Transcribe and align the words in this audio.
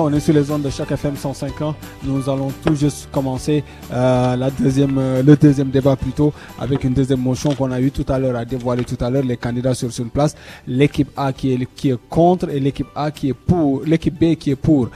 On 0.00 0.12
est 0.12 0.20
sur 0.20 0.32
les 0.32 0.48
ondes 0.50 0.62
de 0.62 0.70
chaque 0.70 0.92
FM 0.92 1.16
105 1.16 1.60
ans. 1.62 1.74
Nous 2.04 2.30
allons 2.30 2.52
tout 2.64 2.74
juste 2.76 3.08
commencer 3.10 3.64
euh, 3.92 4.36
la 4.36 4.50
deuxième, 4.50 4.96
euh, 4.98 5.22
le 5.24 5.36
deuxième 5.36 5.70
débat 5.70 5.96
plutôt 5.96 6.32
avec 6.58 6.84
une 6.84 6.92
deuxième 6.94 7.20
motion 7.20 7.52
qu'on 7.54 7.72
a 7.72 7.80
eu 7.80 7.90
tout 7.90 8.04
à 8.08 8.18
l'heure 8.18 8.36
à 8.36 8.44
dévoiler 8.44 8.84
tout 8.84 9.02
à 9.04 9.10
l'heure 9.10 9.24
les 9.24 9.36
candidats 9.36 9.74
sur 9.74 9.90
une 9.98 10.10
place. 10.10 10.36
L'équipe 10.68 11.10
A 11.16 11.32
qui 11.32 11.52
est, 11.52 11.68
qui 11.74 11.90
est 11.90 11.98
contre 12.08 12.48
et 12.50 12.60
l'équipe 12.60 12.86
A 12.94 13.10
qui 13.10 13.30
est 13.30 13.34
pour, 13.34 13.82
l'équipe 13.84 14.14
B 14.14 14.36
qui 14.36 14.50
est 14.52 14.56
pour. 14.56 14.88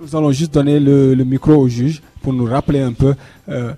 Nous 0.00 0.16
allons 0.16 0.32
juste 0.32 0.52
donner 0.54 0.80
le, 0.80 1.14
le, 1.14 1.24
micro 1.24 1.52
au 1.52 1.68
juge 1.68 2.02
pour 2.20 2.32
nous 2.32 2.44
rappeler 2.44 2.80
un 2.80 2.92
peu 2.92 3.14
euh, 3.48 3.72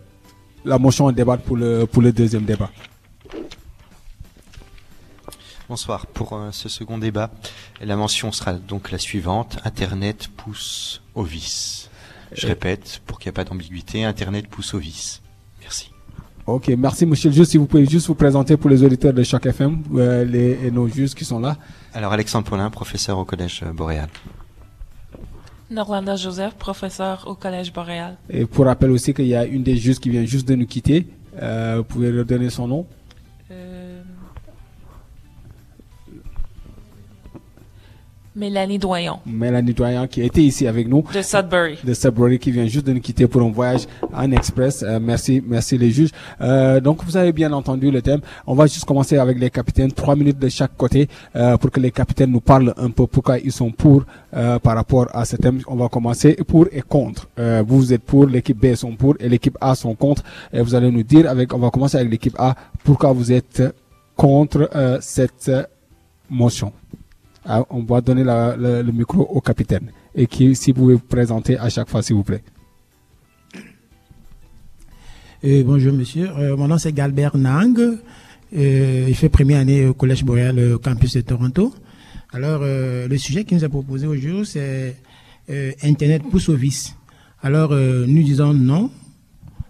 la 0.65 0.79
motion 0.79 1.07
en 1.07 1.13
débat 1.13 1.37
pour 1.37 1.57
le, 1.57 1.85
pour 1.87 2.03
le 2.03 2.13
deuxième 2.13 2.45
débat. 2.45 2.71
Bonsoir. 5.71 6.09
Pour 6.09 6.33
euh, 6.33 6.49
ce 6.51 6.69
second 6.69 6.99
débat, 6.99 7.31
la 7.81 7.95
mention 7.95 8.33
sera 8.33 8.55
donc 8.55 8.91
la 8.91 8.99
suivante. 8.99 9.57
Internet 9.65 10.27
pousse 10.37 11.01
au 11.15 11.23
vice. 11.23 11.91
Je 12.33 12.49
répète, 12.49 13.01
pour 13.07 13.21
qu'il 13.21 13.29
n'y 13.29 13.35
ait 13.35 13.35
pas 13.35 13.45
d'ambiguïté, 13.45 14.03
Internet 14.05 14.49
pousse 14.49 14.75
au 14.75 14.79
vice. 14.79 15.23
Merci. 15.61 15.93
Ok, 16.47 16.73
merci 16.77 17.07
Monsieur 17.07 17.31
le 17.31 17.37
juge. 17.37 17.47
Si 17.47 17.57
vous 17.57 17.67
pouvez 17.67 17.87
juste 17.87 18.09
vous 18.09 18.17
présenter 18.17 18.57
pour 18.57 18.69
les 18.69 18.83
auditeurs 18.83 19.13
de 19.13 19.23
chaque 19.23 19.47
FM 19.47 19.85
euh, 19.95 20.25
les, 20.25 20.59
et 20.67 20.73
nos 20.73 20.89
juges 20.89 21.15
qui 21.15 21.25
sont 21.25 21.39
là. 21.39 21.57
Alors 21.95 22.13
Alexandre 22.13 22.49
Paulin, 22.49 22.69
professeur 22.69 23.19
au 23.19 23.25
Collège 23.25 23.63
Boréal. 23.73 24.09
Norlanda 25.71 26.17
Joseph, 26.17 26.55
professeur 26.55 27.23
au 27.29 27.37
Collège 27.37 27.73
Boréal. 27.73 28.19
Et 28.29 28.45
pour 28.45 28.65
rappel 28.65 28.91
aussi 28.91 29.15
qu'il 29.15 29.29
y 29.29 29.37
a 29.37 29.45
une 29.45 29.63
des 29.63 29.77
juges 29.77 30.01
qui 30.01 30.11
vient 30.11 30.25
juste 30.25 30.49
de 30.49 30.57
nous 30.57 30.67
quitter. 30.67 31.07
Euh, 31.41 31.77
vous 31.79 31.85
pouvez 31.85 32.11
leur 32.11 32.25
donner 32.25 32.51
son 32.51 32.67
nom 32.67 32.89
Mélanie 38.41 38.79
Doyon. 38.79 39.19
Mélanie 39.27 39.75
Doyon 39.75 40.07
qui 40.07 40.23
a 40.23 40.25
été 40.25 40.43
ici 40.43 40.67
avec 40.67 40.89
nous. 40.89 41.05
De 41.15 41.21
Sudbury. 41.21 41.77
De 41.85 41.93
Sudbury 41.93 42.39
qui 42.39 42.51
vient 42.51 42.67
juste 42.67 42.87
de 42.87 42.93
nous 42.95 43.01
quitter 43.01 43.27
pour 43.27 43.43
un 43.43 43.51
voyage 43.51 43.87
en 44.15 44.33
express. 44.33 44.83
Euh, 44.83 44.99
merci, 44.99 45.43
merci 45.47 45.77
les 45.77 45.91
juges. 45.91 46.11
Euh, 46.41 46.81
donc 46.81 47.05
vous 47.05 47.19
avez 47.19 47.33
bien 47.33 47.53
entendu 47.53 47.91
le 47.91 48.01
thème. 48.01 48.21
On 48.47 48.55
va 48.55 48.67
juste 48.67 48.87
commencer 48.87 49.19
avec 49.19 49.39
les 49.39 49.51
capitaines, 49.51 49.93
trois 49.93 50.17
minutes 50.17 50.39
de 50.39 50.49
chaque 50.49 50.75
côté 50.75 51.07
euh, 51.37 51.59
pour 51.59 51.71
que 51.71 51.81
les 51.81 51.91
capitaines 51.91 52.31
nous 52.31 52.41
parlent 52.41 52.73
un 52.79 52.89
peu 52.89 53.07
pourquoi 53.07 53.39
ils 53.39 53.53
sont 53.53 53.71
pour 53.71 54.05
euh, 54.35 54.59
par 54.59 54.75
rapport 54.75 55.09
à 55.13 55.27
ce 55.27 55.37
thème. 55.37 55.61
On 55.67 55.77
va 55.77 55.89
commencer 55.89 56.35
pour 56.47 56.67
et 56.73 56.81
contre. 56.81 57.29
Euh, 57.39 57.63
vous, 57.67 57.79
vous 57.79 57.93
êtes 57.93 58.03
pour, 58.03 58.27
l'équipe 58.27 58.59
B 58.59 58.75
sont 58.75 58.97
pour 58.97 59.17
et 59.21 59.29
l'équipe 59.29 59.59
A 59.61 59.75
sont 59.75 59.95
contre. 59.95 60.23
Et 60.51 60.63
vous 60.63 60.75
allez 60.75 60.91
nous 60.91 61.03
dire 61.03 61.29
avec, 61.29 61.53
on 61.53 61.59
va 61.59 61.69
commencer 61.71 61.99
avec 61.99 62.11
l'équipe 62.11 62.37
A, 62.39 62.55
pourquoi 62.85 63.13
vous 63.13 63.33
êtes 63.33 63.63
contre 64.17 64.71
euh, 64.75 64.97
cette 65.03 65.51
motion. 66.31 66.73
Ah, 67.45 67.65
on 67.71 67.83
va 67.83 68.01
donner 68.01 68.25
le, 68.25 68.93
micro 68.93 69.23
au 69.23 69.41
capitaine. 69.41 69.91
Et 70.15 70.27
qui, 70.27 70.55
si 70.55 70.73
vous 70.73 70.83
pouvez 70.83 70.95
vous 70.95 71.01
présenter 71.01 71.59
à 71.59 71.69
chaque 71.71 71.89
fois, 71.89 72.03
s'il 72.03 72.17
vous 72.17 72.25
plaît. 72.25 72.43
Euh, 75.43 75.63
bonjour, 75.65 75.95
monsieur. 75.95 76.29
Euh, 76.37 76.57
mon 76.57 76.69
nom, 76.69 76.77
c'est 76.77 76.93
Galbert 76.93 77.37
Nang. 77.39 77.79
Euh, 77.79 79.07
il 79.09 79.15
fait 79.15 79.31
première 79.31 79.61
année 79.61 79.87
au 79.87 79.95
Collège 79.95 80.23
Boréal, 80.23 80.75
au 80.75 80.79
campus 80.79 81.15
de 81.15 81.23
Toronto. 81.23 81.75
Alors, 82.33 82.61
le 82.63 83.17
sujet 83.17 83.45
qui 83.45 83.55
nous 83.55 83.65
a 83.65 83.69
proposé 83.69 84.07
aujourd'hui, 84.07 84.47
c'est 84.47 84.97
Internet 85.83 86.23
pousse 86.31 86.49
au 86.49 86.55
vice. 86.55 86.95
Alors, 87.43 87.71
nous 87.73 88.23
disons 88.23 88.55
non, 88.55 88.91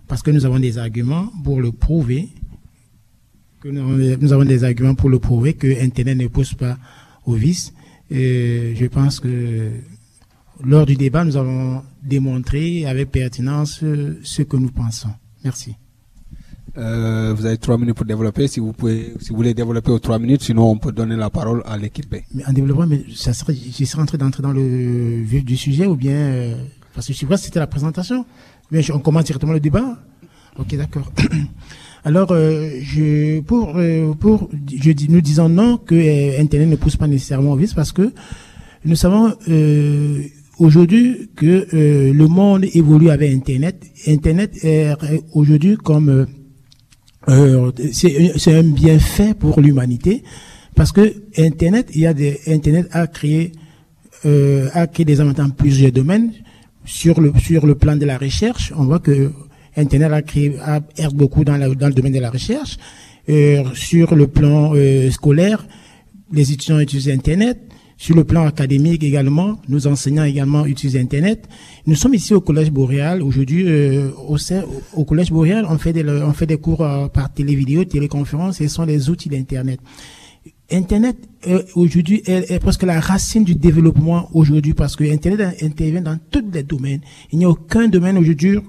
parce 0.09 0.23
que 0.23 0.31
nous 0.31 0.45
avons 0.45 0.59
des 0.59 0.77
arguments 0.77 1.29
pour 1.43 1.61
le 1.61 1.73
prouver. 1.73 2.29
Que 3.61 3.69
nous, 3.69 4.17
nous 4.19 4.33
avons 4.33 4.45
des 4.45 4.65
arguments 4.65 4.95
pour 4.95 5.09
le 5.09 5.19
prouver 5.19 5.55
que 5.55 5.83
Internet 5.83 6.19
ne 6.19 6.27
pousse 6.27 6.53
pas 6.53 6.77
au 7.27 7.35
vice. 7.35 7.73
Et 8.11 8.75
je 8.77 8.87
pense 8.87 9.21
que 9.21 9.71
lors 10.65 10.87
du 10.87 10.97
débat, 10.97 11.25
nous 11.25 11.37
avons 11.37 11.83
démontré 12.03 12.87
avec 12.87 13.11
pertinence 13.11 13.81
ce 14.23 14.43
que 14.43 14.57
nous 14.57 14.71
pensons. 14.71 15.11
Merci. 15.45 15.75
Euh, 16.77 17.35
vous 17.35 17.47
avez 17.47 17.59
trois 17.59 17.79
minutes 17.79 17.97
pour 17.97 18.07
développer. 18.07 18.47
Si 18.47 18.61
vous 18.61 18.73
pouvez, 18.73 19.15
si 19.21 19.31
vous 19.31 19.37
voulez 19.37 19.55
développer 19.55 19.91
aux 19.91 19.99
trois 19.99 20.19
minutes, 20.19 20.43
sinon 20.43 20.71
on 20.71 20.79
peut 20.79 20.93
donner 20.93 21.17
la 21.17 21.31
parole 21.31 21.63
à 21.67 21.77
l'équipe 21.77 22.09
B. 22.09 22.19
Mais 22.35 22.47
en 22.47 22.53
développement, 22.53 22.87
mais 22.87 23.05
ça 23.15 23.33
serait, 23.33 23.55
je 23.55 23.85
serais 23.85 24.03
en 24.03 24.07
train 24.07 24.19
d'entrer 24.19 24.43
dans 24.43 24.53
le 24.53 25.23
vif 25.23 25.45
du 25.45 25.57
sujet 25.57 25.87
ou 25.87 25.97
bien 25.97 26.13
euh, 26.13 26.55
parce 26.95 27.07
que 27.07 27.13
je 27.13 27.19
sais 27.19 27.27
pas 27.27 27.37
si 27.37 27.47
c'était 27.47 27.59
la 27.59 27.67
présentation. 27.67 28.25
Mais 28.71 28.89
on 28.93 29.01
commence 29.01 29.25
directement 29.25 29.53
le 29.53 29.61
débat. 29.61 29.99
Ok, 30.59 30.77
d'accord. 30.77 31.11
Alors, 32.03 32.33
euh, 32.33 32.71
je, 32.83 33.41
pour, 33.41 33.75
euh, 33.77 34.15
pour, 34.15 34.49
je 34.75 34.91
dis, 34.93 35.09
nous 35.11 35.21
disons 35.21 35.49
non 35.49 35.77
que 35.77 35.95
euh, 35.95 36.41
Internet 36.41 36.69
ne 36.69 36.77
pousse 36.77 36.97
pas 36.97 37.07
nécessairement 37.07 37.53
au 37.53 37.57
vice 37.57 37.75
parce 37.75 37.93
que 37.93 38.13
nous 38.87 38.97
savons 38.97 39.35
aujourd'hui 40.59 41.29
que 41.37 41.67
le 41.71 42.27
monde 42.27 42.65
évolue 42.73 43.11
avec 43.11 43.31
Internet. 43.31 43.85
Internet 44.07 44.65
est 44.65 44.95
aujourd'hui 45.35 45.77
comme 45.77 46.27
c'est 47.93 48.55
un 48.55 48.63
bienfait 48.63 49.35
pour 49.35 49.61
l'humanité 49.61 50.23
parce 50.75 50.93
que 50.93 51.13
Internet, 51.37 51.91
il 51.95 52.01
y 52.01 52.07
a 52.07 52.15
des 52.15 52.41
Internet 52.47 52.89
a 52.93 53.07
créé 53.07 53.53
a 54.25 54.87
créé 54.87 55.05
des 55.05 55.21
avantages 55.21 55.49
dans 55.49 55.53
plusieurs 55.53 55.93
domaines 55.93 56.33
sur 56.87 57.21
le 57.21 57.35
sur 57.39 57.67
le 57.67 57.75
plan 57.75 57.97
de 57.97 58.07
la 58.07 58.17
recherche. 58.17 58.73
On 58.75 58.85
voit 58.85 59.01
que 59.01 59.31
Internet 59.81 60.13
a 60.13 60.23
créé 60.23 60.57
beaucoup 61.15 61.45
dans, 61.45 61.59
dans 61.59 61.89
le 61.89 61.95
domaine 61.95 62.13
de 62.13 62.21
la 62.21 62.31
recherche. 62.31 62.77
Euh, 63.29 63.65
sur 63.75 64.15
le 64.17 64.27
plan 64.27 64.73
euh, 64.75 65.11
scolaire, 65.11 65.67
les 66.33 66.53
étudiants 66.53 66.81
utilisent 66.81 67.11
Internet. 67.11 67.59
Sur 67.97 68.17
le 68.17 68.25
plan 68.25 68.47
académique 68.47 69.05
également, 69.05 69.61
nos 69.69 69.87
enseignants 69.87 70.25
également 70.25 70.65
utilisent 70.65 70.97
Internet. 70.97 71.47
Nous 71.87 71.95
sommes 71.95 72.15
ici 72.15 72.33
au 72.33 72.41
Collège 72.41 72.71
Boréal. 72.71 73.23
Aujourd'hui, 73.23 73.65
euh, 73.69 74.11
au, 74.95 75.05
Collège 75.05 75.31
Boréal, 75.31 75.67
on 75.69 75.77
fait 75.77 75.93
des, 75.93 76.57
cours 76.57 76.79
par 77.13 77.33
télévidéo, 77.33 77.85
téléconférence, 77.85 78.57
ce 78.57 78.69
sont 78.69 78.85
les 78.85 79.11
outils 79.11 79.29
d'Internet. 79.29 79.81
Internet 80.73 81.17
aujourd'hui 81.75 82.23
est, 82.25 82.51
est, 82.51 82.59
presque 82.59 82.85
la 82.85 83.01
racine 83.01 83.45
du 83.45 83.55
développement 83.55 84.31
aujourd'hui 84.33 84.73
parce 84.73 84.97
que 84.97 85.05
Internet 85.05 85.63
intervient 85.63 86.01
dans 86.01 86.19
tous 86.31 86.45
les 86.55 86.63
domaines. 86.63 87.01
Il 87.33 87.41
n'y 87.41 87.45
a 87.45 87.51
aucun 87.51 87.89
domaine 87.89 88.17
aujourd'hui 88.17 88.61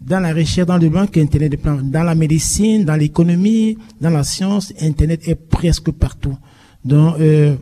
dans 0.00 0.20
la 0.20 0.32
recherche, 0.32 0.66
dans 0.66 0.74
le 0.74 0.80
développement 0.80 1.06
qu'Internet 1.06 1.58
Dans 1.64 2.02
la 2.02 2.14
médecine, 2.14 2.84
dans 2.84 2.96
l'économie, 2.96 3.78
dans 4.00 4.10
la 4.10 4.24
science, 4.24 4.72
Internet 4.80 5.26
est 5.26 5.34
presque 5.34 5.90
partout. 5.90 6.36
Donc, 6.84 7.18
euh, 7.18 7.56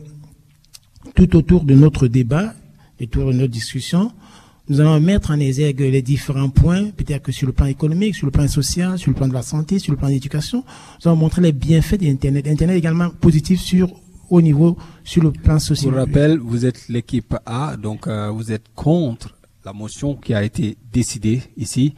tout 1.15 1.35
autour 1.35 1.63
de 1.63 1.73
notre 1.73 2.07
débat, 2.07 2.53
autour 3.01 3.27
de 3.27 3.33
notre 3.33 3.51
discussion, 3.51 4.11
nous 4.67 4.81
allons 4.81 4.99
mettre 4.99 5.31
en 5.31 5.39
exergue 5.39 5.79
les 5.79 6.01
différents 6.01 6.49
points, 6.49 6.89
peut-être 6.89 7.23
que 7.23 7.31
sur 7.31 7.47
le 7.47 7.53
plan 7.53 7.67
économique, 7.67 8.15
sur 8.15 8.25
le 8.25 8.31
plan 8.31 8.47
social, 8.47 8.97
sur 8.97 9.11
le 9.11 9.15
plan 9.15 9.27
de 9.27 9.33
la 9.33 9.43
santé, 9.43 9.79
sur 9.79 9.91
le 9.91 9.97
plan 9.97 10.07
de 10.07 10.13
l'éducation, 10.13 10.63
nous 10.99 11.07
allons 11.07 11.19
montrer 11.19 11.41
les 11.41 11.51
bienfaits 11.51 11.99
d'Internet. 11.99 12.47
Internet 12.47 12.75
est 12.75 12.79
également 12.79 13.09
positif 13.09 13.61
sur 13.61 13.93
au 14.29 14.41
niveau 14.41 14.75
sur 15.03 15.21
le 15.21 15.31
plan 15.31 15.59
social. 15.59 15.91
Pour 15.91 15.99
rappel, 15.99 16.39
vous 16.39 16.65
êtes 16.65 16.89
l'équipe 16.89 17.35
A, 17.45 17.77
donc 17.77 18.07
euh, 18.07 18.31
vous 18.31 18.51
êtes 18.51 18.65
contre 18.73 19.35
la 19.63 19.71
motion 19.71 20.15
qui 20.15 20.33
a 20.33 20.43
été 20.43 20.77
décidée 20.91 21.41
ici 21.57 21.93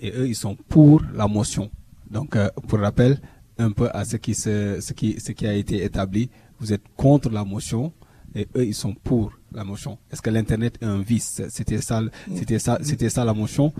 et 0.00 0.12
eux, 0.12 0.28
ils 0.28 0.36
sont 0.36 0.56
pour 0.68 1.02
la 1.14 1.26
motion. 1.28 1.70
Donc, 2.10 2.36
euh, 2.36 2.48
pour 2.66 2.80
rappel, 2.80 3.20
un 3.58 3.70
peu 3.70 3.88
à 3.92 4.04
ce 4.04 4.16
qui, 4.16 4.34
se, 4.34 4.78
ce, 4.80 4.92
qui, 4.92 5.20
ce 5.20 5.32
qui 5.32 5.46
a 5.46 5.54
été 5.54 5.82
établi, 5.84 6.30
vous 6.60 6.72
êtes 6.72 6.84
contre 6.96 7.30
la 7.30 7.44
motion 7.44 7.92
et 8.34 8.46
eux, 8.56 8.66
ils 8.66 8.74
sont 8.74 8.94
pour 8.94 9.32
la 9.52 9.64
motion. 9.64 9.98
Est-ce 10.10 10.22
que 10.22 10.30
l'Internet 10.30 10.78
est 10.80 10.84
un 10.84 11.00
vice? 11.00 11.42
C'était 11.48 11.80
ça, 11.80 12.02
c'était 12.34 12.58
ça, 12.58 12.78
c'était 12.82 13.10
ça 13.10 13.24
la 13.24 13.34
motion? 13.34 13.72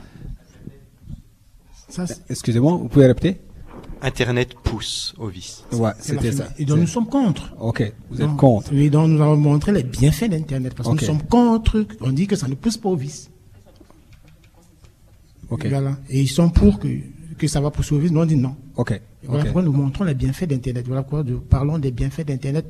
Excusez-moi, 2.28 2.76
vous 2.76 2.88
pouvez 2.88 3.06
répéter? 3.06 3.40
Internet 4.00 4.54
pousse 4.62 5.14
au 5.18 5.26
vice. 5.26 5.64
Ouais, 5.72 5.90
c'était 5.98 6.32
ça. 6.32 6.48
Et 6.58 6.64
donc 6.64 6.78
nous 6.78 6.86
sommes 6.86 7.08
contre. 7.08 7.54
Ok, 7.58 7.92
vous 8.10 8.22
êtes 8.22 8.36
contre. 8.36 8.72
Oui, 8.72 8.90
donc 8.90 9.08
nous 9.08 9.20
avons 9.20 9.36
montré 9.36 9.72
les 9.72 9.82
bienfaits 9.82 10.28
d'Internet 10.30 10.74
parce 10.74 10.88
que 10.88 10.94
nous 10.94 11.00
sommes 11.00 11.22
contre. 11.22 11.84
On 12.00 12.12
dit 12.12 12.26
que 12.26 12.36
ça 12.36 12.46
ne 12.46 12.54
pousse 12.54 12.76
pas 12.76 12.90
au 12.90 12.96
vice. 12.96 13.30
Okay. 15.50 15.68
Voilà. 15.68 15.98
Et 16.10 16.20
ils 16.20 16.28
sont 16.28 16.50
pour 16.50 16.78
que, 16.78 16.88
que 17.36 17.46
ça 17.46 17.60
va 17.60 17.70
poursuivre. 17.70 18.04
Nous, 18.10 18.20
on 18.20 18.26
dit 18.26 18.36
non. 18.36 18.54
Ok. 18.76 19.00
Voilà 19.24 19.40
okay. 19.40 19.48
pourquoi 19.48 19.62
nous 19.62 19.72
montrons 19.72 20.04
les 20.04 20.14
bienfaits 20.14 20.44
d'Internet. 20.44 20.86
Voilà 20.86 21.02
pourquoi 21.02 21.24
nous 21.24 21.40
parlons 21.40 21.78
des 21.78 21.90
bienfaits 21.90 22.26
d'Internet 22.26 22.66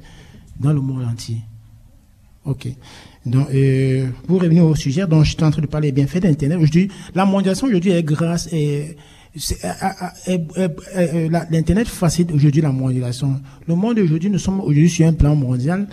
dans 0.59 0.73
le 0.73 0.81
monde 0.81 1.05
entier. 1.05 1.39
Ok. 2.45 2.69
Donc, 3.27 3.49
euh, 3.53 4.09
pour 4.27 4.41
revenir 4.41 4.65
au 4.65 4.75
sujet 4.75 5.07
dont 5.07 5.23
je 5.23 5.35
suis 5.35 5.45
en 5.45 5.51
train 5.51 5.61
de 5.61 5.67
parler 5.67 5.93
des 5.93 6.01
bienfaits 6.01 6.23
d'Internet, 6.23 6.59
aujourd'hui, 6.59 6.89
la 7.15 7.27
mondialisation 7.27 7.67
aujourd'hui 7.67 7.91
est 7.91 8.03
grâce 8.03 8.49
et 8.53 8.97
L'Internet 11.51 11.87
facilite 11.87 12.33
aujourd'hui 12.33 12.63
la 12.63 12.73
mondialisation. 12.73 13.41
Le 13.67 13.75
monde 13.75 13.99
aujourd'hui, 13.99 14.31
nous 14.31 14.39
sommes 14.39 14.61
aujourd'hui 14.61 14.91
sur 14.91 15.07
un 15.07 15.13
plan 15.13 15.37
mondial. 15.37 15.87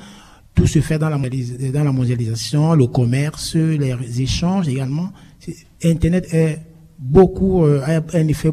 Tout 0.53 0.67
se 0.67 0.79
fait 0.79 0.97
dans 0.97 1.09
la, 1.09 1.17
dans 1.17 1.83
la 1.83 1.91
mondialisation, 1.91 2.73
le 2.75 2.87
commerce, 2.87 3.55
les 3.55 4.21
échanges 4.21 4.69
également. 4.69 5.11
Internet 5.83 6.33
est 6.33 6.59
beaucoup 6.99 7.63
euh, 7.63 7.81
a 7.85 8.01
un 8.17 8.27
effet 8.27 8.51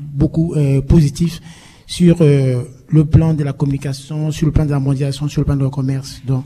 beaucoup 0.00 0.54
euh, 0.54 0.80
positif 0.82 1.40
sur 1.86 2.16
euh, 2.20 2.62
le 2.88 3.04
plan 3.04 3.34
de 3.34 3.44
la 3.44 3.52
communication, 3.52 4.30
sur 4.30 4.46
le 4.46 4.52
plan 4.52 4.64
de 4.64 4.70
la 4.70 4.80
mondialisation, 4.80 5.28
sur 5.28 5.40
le 5.42 5.46
plan 5.46 5.56
du 5.56 5.68
commerce. 5.70 6.20
Donc, 6.26 6.44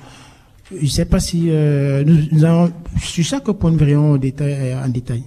Je 0.74 0.84
ne 0.84 0.88
sais 0.88 1.04
pas 1.04 1.20
si 1.20 1.46
euh, 1.50 2.04
nous, 2.04 2.16
nous 2.32 2.68
sur 3.00 3.24
chaque 3.24 3.50
point, 3.52 3.70
nous 3.70 3.78
verrons 3.78 4.14
en 4.14 4.16
détail. 4.16 4.74
En 4.74 4.88
détail. 4.88 5.24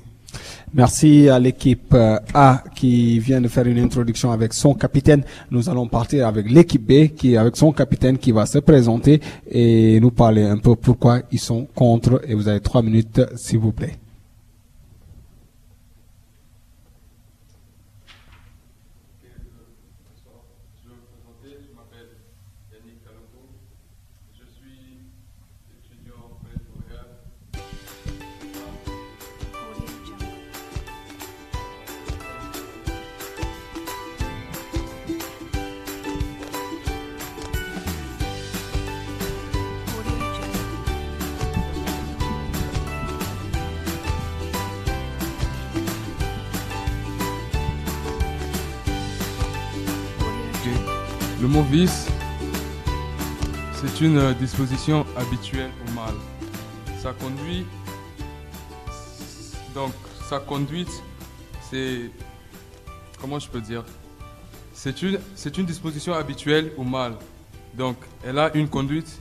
Merci 0.74 1.30
à 1.30 1.40
l'équipe 1.40 1.94
euh, 1.94 2.18
A 2.34 2.64
qui 2.76 3.20
vient 3.20 3.40
de 3.40 3.48
faire 3.48 3.66
une 3.66 3.78
introduction 3.78 4.32
avec 4.32 4.54
son 4.54 4.74
capitaine. 4.74 5.24
Nous 5.52 5.70
allons 5.70 5.88
partir 5.88 6.28
avec 6.28 6.50
l'équipe 6.52 6.86
B 6.86 7.16
qui 7.16 7.38
avec 7.38 7.56
son 7.56 7.72
capitaine 7.72 8.18
qui 8.18 8.32
va 8.32 8.46
se 8.46 8.60
présenter 8.60 9.22
et 9.50 10.00
nous 10.02 10.12
parler 10.12 10.44
un 10.44 10.58
peu 10.58 10.76
pourquoi 10.76 11.22
ils 11.32 11.40
sont 11.40 11.66
contre. 11.74 12.22
Et 12.28 12.34
vous 12.34 12.48
avez 12.48 12.60
trois 12.60 12.82
minutes, 12.82 13.22
s'il 13.36 13.60
vous 13.60 13.72
plaît. 13.72 13.94
Le 51.46 51.52
mot 51.52 51.62
vice, 51.62 52.08
c'est 53.76 54.02
une 54.02 54.18
euh, 54.18 54.34
disposition 54.34 55.06
habituelle 55.16 55.70
au 55.88 55.92
mal. 55.92 56.16
Ça 56.98 57.14
conduit. 57.14 57.68
Donc, 59.76 59.94
sa 60.28 60.40
conduite, 60.40 60.90
c'est. 61.70 62.10
Comment 63.22 63.38
je 63.38 63.48
peux 63.48 63.62
dire? 63.62 63.84
C'est 64.74 65.04
une, 65.04 65.20
c'est 65.36 65.56
une 65.60 65.68
disposition 65.68 66.16
habituelle 66.16 66.72
au 66.78 66.84
mal. 66.84 67.14
Donc, 67.76 67.98
elle 68.26 68.40
a 68.40 68.52
une 68.58 68.68
conduite. 68.68 69.20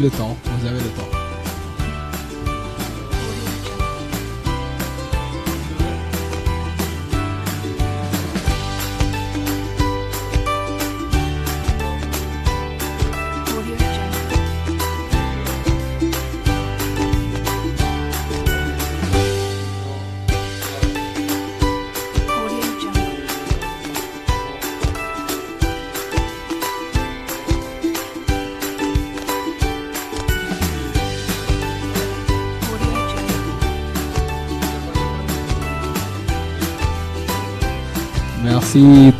Le 0.00 0.10
temps, 0.10 0.33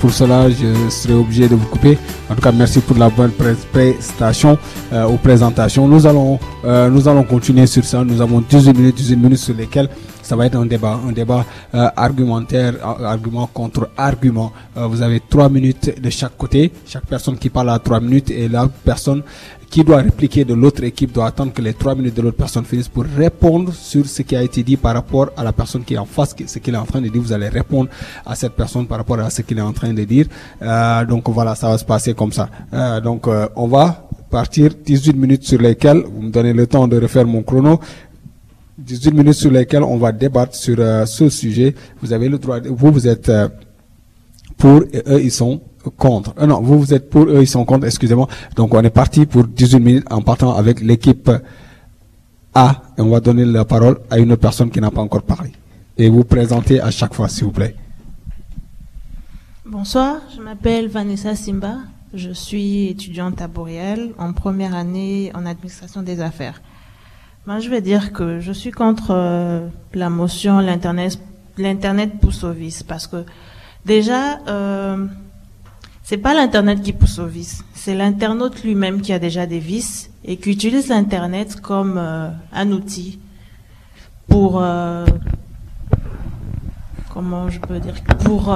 pour 0.04 0.12
cela, 0.12 0.50
je 0.50 0.90
serai 0.90 1.14
obligé 1.14 1.48
de 1.48 1.54
vous 1.54 1.64
couper. 1.64 1.96
En 2.28 2.34
tout 2.34 2.42
cas, 2.42 2.52
merci 2.52 2.80
pour 2.80 2.98
la 2.98 3.08
bonne 3.08 3.30
prestation 3.72 4.58
euh, 4.92 5.06
ou 5.08 5.16
présentation. 5.16 5.88
Nous 5.88 6.06
allons, 6.06 6.38
euh, 6.66 6.90
nous 6.90 7.08
allons 7.08 7.22
continuer 7.24 7.66
sur 7.66 7.82
ça. 7.86 8.04
Nous 8.04 8.20
avons 8.20 8.42
18 8.42 8.76
minutes, 8.76 8.96
18 8.96 9.16
minutes 9.16 9.38
sur 9.38 9.54
lesquelles 9.54 9.88
ça 10.24 10.36
va 10.36 10.46
être 10.46 10.56
un 10.56 10.66
débat, 10.66 10.98
un 11.08 11.12
débat 11.12 11.44
euh, 11.74 11.88
argumentaire, 11.96 12.74
ar- 12.82 13.04
argument 13.04 13.46
contre 13.52 13.90
argument. 13.96 14.52
Euh, 14.76 14.86
vous 14.86 15.02
avez 15.02 15.20
trois 15.28 15.48
minutes 15.48 16.00
de 16.00 16.10
chaque 16.10 16.36
côté. 16.36 16.72
Chaque 16.86 17.06
personne 17.06 17.36
qui 17.38 17.50
parle 17.50 17.70
a 17.70 17.78
trois 17.78 18.00
minutes 18.00 18.30
et 18.30 18.48
la 18.48 18.68
personne 18.84 19.22
qui 19.70 19.82
doit 19.82 19.96
répliquer 19.98 20.44
de 20.44 20.54
l'autre 20.54 20.84
équipe 20.84 21.10
doit 21.12 21.26
attendre 21.26 21.52
que 21.52 21.60
les 21.60 21.74
trois 21.74 21.96
minutes 21.96 22.14
de 22.14 22.22
l'autre 22.22 22.36
personne 22.36 22.64
finissent 22.64 22.88
pour 22.88 23.04
répondre 23.04 23.72
sur 23.72 24.06
ce 24.06 24.22
qui 24.22 24.36
a 24.36 24.42
été 24.42 24.62
dit 24.62 24.76
par 24.76 24.94
rapport 24.94 25.30
à 25.36 25.42
la 25.42 25.52
personne 25.52 25.82
qui 25.82 25.94
est 25.94 25.98
en 25.98 26.04
face, 26.04 26.34
ce 26.46 26.58
qu'il 26.60 26.74
est 26.74 26.78
en 26.78 26.84
train 26.84 27.00
de 27.00 27.08
dire. 27.08 27.20
Vous 27.20 27.32
allez 27.32 27.48
répondre 27.48 27.90
à 28.24 28.36
cette 28.36 28.52
personne 28.52 28.86
par 28.86 28.98
rapport 28.98 29.18
à 29.18 29.30
ce 29.30 29.42
qu'il 29.42 29.58
est 29.58 29.62
en 29.62 29.72
train 29.72 29.92
de 29.92 30.04
dire. 30.04 30.26
Euh, 30.62 31.04
donc 31.06 31.28
voilà, 31.28 31.56
ça 31.56 31.68
va 31.70 31.78
se 31.78 31.84
passer 31.84 32.14
comme 32.14 32.30
ça. 32.32 32.48
Euh, 32.72 33.00
donc 33.00 33.26
euh, 33.26 33.48
on 33.56 33.66
va 33.66 34.06
partir 34.30 34.70
18 34.84 35.16
minutes 35.16 35.44
sur 35.44 35.60
lesquelles, 35.60 36.04
vous 36.08 36.22
me 36.22 36.30
donnez 36.30 36.52
le 36.52 36.66
temps 36.68 36.86
de 36.86 37.00
refaire 37.00 37.26
mon 37.26 37.42
chrono, 37.42 37.80
18 38.78 39.12
minutes 39.12 39.34
sur 39.34 39.50
lesquelles 39.50 39.82
on 39.84 39.96
va 39.96 40.12
débattre 40.12 40.54
sur 40.54 40.76
euh, 40.78 41.06
ce 41.06 41.28
sujet. 41.28 41.74
Vous 42.02 42.12
avez 42.12 42.28
le 42.28 42.38
droit, 42.38 42.60
de- 42.60 42.68
vous, 42.68 42.90
vous 42.90 43.06
êtes 43.06 43.28
euh, 43.28 43.48
pour 44.58 44.82
et 44.92 45.02
eux, 45.06 45.22
ils 45.22 45.30
sont 45.30 45.60
contre. 45.96 46.34
Euh, 46.38 46.46
non, 46.46 46.60
vous, 46.60 46.78
vous 46.78 46.94
êtes 46.94 47.08
pour, 47.10 47.24
eux, 47.24 47.40
ils 47.40 47.46
sont 47.48 47.64
contre, 47.64 47.86
excusez-moi. 47.86 48.28
Donc 48.56 48.74
on 48.74 48.82
est 48.82 48.90
parti 48.90 49.26
pour 49.26 49.44
18 49.46 49.80
minutes 49.80 50.06
en 50.10 50.22
partant 50.22 50.54
avec 50.56 50.80
l'équipe 50.80 51.30
A. 52.54 52.82
Et 52.98 53.00
on 53.00 53.08
va 53.10 53.20
donner 53.20 53.44
la 53.44 53.64
parole 53.64 53.98
à 54.10 54.18
une 54.18 54.36
personne 54.36 54.70
qui 54.70 54.80
n'a 54.80 54.90
pas 54.90 55.00
encore 55.02 55.22
parlé. 55.22 55.52
Et 55.96 56.08
vous 56.08 56.24
présentez 56.24 56.80
à 56.80 56.90
chaque 56.90 57.14
fois, 57.14 57.28
s'il 57.28 57.44
vous 57.44 57.52
plaît. 57.52 57.76
Bonsoir, 59.64 60.16
je 60.36 60.42
m'appelle 60.42 60.88
Vanessa 60.88 61.34
Simba. 61.34 61.76
Je 62.12 62.30
suis 62.30 62.88
étudiante 62.88 63.40
à 63.42 63.48
Boréal 63.48 64.10
en 64.18 64.32
première 64.32 64.74
année 64.74 65.32
en 65.34 65.46
administration 65.46 66.02
des 66.02 66.20
affaires. 66.20 66.60
Ben, 67.46 67.60
je 67.60 67.68
vais 67.68 67.82
dire 67.82 68.14
que 68.14 68.40
je 68.40 68.52
suis 68.52 68.70
contre 68.70 69.10
euh, 69.10 69.68
la 69.92 70.08
motion 70.08 70.60
l'internet 70.60 71.18
l'internet 71.58 72.18
pousse 72.18 72.42
au 72.42 72.52
vice 72.52 72.82
parce 72.82 73.06
que 73.06 73.26
déjà 73.84 74.38
euh, 74.48 75.04
c'est 76.02 76.16
pas 76.16 76.32
l'internet 76.32 76.80
qui 76.80 76.94
pousse 76.94 77.18
au 77.18 77.26
vice, 77.26 77.62
c'est 77.74 77.94
l'internaute 77.94 78.64
lui-même 78.64 79.02
qui 79.02 79.12
a 79.12 79.18
déjà 79.18 79.44
des 79.44 79.58
vices 79.58 80.10
et 80.24 80.38
qui 80.38 80.52
utilise 80.52 80.88
l'internet 80.88 81.60
comme 81.60 81.98
euh, 81.98 82.30
un 82.54 82.72
outil 82.72 83.18
pour 84.26 84.62
euh, 84.62 85.04
comment 87.12 87.50
je 87.50 87.60
peux 87.60 87.78
dire, 87.78 87.94
pour 88.24 88.48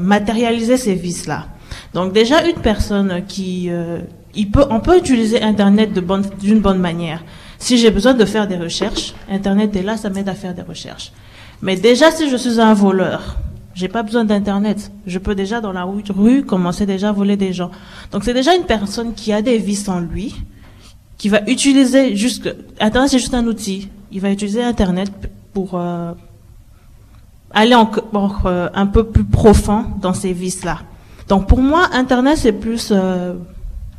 matérialiser 0.00 0.76
ces 0.78 0.94
vices-là. 0.94 1.46
Donc 1.92 2.12
déjà, 2.14 2.46
une 2.46 2.56
personne 2.56 3.24
qui, 3.26 3.70
il 4.34 4.50
peut, 4.50 4.64
on 4.70 4.80
peut 4.80 4.96
utiliser 4.96 5.42
Internet 5.42 5.92
de 5.92 6.00
bonne, 6.00 6.24
d'une 6.40 6.60
bonne 6.60 6.78
manière. 6.78 7.22
Si 7.64 7.78
j'ai 7.78 7.90
besoin 7.90 8.12
de 8.12 8.26
faire 8.26 8.46
des 8.46 8.58
recherches, 8.58 9.14
Internet 9.26 9.74
est 9.74 9.82
là, 9.82 9.96
ça 9.96 10.10
m'aide 10.10 10.28
à 10.28 10.34
faire 10.34 10.52
des 10.52 10.60
recherches. 10.60 11.12
Mais 11.62 11.76
déjà, 11.76 12.10
si 12.10 12.28
je 12.28 12.36
suis 12.36 12.60
un 12.60 12.74
voleur, 12.74 13.38
j'ai 13.72 13.88
pas 13.88 14.02
besoin 14.02 14.26
d'Internet. 14.26 14.92
Je 15.06 15.18
peux 15.18 15.34
déjà 15.34 15.62
dans 15.62 15.72
la 15.72 15.84
rue, 15.84 16.44
commencer 16.44 16.84
déjà 16.84 17.08
à 17.08 17.12
voler 17.12 17.38
des 17.38 17.54
gens. 17.54 17.70
Donc 18.12 18.22
c'est 18.24 18.34
déjà 18.34 18.54
une 18.54 18.64
personne 18.64 19.14
qui 19.14 19.32
a 19.32 19.40
des 19.40 19.56
vices 19.56 19.88
en 19.88 20.00
lui, 20.00 20.34
qui 21.16 21.30
va 21.30 21.40
utiliser 21.46 22.14
juste, 22.14 22.54
Internet 22.80 23.08
c'est 23.12 23.18
juste 23.18 23.32
un 23.32 23.46
outil. 23.46 23.88
Il 24.12 24.20
va 24.20 24.30
utiliser 24.30 24.62
Internet 24.62 25.10
pour 25.54 25.80
euh, 25.80 26.12
aller 27.50 27.74
encore 27.74 28.42
euh, 28.44 28.68
un 28.74 28.86
peu 28.86 29.04
plus 29.04 29.24
profond 29.24 29.86
dans 30.02 30.12
ces 30.12 30.34
vices-là. 30.34 30.80
Donc 31.28 31.48
pour 31.48 31.62
moi, 31.62 31.88
Internet 31.94 32.36
c'est 32.36 32.52
plus, 32.52 32.88
euh, 32.90 33.32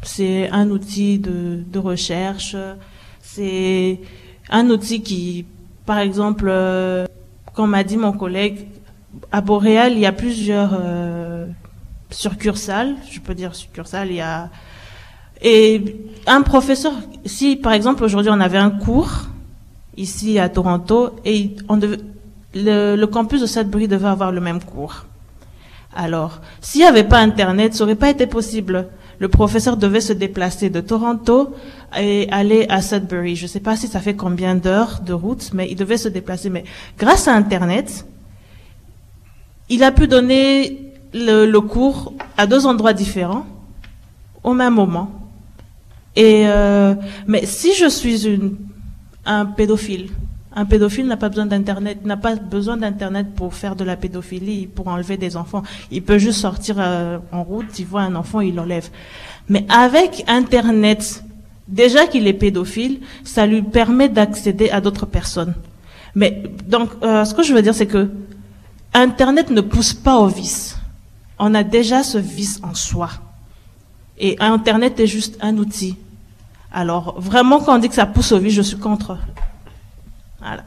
c'est 0.04 0.52
un 0.52 0.70
outil 0.70 1.18
de 1.18 1.80
recherche. 1.80 2.56
C'est 3.36 4.00
un 4.50 4.70
outil 4.70 5.02
qui, 5.02 5.46
par 5.86 6.00
exemple, 6.00 6.46
euh, 6.48 7.06
comme 7.54 7.72
m'a 7.72 7.84
dit 7.84 7.98
mon 7.98 8.14
collègue, 8.14 8.68
à 9.30 9.42
Boréal, 9.42 9.92
il 9.92 10.00
y 10.00 10.06
a 10.06 10.14
plusieurs 10.14 10.72
euh, 10.80 11.46
succursales. 12.10 12.96
Je 13.12 13.20
peux 13.20 13.36
dire 13.36 13.54
succursales. 13.54 14.10
Il 14.12 14.16
y 14.16 14.22
a 14.22 14.50
et 15.42 15.98
un 16.28 16.44
professeur. 16.44 16.94
Si 17.26 17.58
par 17.58 17.74
exemple 17.74 18.06
aujourd'hui 18.06 18.32
on 18.34 18.40
avait 18.40 18.58
un 18.58 18.70
cours 18.70 19.28
ici 19.98 20.40
à 20.40 20.48
Toronto 20.48 21.18
et 21.26 21.58
on 21.68 21.78
le 22.54 23.06
campus 23.06 23.42
de 23.42 23.48
Sudbury 23.48 23.90
devait 23.90 24.08
avoir 24.08 24.32
le 24.32 24.40
même 24.40 24.64
cours. 24.64 25.06
Alors, 25.94 26.40
s'il 26.62 26.82
n'y 26.82 26.88
avait 26.88 27.04
pas 27.04 27.20
Internet, 27.20 27.74
ça 27.74 27.84
n'aurait 27.84 27.96
pas 27.96 28.10
été 28.10 28.28
possible. 28.28 28.88
Le 29.20 29.28
professeur 29.28 29.78
devait 29.78 30.02
se 30.02 30.14
déplacer 30.14 30.70
de 30.70 30.82
Toronto 30.82 31.54
et 31.98 32.28
aller 32.32 32.66
à 32.70 32.82
Sudbury. 32.82 33.36
Je 33.36 33.44
ne 33.44 33.48
sais 33.48 33.60
pas 33.60 33.76
si 33.76 33.88
ça 33.88 34.00
fait 34.00 34.16
combien 34.16 34.56
d'heures 34.56 35.02
de 35.06 35.14
route, 35.14 35.52
mais 35.54 35.68
il 35.70 35.76
devait 35.76 35.98
se 35.98 36.10
déplacer. 36.10 36.50
Mais 36.50 36.64
grâce 36.98 37.28
à 37.28 37.34
Internet, 37.34 38.06
il 39.70 39.84
a 39.84 39.92
pu 39.92 40.08
donner 40.08 40.94
le, 41.14 41.60
cours 41.60 42.14
à 42.38 42.46
deux 42.46 42.66
endroits 42.66 42.94
différents 42.94 43.46
au 44.44 44.54
même 44.54 44.74
moment. 44.74 45.12
Et 46.16 46.44
euh, 46.48 46.94
mais 47.28 47.46
si 47.46 47.74
je 47.74 47.90
suis 47.90 48.30
un 49.26 49.46
pédophile, 49.46 50.10
un 50.56 50.66
pédophile 50.66 51.06
n'a 51.06 51.18
pas 51.18 51.30
besoin 51.30 51.46
d'internet, 51.46 52.06
n'a 52.06 52.16
pas 52.16 52.36
besoin 52.36 52.78
d'internet 52.78 53.28
pour 53.36 53.54
faire 53.54 53.76
de 53.76 53.84
la 53.84 53.98
pédophilie, 53.98 54.68
pour 54.68 54.88
enlever 54.88 55.18
des 55.18 55.36
enfants. 55.36 55.64
Il 55.92 56.02
peut 56.02 56.18
juste 56.18 56.40
sortir 56.40 56.78
euh, 56.80 57.20
en 57.32 57.44
route, 57.44 57.78
il 57.78 57.86
voit 57.86 58.02
un 58.02 58.16
enfant, 58.16 58.40
il 58.40 58.56
l'enlève. 58.56 58.90
Mais 59.50 59.66
avec 59.70 60.24
internet, 60.28 61.24
déjà 61.68 62.08
qu'il 62.08 62.28
est 62.28 62.34
pédophile, 62.34 63.02
ça 63.26 63.46
lui 63.46 63.62
permet 63.62 64.08
d'accéder 64.08 64.70
à 64.70 64.80
d'autres 64.80 65.06
personnes. 65.06 65.56
Mais 66.16 66.44
donc, 66.68 66.90
euh, 67.04 67.26
ce 67.26 67.34
que 67.34 67.44
je 67.44 67.54
veux 67.54 67.62
dire, 67.62 67.76
c'est 67.76 67.88
que 67.88 68.10
internet 68.94 69.50
ne 69.50 69.62
pousse 69.62 69.94
pas 69.94 70.16
au 70.16 70.28
vice. 70.28 70.78
On 71.38 71.54
a 71.54 71.64
déjà 71.64 72.02
ce 72.02 72.18
vice 72.18 72.62
en 72.64 72.74
soi. 72.74 73.10
Et 74.18 74.38
internet 74.40 74.98
est 75.02 75.08
juste 75.08 75.38
un 75.42 75.58
outil. 75.58 75.98
Alors, 76.72 77.16
vraiment, 77.20 77.60
quand 77.60 77.76
on 77.76 77.78
dit 77.78 77.90
que 77.90 77.96
ça 77.96 78.06
pousse 78.06 78.32
au 78.32 78.38
vice, 78.38 78.54
je 78.54 78.62
suis 78.62 78.78
contre. 78.78 79.18
Voilà. 80.46 80.64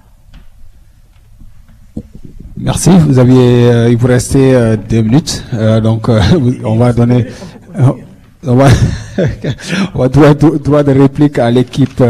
Merci. 2.57 2.91
Vous 2.91 3.19
aviez, 3.19 3.71
euh, 3.71 3.91
il 3.91 3.97
vous 3.97 4.09
restait 4.09 4.55
euh, 4.55 4.77
deux 4.77 5.03
minutes, 5.03 5.45
euh, 5.55 5.81
donc 5.81 6.09
euh, 6.09 6.21
on 6.65 6.77
va 6.77 6.93
donner, 6.93 7.27
on 8.43 8.57
va, 8.57 8.69
on 9.95 9.99
va 9.99 10.09
droit, 10.09 10.35
droit 10.35 10.83
de 10.83 11.01
réplique 11.01 11.39
à 11.39 11.51
l'équipe, 11.53 12.03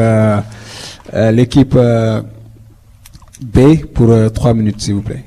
l'équipe 1.13 1.75
euh, 1.77 2.23
B 3.43 3.85
pour 3.95 4.11
euh, 4.11 4.31
trois 4.31 4.55
minutes, 4.55 4.81
s'il 4.81 4.95
vous 4.95 5.03
plaît. 5.03 5.25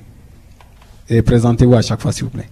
Et 1.10 1.22
présentez-vous 1.22 1.76
à 1.76 1.82
chaque 1.82 2.02
fois, 2.02 2.12
s'il 2.12 2.24
vous 2.24 2.30
plaît. 2.32 2.50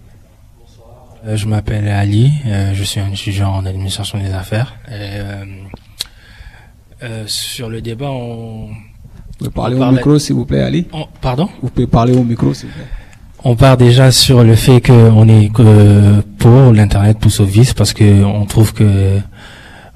Euh, 1.25 1.35
je 1.35 1.47
m'appelle 1.47 1.87
Ali, 1.87 2.31
euh, 2.45 2.73
je 2.73 2.83
suis 2.83 2.99
un 2.99 3.11
étudiant 3.11 3.49
en 3.49 3.65
administration 3.65 4.19
des 4.19 4.31
affaires. 4.31 4.75
Et, 4.87 4.91
euh, 4.93 5.45
euh, 7.03 7.23
sur 7.27 7.69
le 7.69 7.81
débat, 7.81 8.09
on, 8.09 8.69
Vous 9.39 9.45
pouvez 9.45 9.51
parler 9.51 9.75
On 9.79 9.87
au 9.87 9.91
micro, 9.91 10.19
s'il 10.19 10.35
vous 10.35 10.45
plaît, 10.45 10.61
Ali. 10.61 10.85
on- 10.93 11.05
pardon, 11.21 11.47
Vous 11.61 11.69
pouvez 11.69 11.87
parler 11.87 12.13
au 12.13 12.23
micro, 12.23 12.53
s'il 12.53 12.67
vous 12.69 12.75
plaît. 12.75 12.85
on 13.43 13.55
part 13.55 13.77
déjà 13.77 14.11
sur 14.11 14.43
le 14.43 14.55
fait 14.55 14.81
qu'on 14.81 15.27
est 15.29 15.49
que 15.53 16.21
pour 16.37 16.73
l'internet 16.73 17.17
pousse 17.19 17.39
au 17.39 17.45
vice 17.45 17.73
parce 17.73 17.93
que 17.93 18.23
on 18.23 18.45
trouve 18.45 18.73
que 18.73 19.17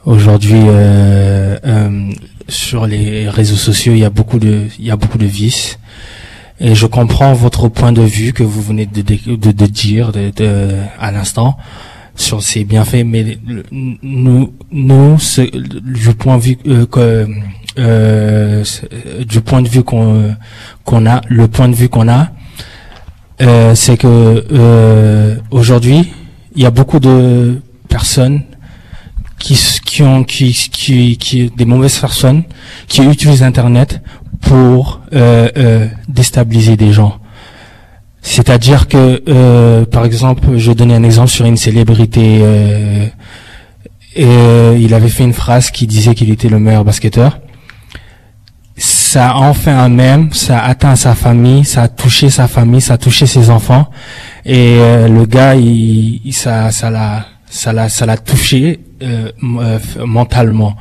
aujourd'hui 0.06 0.62
euh, 0.64 1.58
euh, 1.66 2.10
sur 2.48 2.86
les 2.88 3.28
réseaux 3.30 3.56
sociaux 3.58 3.94
il 3.94 4.00
y 4.00 4.06
a 4.06 4.10
beaucoup 4.10 4.40
de 4.40 4.68
il 4.80 4.86
y 4.86 4.92
a 4.92 4.96
beaucoup 4.98 5.18
de 5.18 5.26
vices 5.26 5.78
et 6.60 6.74
je 6.76 6.86
comprends 6.86 7.34
votre 7.34 7.68
point 7.68 7.92
de 7.92 8.02
vue 8.02 8.32
que 8.34 8.44
vous 8.44 8.62
venez 8.62 8.86
de, 8.86 9.02
de, 9.02 9.52
de- 9.52 9.66
dire 9.66 10.12
de, 10.14 10.32
de- 10.36 10.76
à 11.00 11.12
l'instant 11.12 11.58
sur 12.16 12.44
ces 12.44 12.64
bienfaits 12.64 13.04
mais 13.06 13.38
nous 13.72 14.54
nous 14.72 15.20
ce- 15.20 15.42
du 15.52 16.14
point 16.16 16.38
de 16.38 16.44
vue 16.44 16.58
euh, 16.68 16.86
que 16.86 17.28
euh, 17.78 18.64
du 19.28 19.42
point 19.42 19.62
de 19.62 19.68
vue 19.68 19.84
qu'on 19.84 20.36
qu'on 20.86 21.06
a 21.06 21.22
le 21.28 21.48
point 21.48 21.68
de 21.70 21.76
vue 21.76 21.90
qu'on 21.90 22.08
a 22.08 22.30
euh, 23.42 23.74
c'est 23.76 23.98
que 23.98 24.46
euh, 24.52 25.36
aujourd'hui 25.52 26.12
il 26.56 26.62
y 26.62 26.66
a 26.66 26.72
beaucoup 26.72 27.00
de 27.00 27.62
personnes 27.90 28.44
qui 29.40 29.58
qui 29.86 30.04
ont 30.04 30.24
qui 30.24 30.54
qui 30.54 31.18
qui 31.18 31.50
des 31.50 31.66
mauvaises 31.66 32.00
personnes 32.00 32.44
qui 32.88 33.02
utilisent 33.04 33.44
internet 33.44 34.02
pour 34.42 35.02
euh, 35.14 35.50
euh, 35.58 35.88
déstabiliser 36.08 36.76
des 36.76 36.92
gens. 36.92 37.18
C'est-à-dire 38.22 38.88
que 38.88 39.22
euh, 39.28 39.86
par 39.86 40.06
exemple 40.06 40.58
je 40.58 40.72
donner 40.72 40.96
un 40.96 41.04
exemple 41.04 41.30
sur 41.30 41.46
une 41.46 41.58
célébrité 41.58 42.42
et 44.16 44.76
il 44.80 44.94
avait 44.94 45.10
fait 45.10 45.24
une 45.24 45.34
phrase 45.34 45.72
qui 45.72 45.88
disait 45.88 46.16
qu'il 46.16 46.30
était 46.30 46.48
le 46.48 46.60
meilleur 46.60 46.86
basketteur 46.86 47.40
ça 48.76 49.32
a 49.32 49.36
en 49.36 49.54
fait 49.54 49.72
un 49.72 49.90
même, 49.90 50.34
ça 50.34 50.60
atteint 50.64 50.96
sa 50.96 51.14
famille, 51.16 51.64
ça 51.66 51.84
a 51.84 51.88
touché 51.88 52.30
sa 52.30 52.48
famille, 52.48 52.82
ça 52.82 52.96
a 52.96 52.98
touché 52.98 53.26
ses 53.28 53.50
enfants, 53.50 53.88
et 54.46 54.78
euh, 54.80 55.08
le 55.08 55.26
gars, 55.26 55.56
il, 55.56 56.22
il- 56.26 56.34
ça, 56.34 56.72
ça 56.72 56.90
l'a, 56.90 57.26
ça 57.50 57.72
l'a, 57.74 57.90
ça 57.90 58.06
l'a 58.08 58.18
touché 58.18 58.80
euh, 59.04 59.32
euh, 59.44 59.80
mentalement, 60.06 60.76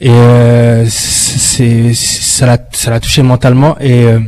et 0.00 0.08
euh, 0.10 0.86
c'est, 0.88 1.92
ça 1.94 2.46
l'a, 2.46 3.00
touché 3.00 3.22
mentalement, 3.22 3.76
et 3.78 4.04
euh, 4.04 4.20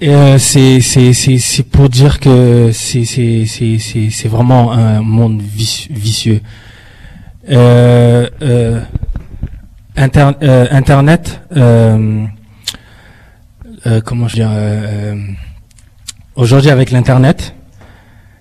et 0.00 0.10
euh, 0.10 0.38
c'est 0.38 0.80
c'est 0.80 1.12
c'est 1.12 1.38
c'est 1.38 1.64
pour 1.64 1.88
dire 1.88 2.20
que 2.20 2.70
c'est 2.72 3.04
c'est 3.04 3.46
c'est 3.46 3.78
c'est 4.10 4.28
vraiment 4.28 4.70
un 4.72 5.00
monde 5.00 5.40
vici- 5.42 5.88
vicieux. 5.90 6.40
Euh, 7.50 8.28
Euh, 10.00 10.66
Internet, 10.70 11.40
euh, 11.56 12.24
euh, 13.84 14.00
comment 14.00 14.28
je 14.28 14.36
euh, 14.40 15.16
aujourd'hui 16.36 16.70
avec 16.70 16.92
l'Internet, 16.92 17.52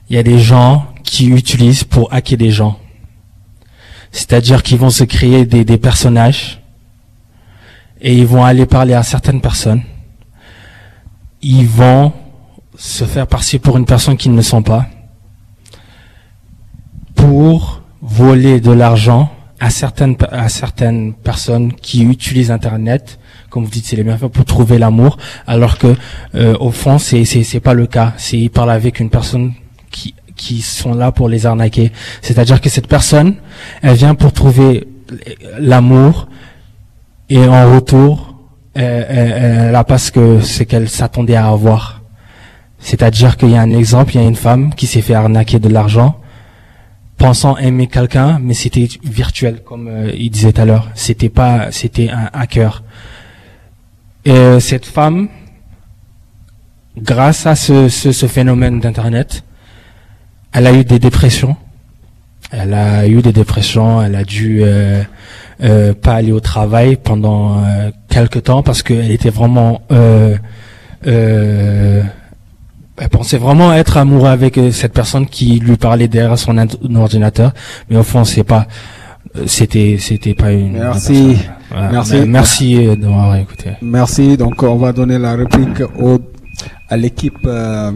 il 0.07 0.15
y 0.15 0.19
a 0.19 0.23
des 0.23 0.37
gens 0.37 0.85
qui 1.03 1.29
utilisent 1.29 1.83
pour 1.83 2.13
hacker 2.13 2.37
des 2.37 2.51
gens. 2.51 2.77
C'est-à-dire 4.11 4.61
qu'ils 4.61 4.77
vont 4.77 4.91
se 4.91 5.03
créer 5.03 5.45
des, 5.45 5.65
des 5.65 5.79
personnages 5.79 6.61
et 8.01 8.15
ils 8.15 8.27
vont 8.27 8.45
aller 8.45 8.67
parler 8.67 8.93
à 8.93 9.01
certaines 9.01 9.41
personnes. 9.41 9.81
Ils 11.41 11.67
vont 11.67 12.13
se 12.77 13.03
faire 13.03 13.25
passer 13.25 13.57
pour 13.57 13.77
une 13.77 13.85
personne 13.85 14.15
qu'ils 14.15 14.35
ne 14.35 14.43
sont 14.43 14.61
pas 14.61 14.85
pour 17.15 17.81
voler 17.99 18.59
de 18.59 18.71
l'argent 18.71 19.31
à 19.59 19.69
certaines 19.69 20.15
à 20.31 20.49
certaines 20.49 21.13
personnes 21.13 21.73
qui 21.73 22.03
utilisent 22.03 22.51
internet. 22.51 23.19
Comme 23.49 23.63
vous 23.63 23.71
dites 23.71 23.85
c'est 23.85 23.95
les 23.95 24.03
bienfaits 24.03 24.27
pour 24.27 24.45
trouver 24.45 24.77
l'amour. 24.77 25.17
Alors 25.47 25.77
que 25.77 25.95
euh, 26.35 26.55
au 26.59 26.71
fond 26.71 26.99
c'est 26.99 27.25
c'est 27.25 27.43
c'est 27.43 27.59
pas 27.59 27.73
le 27.73 27.87
cas. 27.87 28.13
C'est 28.17 28.37
ils 28.37 28.49
parlent 28.49 28.71
avec 28.71 28.99
une 28.99 29.09
personne 29.09 29.53
qui 29.91 30.13
qui 30.35 30.61
sont 30.61 30.93
là 30.93 31.11
pour 31.11 31.29
les 31.29 31.45
arnaquer. 31.45 31.91
C'est-à-dire 32.21 32.61
que 32.61 32.69
cette 32.69 32.87
personne 32.87 33.35
elle 33.81 33.95
vient 33.95 34.15
pour 34.15 34.31
trouver 34.31 34.87
l'amour 35.59 36.27
et 37.29 37.39
en 37.39 37.73
retour 37.73 38.35
elle, 38.75 39.07
elle, 39.09 39.31
elle 39.69 39.75
a 39.75 39.83
pas 39.83 39.97
ce 39.97 40.11
que 40.11 40.39
ce 40.41 40.63
qu'elle 40.63 40.87
s'attendait 40.87 41.35
à 41.35 41.47
avoir. 41.47 42.03
C'est-à-dire 42.79 43.37
qu'il 43.37 43.49
y 43.49 43.55
a 43.55 43.61
un 43.61 43.71
exemple 43.71 44.15
il 44.15 44.21
y 44.21 44.23
a 44.23 44.27
une 44.27 44.35
femme 44.35 44.75
qui 44.75 44.85
s'est 44.85 45.01
fait 45.01 45.15
arnaquer 45.15 45.57
de 45.57 45.69
l'argent 45.69 46.19
pensant 47.17 47.57
aimer 47.57 47.87
quelqu'un, 47.87 48.39
mais 48.41 48.53
c'était 48.53 48.87
virtuel, 49.03 49.61
comme 49.63 49.87
euh, 49.87 50.11
il 50.15 50.29
disait 50.29 50.51
tout 50.51 50.61
à 50.61 50.65
l'heure. 50.65 50.89
C'était 50.93 51.29
pas, 51.29 51.71
c'était 51.71 52.09
un 52.09 52.29
hacker. 52.33 52.83
Et 54.25 54.31
euh, 54.31 54.59
cette 54.59 54.85
femme, 54.85 55.29
grâce 56.97 57.45
à 57.45 57.55
ce, 57.55 57.89
ce, 57.89 58.11
ce 58.11 58.27
phénomène 58.27 58.79
d'internet, 58.79 59.43
elle 60.53 60.67
a 60.67 60.73
eu 60.73 60.83
des 60.83 60.99
dépressions, 60.99 61.55
elle 62.51 62.73
a 62.73 63.07
eu 63.07 63.21
des 63.21 63.33
dépressions, 63.33 64.01
elle 64.01 64.15
a 64.15 64.23
dû 64.23 64.61
euh, 64.63 65.03
pas 65.93 66.13
aller 66.13 66.31
au 66.31 66.39
travail 66.39 66.95
pendant 66.95 67.63
quelques 68.09 68.43
temps 68.43 68.63
parce 68.63 68.83
qu'elle 68.83 69.11
était 69.11 69.29
vraiment 69.29 69.81
elle 72.97 73.09
pensait 73.09 73.37
vraiment 73.37 73.73
être 73.73 73.97
amoureux 73.97 74.29
avec 74.29 74.57
euh, 74.57 74.71
cette 74.71 74.93
personne 74.93 75.27
qui 75.27 75.59
lui 75.59 75.77
parlait 75.77 76.07
derrière 76.07 76.37
son 76.37 76.57
ordinateur, 76.95 77.53
mais 77.89 77.97
au 77.97 78.03
fond 78.03 78.23
c'est 78.23 78.43
pas 78.43 78.67
euh, 79.35 79.43
c'était 79.47 79.97
c'était 79.99 80.33
pas 80.33 80.51
une 80.51 80.73
Merci. 80.73 81.37
Voilà. 81.69 81.91
Merci. 81.91 82.15
Mais 82.15 82.25
Merci 82.25 82.87
euh, 82.87 82.95
d'avoir 82.95 83.35
écouté. 83.35 83.71
Merci. 83.81 84.37
Donc, 84.37 84.63
on 84.63 84.77
va 84.77 84.93
donner 84.93 85.17
la 85.19 85.35
réplique 85.35 85.81
au, 85.99 86.19
à 86.89 86.97
l'équipe, 86.97 87.37
euh, 87.45 87.91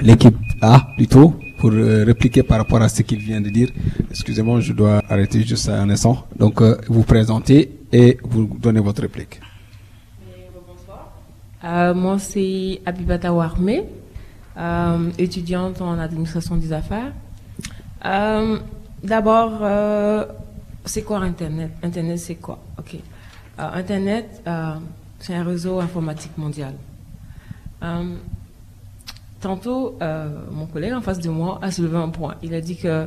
l'équipe 0.00 0.36
A 0.60 0.88
plutôt, 0.96 1.34
pour 1.58 1.70
euh, 1.72 2.04
répliquer 2.04 2.42
par 2.42 2.58
rapport 2.58 2.82
à 2.82 2.88
ce 2.88 3.02
qu'il 3.02 3.18
vient 3.18 3.40
de 3.40 3.48
dire. 3.48 3.68
Excusez-moi, 4.10 4.60
je 4.60 4.72
dois 4.72 5.02
arrêter 5.08 5.42
juste 5.42 5.68
un 5.68 5.88
instant. 5.90 6.26
Donc, 6.38 6.60
euh, 6.60 6.76
vous 6.88 7.02
présentez 7.02 7.70
et 7.92 8.18
vous 8.22 8.50
donnez 8.60 8.80
votre 8.80 9.02
réplique. 9.02 9.40
Euh, 11.64 11.94
moi, 11.94 12.18
c'est 12.18 12.80
Abibata 12.84 13.32
Warmé, 13.32 13.84
euh, 14.56 15.10
étudiante 15.18 15.80
en 15.80 15.98
administration 15.98 16.56
des 16.56 16.72
affaires. 16.72 17.12
Euh, 18.04 18.58
D'abord, 19.02 19.58
euh, 19.62 20.26
c'est 20.84 21.02
quoi 21.02 21.18
Internet? 21.18 21.72
Internet, 21.82 22.18
c'est 22.18 22.36
quoi? 22.36 22.58
Ok. 22.78 22.96
Internet, 23.58 24.42
c'est 25.18 25.34
un 25.34 25.44
réseau 25.44 25.80
informatique 25.80 26.36
mondial. 26.38 26.74
Tantôt, 29.40 29.98
mon 30.50 30.66
collègue 30.66 30.92
en 30.92 31.00
face 31.00 31.18
de 31.18 31.30
moi 31.30 31.58
a 31.62 31.72
soulevé 31.72 31.96
un 31.96 32.10
point. 32.10 32.36
Il 32.42 32.54
a 32.54 32.60
dit 32.60 32.76
que 32.76 33.06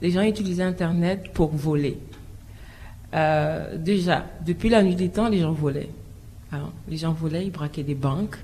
les 0.00 0.10
gens 0.12 0.22
utilisaient 0.22 0.62
Internet 0.62 1.32
pour 1.32 1.50
voler. 1.50 1.98
Déjà, 3.12 4.24
depuis 4.46 4.68
la 4.68 4.82
nuit 4.82 4.94
des 4.96 5.08
temps, 5.08 5.28
les 5.28 5.40
gens 5.40 5.52
volaient. 5.52 5.90
Alors, 6.52 6.72
les 6.88 6.96
gens 6.96 7.12
volaient, 7.12 7.46
ils 7.46 7.52
braquaient 7.52 7.82
des 7.82 7.96
banques. 7.96 8.38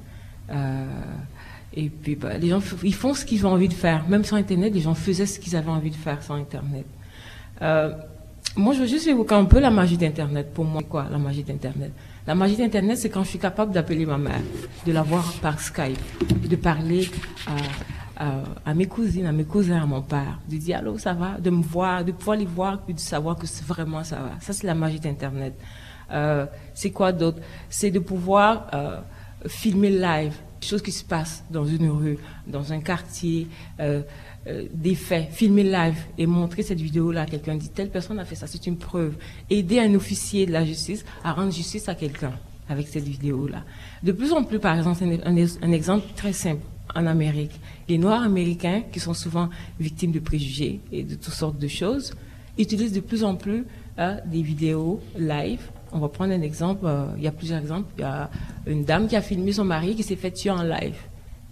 Et 1.74 1.88
puis, 1.90 2.16
bah, 2.16 2.36
les 2.38 2.48
gens, 2.48 2.60
ils 2.82 2.94
font 2.94 3.14
ce 3.14 3.24
qu'ils 3.24 3.46
ont 3.46 3.50
envie 3.50 3.68
de 3.68 3.74
faire. 3.74 4.08
Même 4.08 4.24
sur 4.24 4.36
Internet, 4.36 4.72
les 4.74 4.80
gens 4.80 4.94
faisaient 4.94 5.26
ce 5.26 5.38
qu'ils 5.38 5.54
avaient 5.54 5.70
envie 5.70 5.90
de 5.90 5.96
faire 5.96 6.22
sur 6.22 6.34
Internet. 6.34 6.86
Euh, 7.62 7.92
moi, 8.56 8.74
je 8.74 8.80
veux 8.80 8.86
juste 8.86 9.06
évoquer 9.06 9.34
un 9.34 9.44
peu 9.44 9.60
la 9.60 9.70
magie 9.70 9.96
d'Internet. 9.96 10.52
Pour 10.54 10.64
moi, 10.64 10.82
quoi, 10.88 11.06
la 11.10 11.18
magie 11.18 11.42
d'Internet? 11.42 11.92
La 12.26 12.34
magie 12.34 12.56
d'Internet, 12.56 12.98
c'est 12.98 13.10
quand 13.10 13.22
je 13.22 13.28
suis 13.28 13.38
capable 13.38 13.72
d'appeler 13.72 14.06
ma 14.06 14.18
mère, 14.18 14.40
de 14.86 14.92
la 14.92 15.02
voir 15.02 15.32
par 15.40 15.60
Skype, 15.60 15.98
de 16.48 16.56
parler 16.56 17.08
à, 18.16 18.74
mes 18.74 18.86
cousines, 18.86 19.26
à 19.26 19.32
mes 19.32 19.44
cousins, 19.44 19.80
à 19.82 19.86
mon 19.86 20.02
père, 20.02 20.38
de 20.48 20.56
dire 20.56 20.78
allô, 20.78 20.98
ça 20.98 21.12
va, 21.12 21.38
de 21.38 21.50
me 21.50 21.62
voir, 21.62 22.04
de 22.04 22.12
pouvoir 22.12 22.36
les 22.36 22.44
voir, 22.44 22.80
et 22.88 22.92
de 22.92 22.98
savoir 22.98 23.36
que 23.36 23.46
vraiment 23.66 24.02
ça 24.04 24.16
va. 24.16 24.32
Ça, 24.40 24.52
c'est 24.52 24.66
la 24.66 24.74
magie 24.74 25.00
d'Internet. 25.00 25.54
Euh, 26.10 26.46
c'est 26.74 26.90
quoi 26.90 27.12
d'autre? 27.12 27.38
C'est 27.70 27.90
de 27.90 27.98
pouvoir 27.98 28.66
euh, 28.74 29.00
filmer 29.46 29.90
live, 29.90 30.34
choses 30.64 30.82
qui 30.82 30.92
se 30.92 31.04
passent 31.04 31.44
dans 31.50 31.64
une 31.64 31.88
rue, 31.90 32.18
dans 32.46 32.72
un 32.72 32.80
quartier, 32.80 33.46
euh, 33.80 34.02
euh, 34.46 34.66
des 34.72 34.94
faits, 34.94 35.30
filmer 35.30 35.64
live 35.64 35.96
et 36.16 36.26
montrer 36.26 36.62
cette 36.62 36.80
vidéo-là 36.80 37.22
à 37.22 37.26
quelqu'un, 37.26 37.56
dit 37.56 37.68
telle 37.68 37.90
personne 37.90 38.18
a 38.18 38.24
fait 38.24 38.34
ça, 38.34 38.46
c'est 38.46 38.66
une 38.66 38.76
preuve. 38.78 39.14
Aider 39.50 39.78
un 39.80 39.94
officier 39.94 40.46
de 40.46 40.52
la 40.52 40.64
justice 40.64 41.04
à 41.24 41.32
rendre 41.32 41.52
justice 41.52 41.88
à 41.88 41.94
quelqu'un 41.94 42.32
avec 42.68 42.88
cette 42.88 43.04
vidéo-là. 43.08 43.64
De 44.02 44.12
plus 44.12 44.32
en 44.32 44.44
plus, 44.44 44.58
par 44.58 44.76
exemple, 44.76 45.02
un, 45.24 45.36
un- 45.36 45.72
exemple 45.72 46.06
très 46.14 46.32
simple 46.32 46.62
en 46.94 47.06
Amérique, 47.06 47.58
les 47.88 47.98
Noirs 47.98 48.22
américains, 48.22 48.82
qui 48.92 49.00
sont 49.00 49.14
souvent 49.14 49.48
victimes 49.80 50.12
de 50.12 50.20
préjugés 50.20 50.80
et 50.92 51.02
de 51.02 51.14
toutes 51.14 51.34
sortes 51.34 51.58
de 51.58 51.68
choses, 51.68 52.14
utilisent 52.58 52.92
de 52.92 53.00
plus 53.00 53.24
en 53.24 53.36
plus 53.36 53.64
euh, 53.98 54.16
des 54.26 54.42
vidéos 54.42 55.00
live. 55.18 55.60
On 55.92 55.98
va 55.98 56.08
prendre 56.08 56.32
un 56.32 56.42
exemple, 56.42 56.84
euh, 56.84 57.06
il 57.16 57.22
y 57.22 57.26
a 57.26 57.32
plusieurs 57.32 57.60
exemples. 57.60 57.88
Il 57.96 58.02
y 58.02 58.04
a 58.04 58.30
une 58.66 58.84
dame 58.84 59.08
qui 59.08 59.16
a 59.16 59.22
filmé 59.22 59.52
son 59.52 59.64
mari 59.64 59.94
qui 59.94 60.02
s'est 60.02 60.16
fait 60.16 60.30
tuer 60.30 60.50
en 60.50 60.62
live. 60.62 60.96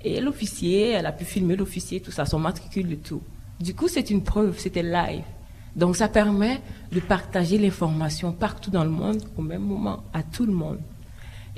Et 0.04 0.20
l'officier, 0.20 0.90
elle 0.90 1.06
a 1.06 1.12
pu 1.12 1.24
filmer 1.24 1.56
l'officier, 1.56 2.00
tout 2.00 2.10
ça, 2.10 2.26
son 2.26 2.38
matricule, 2.38 2.88
le 2.88 2.96
tout. 2.96 3.22
Du 3.60 3.74
coup, 3.74 3.88
c'est 3.88 4.10
une 4.10 4.22
preuve, 4.22 4.58
c'était 4.58 4.82
live. 4.82 5.24
Donc, 5.74 5.96
ça 5.96 6.08
permet 6.08 6.60
de 6.92 7.00
partager 7.00 7.58
l'information 7.58 8.32
partout 8.32 8.70
dans 8.70 8.84
le 8.84 8.90
monde, 8.90 9.22
au 9.36 9.42
même 9.42 9.62
moment, 9.62 10.04
à 10.12 10.22
tout 10.22 10.46
le 10.46 10.52
monde. 10.52 10.78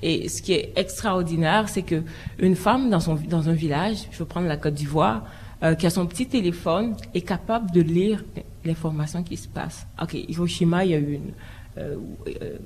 Et 0.02 0.28
ce 0.28 0.42
qui 0.42 0.52
est 0.52 0.72
extraordinaire, 0.76 1.68
c'est 1.68 1.82
que 1.82 2.02
une 2.38 2.54
femme 2.54 2.88
dans, 2.88 3.00
son, 3.00 3.14
dans 3.14 3.48
un 3.48 3.52
village, 3.52 4.08
je 4.12 4.18
vais 4.18 4.24
prendre 4.24 4.46
la 4.46 4.56
Côte 4.56 4.74
d'Ivoire, 4.74 5.24
euh, 5.62 5.74
qui 5.74 5.86
a 5.86 5.90
son 5.90 6.06
petit 6.06 6.26
téléphone, 6.26 6.96
est 7.14 7.22
capable 7.22 7.72
de 7.72 7.80
lire 7.80 8.24
l'information 8.64 9.24
qui 9.24 9.36
se 9.36 9.48
passe. 9.48 9.86
Ok, 10.00 10.14
Hiroshima, 10.14 10.84
il 10.84 10.90
y 10.92 10.94
a 10.94 10.98
eu 10.98 11.14
une... 11.14 11.32
euh, 11.78 11.96
euh, 12.42 12.58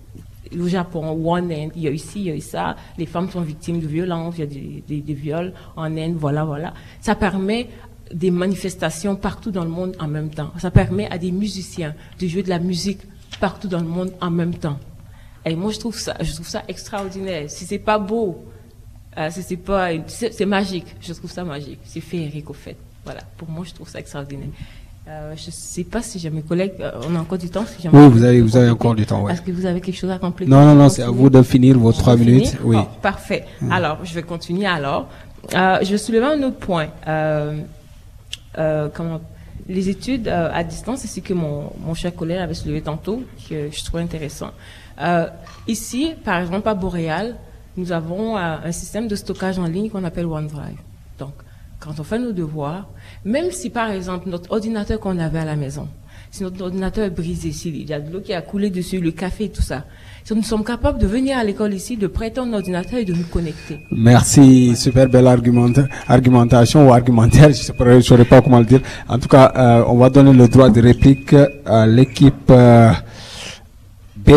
au 0.58 0.68
Japon, 0.68 1.12
ou 1.12 1.30
en 1.30 1.36
Inde, 1.36 1.72
il 1.76 1.82
y 1.82 1.88
a 1.88 1.90
ici, 1.90 2.20
il 2.20 2.26
y 2.26 2.30
a 2.30 2.34
eu 2.34 2.40
ça. 2.40 2.76
Les 2.98 3.06
femmes 3.06 3.30
sont 3.30 3.40
victimes 3.40 3.80
de 3.80 3.86
violences, 3.86 4.34
il 4.38 4.40
y 4.40 5.00
a 5.00 5.02
des, 5.02 5.14
viols 5.14 5.52
en 5.76 5.96
Inde, 5.96 6.16
voilà, 6.16 6.44
voilà. 6.44 6.74
Ça 7.00 7.14
permet 7.14 7.68
des 8.12 8.30
manifestations 8.30 9.16
partout 9.16 9.50
dans 9.50 9.64
le 9.64 9.70
monde 9.70 9.96
en 9.98 10.08
même 10.08 10.30
temps. 10.30 10.52
Ça 10.58 10.70
permet 10.70 11.10
à 11.10 11.18
des 11.18 11.32
musiciens 11.32 11.94
de 12.20 12.26
jouer 12.26 12.42
de 12.42 12.50
la 12.50 12.58
musique 12.58 13.00
partout 13.40 13.68
dans 13.68 13.80
le 13.80 13.86
monde 13.86 14.12
en 14.20 14.30
même 14.30 14.54
temps. 14.54 14.78
Et 15.44 15.56
moi, 15.56 15.72
je 15.72 15.78
trouve 15.78 15.98
ça, 15.98 16.14
je 16.20 16.32
trouve 16.34 16.48
ça 16.48 16.62
extraordinaire. 16.68 17.50
Si 17.50 17.64
c'est 17.64 17.78
pas 17.78 17.98
beau, 17.98 18.44
euh, 19.18 19.30
c'est 19.30 19.56
pas, 19.56 19.90
c'est 20.06 20.46
magique. 20.46 20.94
Je 21.00 21.12
trouve 21.12 21.30
ça 21.30 21.44
magique. 21.44 21.80
C'est 21.84 22.00
féerique 22.00 22.50
au 22.50 22.54
fait. 22.54 22.76
Voilà. 23.04 23.22
Pour 23.36 23.48
moi, 23.48 23.64
je 23.66 23.74
trouve 23.74 23.88
ça 23.88 23.98
extraordinaire. 23.98 24.48
Euh, 25.08 25.34
je 25.36 25.50
sais 25.50 25.82
pas 25.82 26.00
si 26.00 26.20
j'ai 26.20 26.30
mes 26.30 26.42
collègues, 26.42 26.74
euh, 26.78 26.92
on 27.10 27.16
a 27.16 27.18
encore 27.18 27.38
du 27.38 27.50
temps. 27.50 27.64
Si 27.66 27.88
Oui, 27.88 28.08
vous 28.08 28.22
avez, 28.22 28.40
vous 28.40 28.56
avez 28.56 28.70
encore 28.70 28.94
du 28.94 29.04
temps, 29.04 29.22
ouais. 29.22 29.32
Est-ce 29.32 29.42
que 29.42 29.50
vous 29.50 29.66
avez 29.66 29.80
quelque 29.80 29.96
chose 29.96 30.10
à 30.10 30.18
compléter 30.18 30.48
Non, 30.48 30.64
non, 30.64 30.74
non, 30.76 30.88
c'est 30.88 31.02
à 31.02 31.10
vous 31.10 31.28
de 31.28 31.42
finir 31.42 31.76
vos 31.76 31.92
trois 31.92 32.16
minutes. 32.16 32.50
finir 32.50 32.60
Oui. 32.64 32.76
Oh, 32.78 32.86
parfait. 33.02 33.44
Alors, 33.70 34.04
je 34.04 34.14
vais 34.14 34.22
continuer 34.22 34.66
alors. 34.66 35.08
Euh, 35.54 35.78
je 35.82 35.90
vais 35.90 35.98
soulever 35.98 36.26
un 36.26 36.42
autre 36.44 36.58
point. 36.58 36.86
Comment 38.54 39.20
les 39.68 39.88
études 39.88 40.28
à 40.28 40.62
distance, 40.62 41.00
c'est 41.00 41.08
ce 41.08 41.20
que 41.20 41.34
mon, 41.34 41.72
mon 41.84 41.94
cher 41.94 42.14
collègue 42.14 42.38
avait 42.38 42.54
soulevé 42.54 42.80
tantôt, 42.80 43.22
que 43.48 43.70
je 43.72 43.84
trouve 43.84 44.00
intéressant. 44.00 44.50
Ici, 45.66 46.14
par 46.24 46.40
exemple, 46.40 46.68
à 46.68 46.74
Boréal, 46.74 47.34
nous 47.76 47.90
avons 47.90 48.36
un 48.36 48.70
système 48.72 49.08
de 49.08 49.16
stockage 49.16 49.58
en 49.58 49.66
ligne 49.66 49.90
qu'on 49.90 50.04
appelle 50.04 50.26
OneDrive. 50.26 50.78
Donc, 51.18 51.32
quand 51.84 51.98
on 51.98 52.04
fait 52.04 52.18
nos 52.18 52.32
devoirs, 52.32 52.88
même 53.24 53.50
si 53.50 53.70
par 53.70 53.90
exemple 53.90 54.28
notre 54.28 54.50
ordinateur 54.52 55.00
qu'on 55.00 55.18
avait 55.18 55.40
à 55.40 55.44
la 55.44 55.56
maison, 55.56 55.88
si 56.30 56.42
notre 56.42 56.62
ordinateur 56.62 57.04
est 57.04 57.10
brisé, 57.10 57.52
s'il 57.52 57.88
y 57.88 57.92
a 57.92 58.00
de 58.00 58.10
l'eau 58.12 58.20
qui 58.20 58.32
a 58.32 58.40
coulé 58.40 58.70
dessus, 58.70 59.00
le 59.00 59.10
café 59.10 59.44
et 59.44 59.48
tout 59.50 59.62
ça, 59.62 59.84
si 60.24 60.34
nous 60.34 60.42
sommes 60.42 60.64
capables 60.64 60.98
de 60.98 61.06
venir 61.06 61.36
à 61.36 61.44
l'école 61.44 61.74
ici, 61.74 61.96
de 61.96 62.06
prêter 62.06 62.40
un 62.40 62.52
ordinateur 62.52 62.98
et 63.00 63.04
de 63.04 63.12
nous 63.12 63.24
connecter. 63.24 63.80
Merci, 63.90 64.74
super 64.76 65.08
belle 65.08 65.26
argumenta- 65.26 65.88
argumentation 66.08 66.88
ou 66.88 66.92
argumentaire, 66.92 67.50
je 67.52 67.72
ne 67.84 68.00
saurais 68.00 68.24
pas 68.24 68.40
comment 68.40 68.60
le 68.60 68.64
dire. 68.64 68.80
En 69.08 69.18
tout 69.18 69.28
cas, 69.28 69.52
euh, 69.56 69.84
on 69.88 69.96
va 69.96 70.08
donner 70.08 70.32
le 70.32 70.46
droit 70.48 70.70
de 70.70 70.80
réplique 70.80 71.34
à 71.66 71.86
l'équipe 71.86 72.48
euh, 72.50 72.92
B 74.16 74.30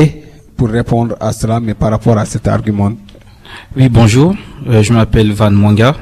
pour 0.58 0.70
répondre 0.70 1.16
à 1.20 1.32
cela, 1.32 1.60
mais 1.60 1.76
par 1.76 1.92
rapport 1.92 2.18
à 2.18 2.26
cet 2.26 2.48
argument. 2.48 2.92
Oui, 3.78 3.88
bonjour. 3.90 4.36
Euh, 4.68 4.82
je 4.82 4.92
m'appelle 4.92 5.32
Van 5.34 5.52
Mwanga. 5.52 5.96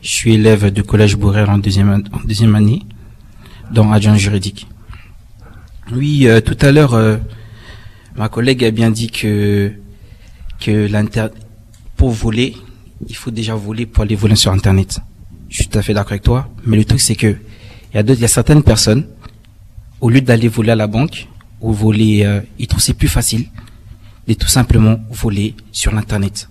Je 0.00 0.10
suis 0.10 0.34
élève 0.34 0.70
du 0.70 0.84
collège 0.84 1.16
Bourrel 1.16 1.50
en 1.50 1.58
deuxième, 1.58 2.04
en 2.12 2.20
deuxième 2.24 2.54
année, 2.54 2.82
dans 3.72 3.90
adjoint 3.90 4.16
juridique. 4.16 4.68
Oui, 5.92 6.28
euh, 6.28 6.40
tout 6.40 6.56
à 6.60 6.70
l'heure, 6.70 6.94
euh, 6.94 7.16
ma 8.16 8.28
collègue 8.28 8.64
a 8.64 8.70
bien 8.70 8.90
dit 8.90 9.10
que 9.10 9.72
que 10.60 10.88
pour 11.96 12.10
voler, 12.10 12.56
il 13.08 13.16
faut 13.16 13.30
déjà 13.30 13.54
voler 13.54 13.86
pour 13.86 14.02
aller 14.02 14.14
voler 14.14 14.36
sur 14.36 14.52
Internet. 14.52 15.00
Je 15.48 15.56
suis 15.56 15.68
tout 15.68 15.78
à 15.78 15.82
fait 15.82 15.94
d'accord 15.94 16.12
avec 16.12 16.22
toi. 16.22 16.48
Mais 16.64 16.76
le 16.76 16.84
truc, 16.84 17.00
c'est 17.00 17.16
que 17.16 17.36
il 17.92 17.96
y 17.96 17.98
a 17.98 18.14
y 18.14 18.24
a 18.24 18.28
certaines 18.28 18.62
personnes, 18.62 19.04
au 20.00 20.10
lieu 20.10 20.20
d'aller 20.20 20.48
voler 20.48 20.72
à 20.72 20.76
la 20.76 20.86
banque 20.86 21.26
ou 21.60 21.72
voler, 21.72 22.24
euh, 22.24 22.40
ils 22.58 22.68
trouvent 22.68 22.82
c'est 22.82 22.94
plus 22.94 23.08
facile 23.08 23.46
de 24.28 24.34
tout 24.34 24.46
simplement 24.46 25.00
voler 25.10 25.54
sur 25.72 25.92
l'internet. 25.92 26.48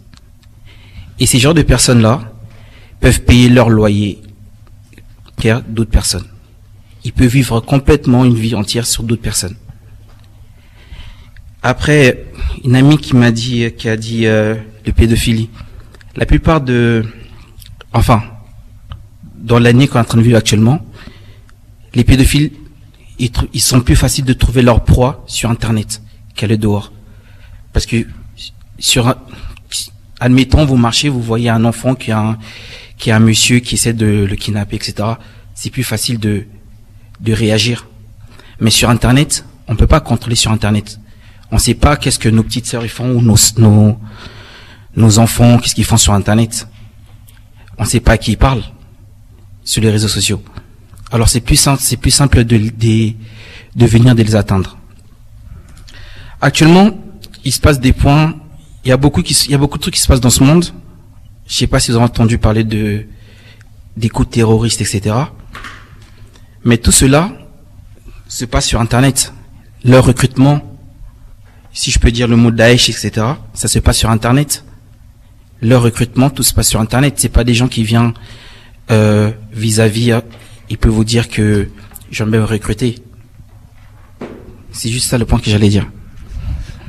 Et 1.19 1.25
ces 1.25 1.39
genres 1.39 1.53
de 1.53 1.61
personnes-là 1.61 2.36
peuvent 2.99 3.21
payer 3.21 3.49
leur 3.49 3.69
loyer 3.69 4.21
qu'à 5.37 5.61
d'autres 5.61 5.91
personnes. 5.91 6.27
Ils 7.03 7.13
peuvent 7.13 7.27
vivre 7.27 7.59
complètement 7.59 8.25
une 8.25 8.35
vie 8.35 8.55
entière 8.55 8.85
sur 8.85 9.03
d'autres 9.03 9.21
personnes. 9.21 9.55
Après, 11.63 12.25
une 12.63 12.75
amie 12.75 12.97
qui 12.97 13.15
m'a 13.15 13.31
dit, 13.31 13.71
qui 13.77 13.89
a 13.89 13.97
dit 13.97 14.25
euh, 14.25 14.55
le 14.85 14.91
pédophilie. 14.91 15.49
La 16.15 16.25
plupart 16.25 16.61
de, 16.61 17.05
enfin, 17.93 18.23
dans 19.35 19.59
l'année 19.59 19.87
qu'on 19.87 19.99
est 19.99 20.01
en 20.01 20.05
train 20.05 20.17
de 20.17 20.23
vivre 20.23 20.37
actuellement, 20.37 20.85
les 21.93 22.03
pédophiles, 22.03 22.51
ils, 23.19 23.61
sont 23.61 23.81
plus 23.81 23.95
faciles 23.95 24.25
de 24.25 24.33
trouver 24.33 24.61
leur 24.61 24.83
proie 24.83 25.23
sur 25.27 25.49
Internet 25.49 26.01
qu'à 26.35 26.47
le 26.47 26.57
dehors. 26.57 26.91
Parce 27.73 27.85
que 27.85 28.05
sur 28.79 29.15
admettons, 30.19 30.65
vous 30.65 30.77
marchez, 30.77 31.09
vous 31.09 31.21
voyez 31.21 31.49
un 31.49 31.65
enfant 31.65 31.95
qui 31.95 32.11
a 32.11 32.19
un, 32.19 32.37
qui 32.97 33.11
a 33.11 33.15
un 33.15 33.19
monsieur 33.19 33.59
qui 33.59 33.75
essaie 33.75 33.93
de 33.93 34.25
le 34.29 34.35
kidnapper, 34.35 34.75
etc. 34.75 35.09
C'est 35.53 35.69
plus 35.69 35.83
facile 35.83 36.19
de, 36.19 36.45
de 37.21 37.33
réagir. 37.33 37.87
Mais 38.59 38.71
sur 38.71 38.89
Internet, 38.89 39.45
on 39.67 39.75
peut 39.75 39.87
pas 39.87 39.99
contrôler 39.99 40.35
sur 40.35 40.51
Internet. 40.51 40.99
On 41.51 41.57
sait 41.57 41.75
pas 41.75 41.95
qu'est-ce 41.95 42.19
que 42.19 42.29
nos 42.29 42.43
petites 42.43 42.65
sœurs 42.65 42.85
font 42.87 43.11
ou 43.11 43.21
nos, 43.21 43.37
nos, 43.57 43.99
nos 44.95 45.19
enfants, 45.19 45.59
qu'est-ce 45.59 45.75
qu'ils 45.75 45.85
font 45.85 45.97
sur 45.97 46.13
Internet. 46.13 46.67
On 47.77 47.85
sait 47.85 47.99
pas 47.99 48.13
à 48.13 48.17
qui 48.17 48.31
ils 48.31 48.37
parlent 48.37 48.63
sur 49.63 49.81
les 49.81 49.91
réseaux 49.91 50.07
sociaux. 50.07 50.41
Alors 51.11 51.29
c'est 51.29 51.41
plus 51.41 51.55
simple, 51.55 51.81
c'est 51.81 51.97
plus 51.97 52.11
simple 52.11 52.43
de, 52.43 52.57
de, 52.57 53.13
de 53.75 53.85
venir 53.85 54.15
de 54.15 54.23
les 54.23 54.35
atteindre. 54.35 54.77
Actuellement, 56.41 56.91
il 57.45 57.51
se 57.53 57.59
passe 57.59 57.79
des 57.79 57.93
points, 57.93 58.35
il 58.83 58.89
y 58.89 58.91
a 58.91 58.97
beaucoup 58.97 59.21
qui, 59.21 59.33
il 59.45 59.51
y 59.51 59.55
a 59.55 59.57
beaucoup 59.57 59.77
de 59.77 59.81
trucs 59.81 59.93
qui 59.93 59.99
se 59.99 60.07
passent 60.07 60.21
dans 60.21 60.29
ce 60.29 60.43
monde. 60.43 60.65
Je 61.47 61.55
sais 61.55 61.67
pas 61.67 61.79
si 61.79 61.91
vous 61.91 61.97
avez 61.97 62.05
entendu 62.05 62.37
parler 62.37 62.63
de, 62.63 63.05
des 63.95 64.09
coups 64.09 64.29
terroristes, 64.29 64.81
etc. 64.81 65.15
Mais 66.63 66.77
tout 66.77 66.91
cela 66.91 67.31
se 68.27 68.45
passe 68.45 68.65
sur 68.67 68.81
Internet. 68.81 69.33
Leur 69.85 70.05
recrutement, 70.05 70.61
si 71.71 71.91
je 71.91 71.99
peux 71.99 72.11
dire 72.11 72.27
le 72.27 72.35
mot 72.35 72.51
Daesh, 72.51 72.89
etc., 72.89 73.25
ça 73.53 73.67
se 73.67 73.79
passe 73.79 73.97
sur 73.97 74.09
Internet. 74.09 74.65
Leur 75.61 75.81
recrutement, 75.81 76.29
tout 76.29 76.43
se 76.43 76.53
passe 76.53 76.67
sur 76.67 76.81
Internet. 76.81 77.15
C'est 77.17 77.29
pas 77.29 77.45
des 77.45 77.53
gens 77.53 77.69
qui 77.69 77.83
viennent 77.83 78.13
euh, 78.91 79.31
vis-à-vis. 79.51 80.11
Euh, 80.11 80.21
ils 80.69 80.77
peuvent 80.77 80.91
vous 80.91 81.05
dire 81.05 81.29
que 81.29 81.69
j'aimerais 82.11 82.39
me 82.39 82.43
recruter. 82.43 82.95
C'est 84.71 84.89
juste 84.89 85.09
ça 85.09 85.17
le 85.17 85.25
point 85.25 85.39
que 85.39 85.49
j'allais 85.49 85.69
dire. 85.69 85.87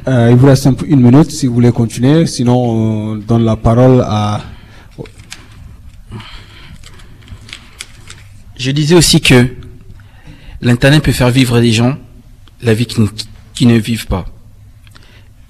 Euh, 0.09 0.31
il 0.31 0.37
vous 0.39 0.47
reste 0.47 0.67
un 0.67 0.73
peu 0.73 0.87
une 0.89 1.03
minute 1.03 1.31
si 1.31 1.47
vous 1.47 1.53
voulez 1.53 1.71
continuer. 1.71 2.25
Sinon, 2.25 2.57
on 2.57 3.17
donne 3.17 3.45
la 3.45 3.57
parole 3.57 4.03
à. 4.07 4.41
Je 8.57 8.71
disais 8.71 8.95
aussi 8.95 9.21
que 9.21 9.55
l'Internet 10.63 11.03
peut 11.03 11.13
faire 11.13 11.29
vivre 11.29 11.61
des 11.61 11.73
gens 11.73 11.99
la 12.63 12.73
vie 12.73 12.87
qui, 12.87 13.67
ne 13.67 13.77
vivent 13.77 14.07
pas. 14.07 14.25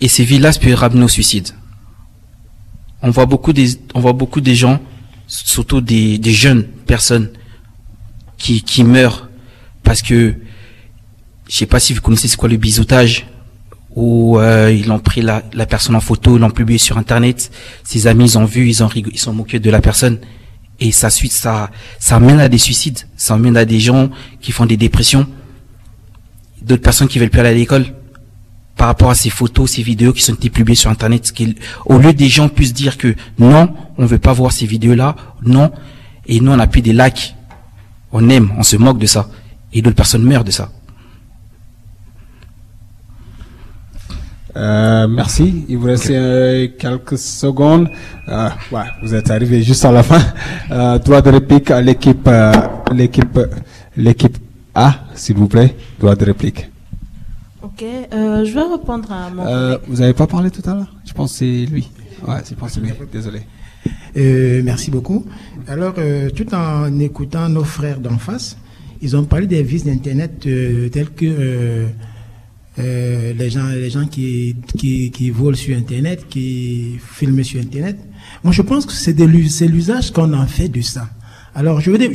Et 0.01 0.09
ces 0.09 0.25
vies-là 0.25 0.51
peuvent 0.61 0.75
ramener 0.75 1.05
au 1.05 1.09
suicide. 1.09 1.51
On 3.01 3.11
voit 3.11 3.27
beaucoup 3.27 3.53
des, 3.53 3.79
on 3.95 4.01
voit 4.01 4.13
beaucoup 4.13 4.41
des 4.41 4.57
gens, 4.57 4.81
surtout 5.29 5.81
des, 5.81 6.21
jeunes 6.25 6.65
personnes, 6.65 7.31
qui, 8.39 8.63
qui 8.63 8.83
meurent 8.83 9.29
parce 9.85 10.03
que, 10.03 10.35
je 11.49 11.57
sais 11.57 11.67
pas 11.67 11.79
si 11.79 11.95
vous 11.95 12.01
connaissez 12.01 12.27
c'est 12.27 12.37
quoi 12.37 12.49
le 12.49 12.57
bisoutage, 12.57 13.27
où 13.99 14.39
euh, 14.39 14.73
ils 14.73 14.93
ont 14.93 15.01
pris 15.01 15.23
la, 15.23 15.43
la 15.53 15.67
personne 15.67 15.97
en 15.97 16.01
photo, 16.01 16.37
ils 16.37 16.41
l'ont 16.41 16.51
publié 16.51 16.79
sur 16.79 16.99
internet, 16.99 17.51
ses 17.83 18.07
amis 18.07 18.27
ils 18.27 18.39
ont 18.39 18.45
vu, 18.45 18.69
ils 18.69 18.85
ont 18.85 18.87
rigolé, 18.87 19.17
ils 19.17 19.19
sont 19.19 19.35
moqués 19.35 19.59
de 19.59 19.71
la 19.71 19.81
personne. 19.81 20.19
Et 20.79 20.93
ça 20.93 21.11
suite 21.11 21.33
ça 21.33 21.71
ça 21.99 22.21
mène 22.21 22.39
à 22.39 22.49
des 22.49 22.59
suicides, 22.59 23.01
ça 23.17 23.37
mène 23.37 23.57
à 23.57 23.65
des 23.65 23.81
gens 23.81 24.09
qui 24.41 24.53
font 24.53 24.67
des 24.67 24.77
dépressions, 24.77 25.27
d'autres 26.63 26.83
personnes 26.83 27.09
qui 27.09 27.19
veulent 27.19 27.29
plus 27.29 27.41
aller 27.41 27.49
à 27.49 27.55
l'école. 27.55 27.87
Par 28.77 28.87
rapport 28.87 29.11
à 29.11 29.17
ces 29.17 29.31
photos, 29.31 29.73
ces 29.73 29.83
vidéos 29.83 30.13
qui 30.13 30.23
sont 30.23 30.37
publiées 30.37 30.77
sur 30.77 30.89
internet, 30.89 31.33
au 31.85 31.99
lieu 31.99 32.13
des 32.13 32.29
gens 32.29 32.49
puissent 32.49 32.75
dire 32.75 32.97
que 32.97 33.17
non, 33.37 33.75
on 33.97 34.07
veut 34.07 34.21
pas 34.21 34.33
voir 34.33 34.53
ces 34.53 34.67
vidéos 34.67 34.95
là, 34.95 35.17
non, 35.43 35.73
et 36.25 36.39
nous 36.39 36.53
on 36.53 36.59
appuie 36.61 36.83
des 36.83 36.93
likes, 36.93 37.35
on 38.13 38.29
aime, 38.29 38.53
on 38.57 38.63
se 38.63 38.77
moque 38.77 39.01
de 39.01 39.07
ça, 39.07 39.29
et 39.73 39.83
d'autres 39.83 39.97
personnes 39.97 40.23
meurent 40.23 40.45
de 40.45 40.53
ça. 40.53 40.71
Euh, 44.59 45.07
merci. 45.07 45.65
Il 45.69 45.79
vous 45.79 45.87
reste 45.87 46.11
euh, 46.11 46.67
quelques 46.77 47.17
secondes. 47.17 47.89
Euh, 48.29 48.49
ouais, 48.73 48.83
vous 49.03 49.15
êtes 49.15 49.31
arrivé 49.31 49.63
juste 49.63 49.85
à 49.85 49.93
la 49.93 50.03
fin. 50.03 50.21
Euh, 50.71 50.99
droit 50.99 51.23
de 51.23 51.31
réplique 51.31 51.71
à 51.71 51.81
l'équipe, 51.81 52.27
euh, 52.27 52.53
l'équipe, 52.93 53.39
l'équipe 53.97 54.37
A, 54.75 54.95
s'il 55.15 55.37
vous 55.37 55.47
plaît. 55.47 55.77
Droit 56.01 56.17
de 56.17 56.25
réplique. 56.25 56.69
Ok, 57.63 57.85
euh, 57.85 58.45
je 58.45 58.53
vais 58.53 58.63
répondre 58.63 59.11
à 59.13 59.31
mon. 59.31 59.47
Euh, 59.47 59.79
vous 59.87 59.99
n'avez 59.99 60.13
pas 60.13 60.27
parlé 60.27 60.51
tout 60.51 60.69
à 60.69 60.75
l'heure? 60.75 60.93
Je 61.07 61.13
pense 61.13 61.33
que 61.33 61.39
c'est 61.39 61.67
lui. 61.67 61.89
Ouais, 62.27 62.39
je 62.49 62.55
pense 62.57 62.71
que 62.71 62.75
c'est 62.75 62.81
lui. 62.81 62.93
Désolé. 63.13 63.41
Euh, 64.17 64.63
merci 64.65 64.91
beaucoup. 64.91 65.25
Alors, 65.69 65.95
euh, 65.99 66.31
tout 66.31 66.53
en 66.53 66.99
écoutant 66.99 67.49
nos 67.49 67.65
frères 67.65 68.01
d'en 68.01 68.19
face, 68.19 68.57
ils 69.01 69.17
ont 69.17 69.25
parlé 69.25 69.47
des 69.47 69.63
vices 69.63 69.85
d'Internet 69.85 70.45
euh, 70.47 70.89
tels 70.89 71.11
que 71.11 71.87
euh, 72.79 73.33
les 73.39 73.51
gens, 73.51 73.67
les 73.69 73.91
gens 73.91 74.07
qui, 74.07 74.57
qui, 74.77 75.31
volent 75.31 75.57
sur 75.57 75.77
Internet, 75.77 76.27
qui 76.29 76.97
filment 77.15 77.43
sur 77.43 77.61
Internet. 77.61 77.97
Moi, 78.45 78.53
je 78.53 78.63
pense 78.63 78.87
que 78.87 78.93
c'est 78.93 79.19
l'usage 79.19 80.13
qu'on 80.13 80.33
en 80.33 80.47
fait 80.47 80.69
de 80.69 80.81
ça. 80.81 81.09
Alors, 81.55 81.81
je 81.81 81.91
veux 81.91 81.99
dire, 81.99 82.11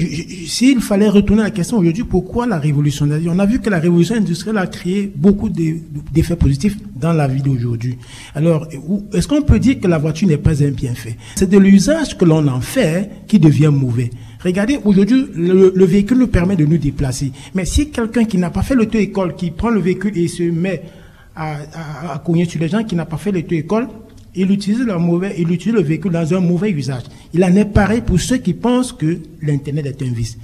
s'il 0.47 0.80
fallait 0.80 1.10
retourner 1.10 1.41
à 1.41 1.45
la 1.45 1.52
question 1.52 1.78
aujourd'hui, 1.78 2.06
pourquoi 2.06 2.45
la 2.47 2.60
révolution 2.60 3.10
On 3.28 3.39
a 3.39 3.45
vu 3.45 3.60
que 3.60 3.69
la 3.69 3.80
révolution 3.80 4.15
industrielle 4.15 4.58
a 4.58 4.67
créé 4.67 5.12
beaucoup 5.13 5.49
de- 5.49 5.80
d'effets 6.13 6.38
positifs 6.38 6.78
dans 6.95 7.12
la 7.12 7.28
vie 7.28 7.41
d'aujourd'hui. 7.41 7.97
Alors, 8.36 8.67
est-ce 9.12 9.28
qu'on 9.28 9.41
peut 9.41 9.60
dire 9.60 9.82
que 9.82 9.88
la 9.88 9.97
voiture 9.97 10.30
n'est 10.30 10.38
pas 10.38 10.63
un 10.63 10.69
bienfait? 10.71 11.17
C'est 11.36 11.49
de 11.49 11.58
l'usage 11.58 12.17
que 12.17 12.23
l'on 12.23 12.47
en 12.47 12.62
fait 12.62 13.10
qui 13.28 13.38
devient 13.38 13.71
mauvais. 13.73 14.12
Regardez, 14.43 14.79
aujourd'hui, 14.84 15.27
le, 15.36 15.71
le 15.73 15.86
véhicule 15.86 16.17
nous 16.17 16.27
permet 16.27 16.56
de 16.56 16.65
nous 16.65 16.77
déplacer. 16.77 17.32
Mais 17.53 17.65
si 17.65 17.89
quelqu'un 17.89 18.25
qui 18.25 18.38
n'a 18.38 18.49
pas 18.49 18.62
fait 18.62 18.75
l'auto-école, 18.75 19.36
qui 19.36 19.51
prend 19.51 19.69
le 19.69 19.79
véhicule 19.79 20.17
et 20.17 20.27
se 20.27 20.43
met 20.43 20.82
à, 21.36 21.58
à, 22.13 22.19
cogner 22.19 22.45
sur 22.45 22.60
les 22.60 22.67
gens 22.67 22.84
qui 22.84 22.95
n'ont 22.95 23.06
pas 23.06 23.17
fait 23.17 23.32
l'auto-école, 23.32 23.88
il 24.36 24.51
utilise, 24.51 24.79
le 24.79 24.97
mauvais, 24.97 25.36
il 25.38 25.51
utilise 25.51 25.75
le 25.75 25.84
véhicule 25.84 26.12
dans 26.12 26.34
un 26.34 26.39
mauvais 26.39 26.71
usage. 26.71 27.03
Il 27.34 27.43
en 27.43 27.56
est 27.56 27.65
pareil 27.65 28.01
pour 28.01 28.19
ceux 28.19 28.38
qui 28.38 28.53
pensent 28.53 28.91
que 28.91 29.19
l'Internet 29.41 29.86
est 29.86 30.01
un 30.01 30.12
vice. 30.12 30.38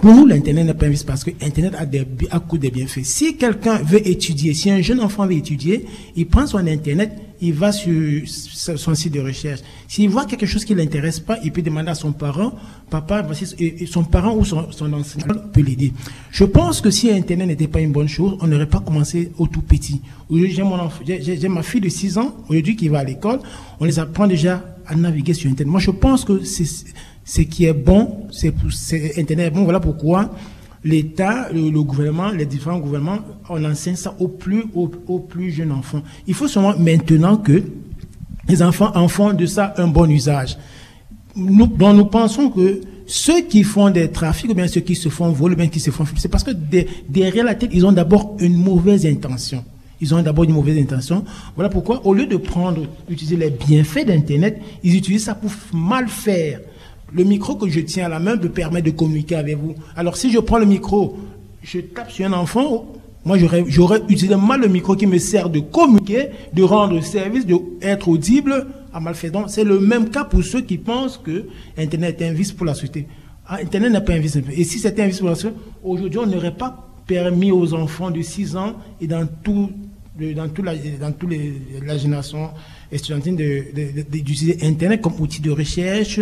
Pour 0.00 0.14
nous, 0.14 0.26
l'Internet 0.26 0.66
n'est 0.66 0.74
pas 0.74 0.86
un 0.86 0.90
vice 0.90 1.04
parce 1.04 1.24
que 1.24 1.30
Internet 1.42 1.74
a, 1.74 2.36
a 2.36 2.40
coût 2.40 2.58
des 2.58 2.70
bienfaits. 2.70 3.04
Si 3.04 3.36
quelqu'un 3.36 3.78
veut 3.78 4.06
étudier, 4.06 4.54
si 4.54 4.70
un 4.70 4.80
jeune 4.80 5.00
enfant 5.00 5.26
veut 5.26 5.34
étudier, 5.34 5.86
il 6.16 6.26
prend 6.26 6.46
son 6.46 6.66
Internet, 6.66 7.12
il 7.40 7.54
va 7.54 7.72
sur 7.72 8.22
son 8.26 8.94
site 8.94 9.14
de 9.14 9.20
recherche. 9.20 9.60
S'il 9.86 10.10
voit 10.10 10.24
quelque 10.26 10.46
chose 10.46 10.64
qui 10.64 10.74
ne 10.74 10.78
l'intéresse 10.80 11.20
pas, 11.20 11.38
il 11.44 11.52
peut 11.52 11.62
demander 11.62 11.90
à 11.90 11.94
son 11.94 12.12
parent, 12.12 12.52
papa, 12.90 13.26
son 13.90 14.04
parent 14.04 14.34
ou 14.34 14.44
son, 14.44 14.70
son 14.72 14.92
enseignant 14.92 15.34
peut 15.52 15.60
l'aider. 15.60 15.92
Je 16.30 16.44
pense 16.44 16.80
que 16.80 16.90
si 16.90 17.10
Internet 17.10 17.46
n'était 17.48 17.68
pas 17.68 17.80
une 17.80 17.92
bonne 17.92 18.08
chose, 18.08 18.36
on 18.40 18.46
n'aurait 18.46 18.68
pas 18.68 18.80
commencé 18.80 19.32
au 19.38 19.46
tout 19.46 19.62
petit. 19.62 20.00
J'ai 20.30 21.48
ma 21.48 21.62
fille 21.62 21.80
de 21.80 21.88
6 21.88 22.18
ans, 22.18 22.36
aujourd'hui, 22.48 22.76
qui 22.76 22.88
va 22.88 22.98
à 22.98 23.04
l'école, 23.04 23.40
on 23.80 23.84
les 23.84 23.98
apprend 23.98 24.26
déjà 24.26 24.76
à 24.86 24.94
naviguer 24.94 25.34
sur 25.34 25.50
Internet. 25.50 25.70
Moi, 25.70 25.80
je 25.80 25.90
pense 25.90 26.24
que 26.24 26.44
c'est 26.44 26.66
ce 27.24 27.42
qui 27.42 27.66
est 27.66 27.72
bon, 27.72 28.26
c'est 28.30 28.54
Internet 29.18 29.46
est 29.46 29.50
bon. 29.50 29.64
Voilà 29.64 29.80
pourquoi 29.80 30.34
l'État, 30.84 31.48
le, 31.52 31.70
gouvernement, 31.82 32.30
les 32.30 32.46
différents 32.46 32.78
gouvernements, 32.78 33.18
on 33.48 33.64
enseigne 33.64 33.96
ça 33.96 34.14
aux 34.18 34.28
plus, 34.28 34.64
aux, 34.74 35.18
plus 35.18 35.50
jeunes 35.50 35.72
enfants. 35.72 36.02
Il 36.26 36.34
faut 36.34 36.48
seulement 36.48 36.74
maintenant 36.78 37.36
que 37.36 37.62
les 38.48 38.62
enfants 38.62 38.92
en 38.94 39.08
font 39.08 39.32
de 39.32 39.46
ça 39.46 39.74
un 39.76 39.88
bon 39.88 40.08
usage. 40.10 40.56
Nous, 41.36 41.66
donc 41.66 41.96
nous 41.96 42.06
pensons 42.06 42.50
que 42.50 42.80
ceux 43.06 43.42
qui 43.42 43.62
font 43.62 43.90
des 43.90 44.10
trafics, 44.10 44.50
ou 44.50 44.54
bien 44.54 44.68
ceux 44.68 44.80
qui 44.80 44.94
se 44.94 45.08
font 45.08 45.30
voler, 45.32 45.54
ou 45.54 45.58
bien 45.58 45.68
qui 45.68 45.80
se 45.80 45.90
font 45.90 46.04
c'est 46.16 46.28
parce 46.28 46.44
que 46.44 46.50
de- 46.50 46.84
derrière 47.08 47.44
la 47.44 47.54
tête, 47.54 47.70
ils 47.72 47.84
ont 47.86 47.92
d'abord 47.92 48.36
une 48.40 48.56
mauvaise 48.56 49.06
intention. 49.06 49.64
Ils 50.00 50.14
ont 50.14 50.22
d'abord 50.22 50.44
une 50.44 50.52
mauvaise 50.52 50.78
intention. 50.78 51.24
Voilà 51.56 51.68
pourquoi, 51.68 52.06
au 52.06 52.14
lieu 52.14 52.26
de 52.26 52.36
prendre, 52.36 52.86
utiliser 53.08 53.36
les 53.36 53.50
bienfaits 53.50 54.06
d'Internet, 54.06 54.60
ils 54.84 54.96
utilisent 54.96 55.24
ça 55.24 55.34
pour 55.34 55.50
mal 55.72 56.08
faire. 56.08 56.60
Le 57.12 57.24
micro 57.24 57.56
que 57.56 57.68
je 57.68 57.80
tiens 57.80 58.06
à 58.06 58.08
la 58.08 58.18
main 58.18 58.36
me 58.36 58.48
permet 58.48 58.82
de 58.82 58.90
communiquer 58.90 59.36
avec 59.36 59.56
vous. 59.56 59.74
Alors, 59.96 60.16
si 60.16 60.30
je 60.30 60.38
prends 60.38 60.58
le 60.58 60.66
micro, 60.66 61.16
je 61.62 61.80
tape 61.80 62.10
sur 62.10 62.26
un 62.26 62.32
enfant, 62.32 62.86
moi, 63.24 63.36
j'aurais, 63.38 64.02
utilisé 64.08 64.36
mal 64.36 64.60
le 64.60 64.68
micro 64.68 64.94
qui 64.94 65.06
me 65.06 65.18
sert 65.18 65.50
de 65.50 65.60
communiquer, 65.60 66.30
de 66.52 66.62
rendre 66.62 67.02
service, 67.02 67.46
d'être 67.46 68.08
audible 68.08 68.66
à 68.92 69.00
malfaisant. 69.00 69.48
C'est 69.48 69.64
le 69.64 69.80
même 69.80 70.10
cas 70.10 70.24
pour 70.24 70.42
ceux 70.42 70.60
qui 70.60 70.78
pensent 70.78 71.18
que 71.18 71.46
Internet 71.76 72.20
est 72.20 72.28
un 72.28 72.32
vice 72.32 72.52
pour 72.52 72.66
la 72.66 72.74
société. 72.74 73.06
Ah, 73.46 73.58
Internet 73.62 73.92
n'est 73.92 74.00
pas 74.00 74.12
un 74.14 74.18
vice. 74.18 74.38
Et 74.52 74.64
si 74.64 74.78
c'était 74.78 75.02
un 75.02 75.08
vice 75.08 75.18
pour 75.18 75.28
la 75.28 75.34
société, 75.34 75.56
aujourd'hui, 75.82 76.20
on 76.20 76.26
n'aurait 76.26 76.56
pas 76.56 76.88
permis 77.06 77.50
aux 77.50 77.74
enfants 77.74 78.10
de 78.10 78.22
6 78.22 78.56
ans 78.56 78.74
et 79.00 79.06
dans 79.06 79.26
tout, 79.42 79.70
dans 80.36 80.48
tout 80.48 80.62
la, 80.62 80.74
les, 80.74 81.54
la 81.84 81.98
génération 81.98 82.50
estudiantine 82.92 83.36
d'utiliser 83.36 84.58
Internet 84.62 85.00
comme 85.00 85.14
outil 85.18 85.40
de 85.40 85.50
recherche 85.50 86.20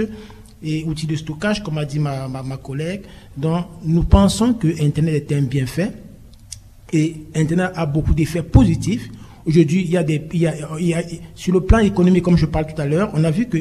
et 0.63 0.85
outil 0.85 1.07
de 1.07 1.17
stockage, 1.17 1.63
comme 1.63 1.79
a 1.79 1.85
dit 1.85 1.99
ma, 1.99 2.29
ma, 2.29 2.57
collègue. 2.57 3.03
Donc, 3.37 3.67
nous 3.85 4.05
pensons 4.05 4.55
que 4.55 4.69
Internet 4.83 5.31
est 5.31 5.35
un 5.35 5.43
bienfait 5.43 5.93
et 6.93 7.17
Internet 7.35 7.73
a 7.75 7.87
beaucoup 7.87 8.15
d'effets 8.15 8.43
positifs. 8.43 9.09
Aujourd'hui, 9.45 9.83
il 9.83 9.91
y 9.91 9.97
a 9.97 10.03
il 10.03 10.43
y 10.43 10.49
il 10.81 10.89
y 10.89 11.21
sur 11.35 11.53
le 11.53 11.61
plan 11.61 11.79
économique, 11.79 12.25
comme 12.25 12.37
je 12.37 12.47
parle 12.47 12.67
tout 12.67 12.81
à 12.81 12.87
l'heure, 12.87 13.11
on 13.15 13.23
a 13.25 13.31
vu 13.31 13.47
que 13.47 13.59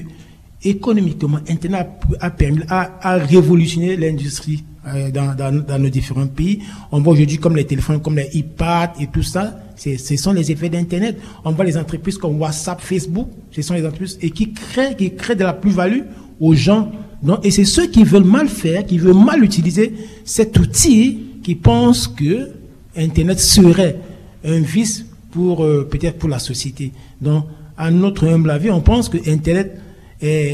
économiquement, 0.64 1.40
Internet 1.48 1.88
a, 2.20 2.32
permis, 2.32 2.64
a, 2.70 2.98
a 3.02 3.18
révolutionné 3.18 3.96
l'industrie 3.98 4.64
euh, 4.88 5.10
dans, 5.12 5.36
dans, 5.36 5.80
nos 5.80 5.90
différents 5.90 6.28
pays. 6.28 6.60
On 6.92 7.02
voit 7.02 7.14
aujourd'hui 7.14 7.38
comme 7.38 7.56
les 7.56 7.66
téléphones, 7.66 8.02
comme 8.02 8.18
les 8.18 8.30
iPads 8.34 8.94
et 9.00 9.08
tout 9.08 9.24
ça, 9.24 9.60
ce 9.76 9.98
sont 10.16 10.32
les 10.32 10.52
effets 10.52 10.70
d'Internet. 10.70 11.18
On 11.44 11.52
voit 11.52 11.66
les 11.66 11.76
entreprises 11.78 12.18
comme 12.18 12.40
WhatsApp, 12.40 12.80
Facebook, 12.82 13.30
ce 13.52 13.62
sont 13.62 13.74
les 13.74 13.86
entreprises 13.86 14.18
et 14.22 14.30
qui 14.30 14.54
créent, 14.54 14.96
qui 14.96 15.14
créent 15.16 15.36
de 15.36 15.44
la 15.44 15.54
plus-value 15.54 16.02
aux 16.40 16.54
gens. 16.54 16.92
Donc, 17.24 17.46
et 17.46 17.52
c'est 17.52 17.66
ceux 17.66 17.88
qui 17.88 18.04
veulent 18.04 18.24
mal 18.24 18.48
faire, 18.48 18.86
qui 18.86 18.98
veulent 18.98 19.14
mal 19.14 19.44
utiliser 19.44 19.94
cet 20.24 20.58
outil 20.60 21.20
qui 21.44 21.56
pensent 21.56 22.08
que 22.08 22.50
Internet 22.96 23.40
serait 23.40 23.98
un 24.44 24.60
vice 24.60 25.06
pour 25.32 25.64
euh, 25.64 25.88
peut-être 25.90 26.18
pour 26.18 26.30
la 26.30 26.40
société. 26.40 26.92
Donc, 27.22 27.46
à 27.78 27.92
notre 27.92 28.28
humble 28.28 28.50
avis, 28.52 28.70
on 28.70 28.82
pense 28.82 29.10
que 29.10 29.18
Internet 29.30 29.80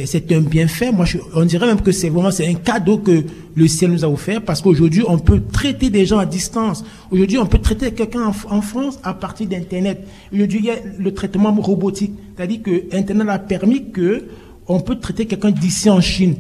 c'est 0.06 0.32
un 0.32 0.42
bienfait. 0.42 0.92
Moi, 0.92 1.06
on 1.34 1.46
dirait 1.46 1.68
même 1.68 1.82
que 1.82 1.92
c'est 1.92 2.10
vraiment 2.10 2.32
c'est 2.32 2.48
un 2.48 2.56
cadeau 2.56 2.98
que 2.98 3.24
le 3.56 3.68
ciel 3.68 3.92
nous 3.92 4.04
a 4.04 4.10
offert 4.10 4.42
parce 4.42 4.62
qu'aujourd'hui, 4.62 5.04
on 5.08 5.20
peut 5.20 5.42
traiter 5.52 5.90
des 5.90 6.06
gens 6.06 6.18
à 6.18 6.26
distance. 6.26 6.84
Aujourd'hui, 7.12 7.38
on 7.38 7.46
peut 7.46 7.60
traiter 7.60 7.92
quelqu'un 7.92 8.32
en, 8.50 8.62
France 8.62 9.00
à 9.04 9.14
partir 9.14 9.48
d'Internet. 9.48 10.06
Aujourd'hui, 10.34 10.60
il 10.60 10.66
y 10.66 10.72
a 10.72 10.76
le 10.98 11.14
traitement 11.14 11.54
robotique, 11.54 12.14
c'est-à-dire 12.36 12.62
que 12.64 12.96
Internet 12.96 13.30
a 13.30 13.40
permis 13.40 13.92
que 13.92 14.26
on 14.74 14.80
peut 14.80 14.96
traiter 14.96 15.26
quelqu'un 15.26 15.52
d'ici 15.52 15.90
en 15.90 16.02
Chine. 16.02 16.36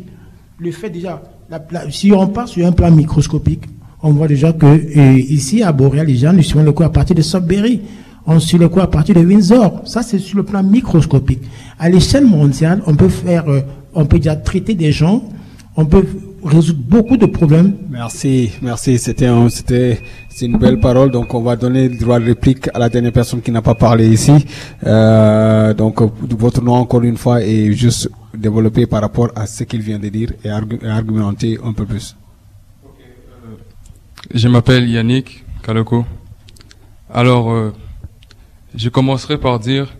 Le 0.57 0.71
fait 0.71 0.89
déjà, 0.89 1.21
si 1.89 2.11
on 2.11 2.27
part 2.27 2.47
sur 2.47 2.65
un 2.65 2.71
plan 2.71 2.91
microscopique, 2.91 3.63
on 4.03 4.11
voit 4.11 4.27
déjà 4.27 4.53
que 4.53 4.77
ici 5.17 5.63
à 5.63 5.71
Boréal, 5.71 6.07
les 6.07 6.15
gens 6.15 6.33
nous 6.33 6.43
suivent 6.43 6.63
le 6.63 6.71
coup 6.71 6.83
à 6.83 6.91
partir 6.91 7.15
de 7.15 7.21
Sudbury 7.21 7.81
on 8.25 8.39
suit 8.39 8.57
le 8.57 8.69
coup 8.69 8.79
à 8.79 8.89
partir 8.89 9.15
de 9.15 9.21
Windsor. 9.21 9.81
Ça, 9.85 10.03
c'est 10.03 10.19
sur 10.19 10.37
le 10.37 10.43
plan 10.43 10.63
microscopique. 10.63 11.41
À 11.79 11.89
l'échelle 11.89 12.25
mondiale, 12.25 12.81
on 12.85 12.95
peut 12.95 13.09
faire, 13.09 13.49
euh, 13.49 13.61
on 13.93 14.05
peut 14.05 14.17
déjà 14.17 14.35
traiter 14.35 14.75
des 14.75 14.91
gens, 14.91 15.23
on 15.75 15.85
peut 15.85 16.05
résoudre 16.43 16.79
beaucoup 16.83 17.17
de 17.17 17.25
problèmes. 17.25 17.77
Merci, 17.89 18.51
merci. 18.61 18.97
C'était 18.97 19.27
un, 19.27 19.49
c'était, 19.49 20.01
c'est 20.29 20.45
une 20.45 20.57
belle 20.57 20.79
parole. 20.79 21.11
Donc, 21.11 21.33
on 21.33 21.41
va 21.41 21.55
donner 21.55 21.87
le 21.87 21.97
droit 21.97 22.19
de 22.19 22.25
réplique 22.25 22.67
à 22.73 22.79
la 22.79 22.89
dernière 22.89 23.13
personne 23.13 23.41
qui 23.41 23.51
n'a 23.51 23.61
pas 23.61 23.75
parlé 23.75 24.09
ici. 24.09 24.33
Euh, 24.85 25.73
donc, 25.73 26.01
votre 26.37 26.61
nom 26.61 26.73
encore 26.73 27.03
une 27.03 27.17
fois 27.17 27.41
est 27.41 27.71
juste 27.71 28.09
développé 28.35 28.85
par 28.85 29.01
rapport 29.01 29.31
à 29.35 29.45
ce 29.45 29.63
qu'il 29.63 29.81
vient 29.81 29.99
de 29.99 30.09
dire 30.09 30.33
et, 30.43 30.49
argu 30.49 30.79
et 30.81 30.87
argumenter 30.87 31.57
un 31.63 31.73
peu 31.73 31.85
plus. 31.85 32.15
Euh, 32.85 33.55
je 34.33 34.47
m'appelle 34.47 34.89
Yannick 34.89 35.43
Kaloko. 35.63 36.05
Alors, 37.13 37.51
euh, 37.51 37.73
je 38.75 38.89
commencerai 38.89 39.37
par 39.37 39.59
dire, 39.59 39.93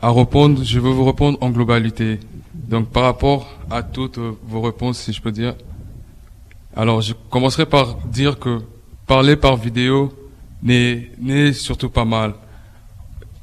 à 0.00 0.10
répondre, 0.10 0.62
je 0.64 0.80
veux 0.80 0.90
vous 0.90 1.04
répondre 1.04 1.38
en 1.40 1.50
globalité. 1.50 2.18
Donc 2.68 2.90
par 2.90 3.04
rapport 3.04 3.48
à 3.70 3.82
toutes 3.82 4.18
vos 4.18 4.60
réponses, 4.62 4.98
si 4.98 5.12
je 5.12 5.20
peux 5.20 5.32
dire. 5.32 5.54
Alors 6.76 7.00
je 7.02 7.12
commencerai 7.30 7.66
par 7.66 7.96
dire 8.06 8.38
que 8.38 8.60
parler 9.06 9.36
par 9.36 9.56
vidéo 9.56 10.12
n'est 10.62 11.52
surtout 11.52 11.90
pas 11.90 12.04
mal. 12.04 12.34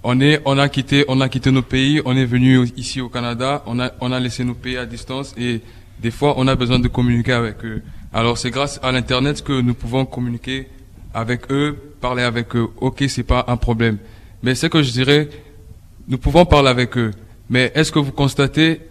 On 0.04 0.20
est 0.20 0.42
on 0.46 0.58
a 0.58 0.68
quitté 0.68 1.06
on 1.08 1.22
a 1.22 1.30
quitté 1.30 1.52
nos 1.52 1.62
pays, 1.62 2.02
on 2.06 2.18
est 2.18 2.26
venu 2.26 2.66
ici 2.76 3.02
au 3.02 3.10
Canada, 3.10 3.64
on 3.68 3.80
a 3.80 3.92
on 4.02 4.12
a 4.12 4.20
laissé 4.20 4.44
nos 4.44 4.56
pays 4.56 4.78
à 4.78 4.86
distance 4.86 5.36
et 5.38 5.62
des 6.00 6.12
fois 6.12 6.34
on 6.38 6.48
a 6.48 6.56
besoin 6.56 6.80
de 6.80 6.88
communiquer 6.88 7.34
avec 7.34 7.64
eux. 7.64 7.84
Alors 8.12 8.38
c'est 8.38 8.50
grâce 8.50 8.80
à 8.82 8.92
l'internet 8.92 9.44
que 9.44 9.62
nous 9.62 9.76
pouvons 9.76 10.06
communiquer 10.06 10.68
avec 11.14 11.52
eux, 11.52 11.78
parler 12.02 12.24
avec 12.24 12.56
eux. 12.56 12.70
OK, 12.78 13.04
c'est 13.08 13.24
pas 13.24 13.46
un 13.48 13.58
problème. 13.58 13.98
Mais 14.42 14.56
ce 14.56 14.66
que 14.66 14.82
je 14.82 14.92
dirais, 14.92 15.30
nous 16.08 16.18
pouvons 16.18 16.46
parler 16.46 16.70
avec 16.70 16.98
eux. 16.98 17.12
Mais 17.50 17.72
est-ce 17.76 17.92
que 17.92 18.00
vous 18.00 18.12
constatez 18.12 18.82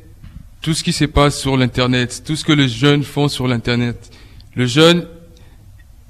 tout 0.61 0.75
ce 0.75 0.85
qui 0.85 0.93
se 0.93 1.05
passe 1.07 1.39
sur 1.39 1.57
l'Internet, 1.57 2.23
tout 2.25 2.37
ce 2.37 2.45
que 2.45 2.53
les 2.53 2.69
jeunes 2.69 3.03
font 3.03 3.29
sur 3.29 3.49
l'Internet 3.49 4.11
Les 4.57 4.67
jeunes, 4.67 5.07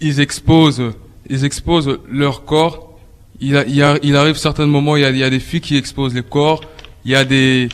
ils 0.00 0.20
exposent, 0.20 0.92
ils 1.28 1.44
exposent 1.44 1.98
leur 2.10 2.44
corps. 2.44 2.98
Il, 3.40 3.56
arrive 3.56 4.36
certains 4.36 4.66
moments, 4.66 4.96
il 4.96 5.02
y, 5.16 5.24
a, 5.24 5.30
des 5.30 5.40
filles 5.40 5.60
qui 5.60 5.76
exposent 5.76 6.14
les 6.14 6.22
corps. 6.22 6.62
Il 7.04 7.12
y 7.12 7.14
a 7.14 7.24
des, 7.24 7.68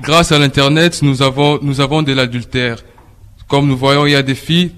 grâce 0.00 0.32
à 0.32 0.38
l'Internet, 0.38 1.02
nous 1.02 1.22
avons, 1.22 1.58
nous 1.62 1.80
avons 1.80 2.02
de 2.02 2.12
l'adultère. 2.12 2.84
Comme 3.48 3.66
nous 3.66 3.76
voyons, 3.76 4.06
il 4.06 4.12
y 4.12 4.16
a 4.16 4.22
des 4.22 4.36
filles, 4.36 4.72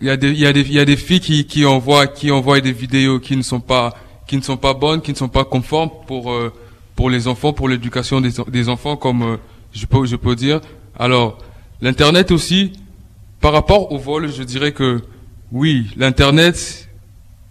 il 0.00 0.06
y 0.06 0.10
a 0.10 0.16
des, 0.16 0.30
il 0.30 0.38
y 0.38 0.46
a 0.46 0.52
des, 0.52 0.60
il 0.60 0.72
y 0.72 0.78
a 0.78 0.84
des 0.84 0.96
filles 0.96 1.20
qui, 1.20 1.44
qui 1.44 1.66
envoient, 1.66 2.06
qui 2.06 2.30
envoient 2.30 2.60
des 2.60 2.72
vidéos 2.72 3.20
qui 3.20 3.36
ne 3.36 3.42
sont 3.42 3.60
pas, 3.60 3.94
qui 4.26 4.36
ne 4.36 4.42
sont 4.42 4.56
pas 4.56 4.74
bonnes, 4.74 5.02
qui 5.02 5.12
ne 5.12 5.16
sont 5.16 5.28
pas 5.28 5.44
conformes 5.44 5.90
pour 6.06 6.32
euh, 6.32 6.52
pour 6.96 7.10
les 7.10 7.26
enfants, 7.28 7.52
pour 7.52 7.68
l'éducation 7.68 8.20
des, 8.20 8.32
des, 8.48 8.68
enfants, 8.68 8.96
comme 8.96 9.22
euh, 9.22 9.36
je 9.72 9.86
peux 9.86 10.04
je 10.06 10.16
peux 10.16 10.36
dire. 10.36 10.60
Alors 10.98 11.38
l'internet 11.80 12.30
aussi, 12.30 12.72
par 13.40 13.52
rapport 13.52 13.92
au 13.92 13.98
vol, 13.98 14.30
je 14.30 14.42
dirais 14.42 14.72
que 14.72 15.02
oui, 15.50 15.88
l'internet 15.96 16.88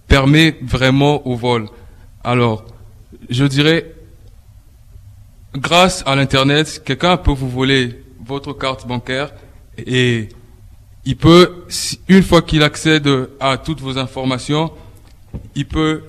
permet 0.08 0.58
vraiment 0.62 1.26
au 1.28 1.36
vol. 1.36 1.68
Alors 2.24 2.66
je 3.30 3.46
dirais 3.46 3.94
grâce 5.54 6.04
à 6.06 6.16
l'internet, 6.16 6.82
quelqu'un 6.86 7.18
peut 7.18 7.32
vous 7.32 7.50
voler 7.50 8.04
votre 8.26 8.54
carte 8.54 8.88
bancaire 8.88 9.32
et 9.78 10.30
il 11.06 11.18
peut, 11.18 11.66
une 12.08 12.24
fois 12.24 12.42
qu'il 12.42 12.64
accède 12.64 13.10
à 13.40 13.58
toutes 13.58 13.82
vos 13.82 13.98
informations, 13.98 14.72
il 15.56 15.68
peut 15.68 16.04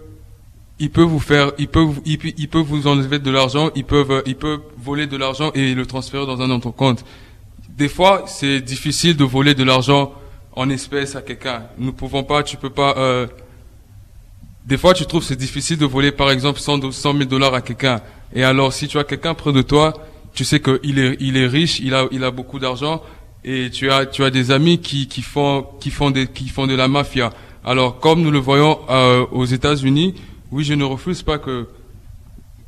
il 0.82 0.90
peut 0.90 1.02
vous 1.02 1.20
faire, 1.20 1.52
il 1.58 1.68
peut, 1.68 1.86
il 2.04 2.18
peut, 2.18 2.32
il 2.36 2.48
peut 2.48 2.58
vous 2.58 2.88
enlever 2.88 3.20
de 3.20 3.30
l'argent, 3.30 3.70
ils 3.76 3.84
peuvent, 3.84 4.20
il 4.26 4.34
peut 4.34 4.58
voler 4.76 5.06
de 5.06 5.16
l'argent 5.16 5.52
et 5.54 5.76
le 5.76 5.86
transférer 5.86 6.26
dans 6.26 6.40
un 6.42 6.50
autre 6.50 6.72
compte. 6.72 7.04
Des 7.68 7.88
fois, 7.88 8.24
c'est 8.26 8.60
difficile 8.60 9.16
de 9.16 9.22
voler 9.22 9.54
de 9.54 9.62
l'argent 9.62 10.12
en 10.56 10.68
espèces 10.70 11.14
à 11.14 11.22
quelqu'un. 11.22 11.66
Nous 11.78 11.92
pouvons 11.92 12.24
pas, 12.24 12.42
tu 12.42 12.56
peux 12.56 12.68
pas. 12.68 12.96
Euh, 12.98 13.28
des 14.66 14.76
fois, 14.76 14.92
tu 14.92 15.06
trouves 15.06 15.22
c'est 15.22 15.36
difficile 15.36 15.78
de 15.78 15.86
voler, 15.86 16.10
par 16.10 16.32
exemple, 16.32 16.58
100, 16.58 16.90
100 16.90 17.12
000 17.12 17.24
dollars 17.26 17.54
à 17.54 17.60
quelqu'un. 17.60 18.00
Et 18.34 18.42
alors, 18.42 18.72
si 18.72 18.88
tu 18.88 18.98
as 18.98 19.04
quelqu'un 19.04 19.34
près 19.34 19.52
de 19.52 19.62
toi, 19.62 19.92
tu 20.34 20.44
sais 20.44 20.58
qu'il 20.58 20.98
est, 20.98 21.16
il 21.20 21.36
est 21.36 21.46
riche, 21.46 21.78
il 21.78 21.94
a, 21.94 22.06
il 22.10 22.24
a 22.24 22.32
beaucoup 22.32 22.58
d'argent, 22.58 23.02
et 23.44 23.70
tu 23.70 23.88
as, 23.88 24.04
tu 24.06 24.24
as 24.24 24.30
des 24.30 24.50
amis 24.50 24.80
qui, 24.80 25.06
qui 25.06 25.22
font, 25.22 25.64
qui 25.78 25.90
font 25.90 26.10
des, 26.10 26.26
qui 26.26 26.48
font 26.48 26.66
de 26.66 26.74
la 26.74 26.88
mafia. 26.88 27.30
Alors, 27.64 28.00
comme 28.00 28.22
nous 28.22 28.32
le 28.32 28.40
voyons 28.40 28.80
euh, 28.90 29.24
aux 29.30 29.44
États-Unis, 29.44 30.16
oui, 30.52 30.64
je 30.64 30.74
ne 30.74 30.84
refuse 30.84 31.22
pas 31.22 31.38
que 31.38 31.66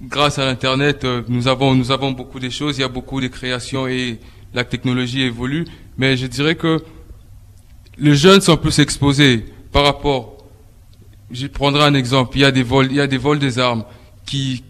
grâce 0.00 0.38
à 0.38 0.46
l'internet, 0.46 1.04
euh, 1.04 1.22
nous 1.28 1.48
avons 1.48 1.74
nous 1.74 1.90
avons 1.92 2.12
beaucoup 2.12 2.40
de 2.40 2.48
choses, 2.48 2.78
il 2.78 2.80
y 2.80 2.84
a 2.84 2.88
beaucoup 2.88 3.20
de 3.20 3.28
créations 3.28 3.86
et 3.86 4.18
la 4.54 4.64
technologie 4.64 5.22
évolue, 5.22 5.66
mais 5.98 6.16
je 6.16 6.26
dirais 6.26 6.54
que 6.54 6.82
les 7.98 8.14
jeunes 8.14 8.40
sont 8.40 8.56
plus 8.56 8.78
exposés 8.78 9.44
par 9.70 9.84
rapport 9.84 10.38
je 11.30 11.46
prendrai 11.46 11.84
un 11.84 11.94
exemple, 11.94 12.36
il 12.36 12.40
y 12.40 12.44
a 12.44 12.50
des 12.50 12.62
vols, 12.62 12.86
il 12.90 12.96
y 12.96 13.00
a 13.00 13.06
des 13.06 13.18
vols 13.18 13.38
des 13.38 13.58
armes 13.58 13.84
qui 14.24 14.64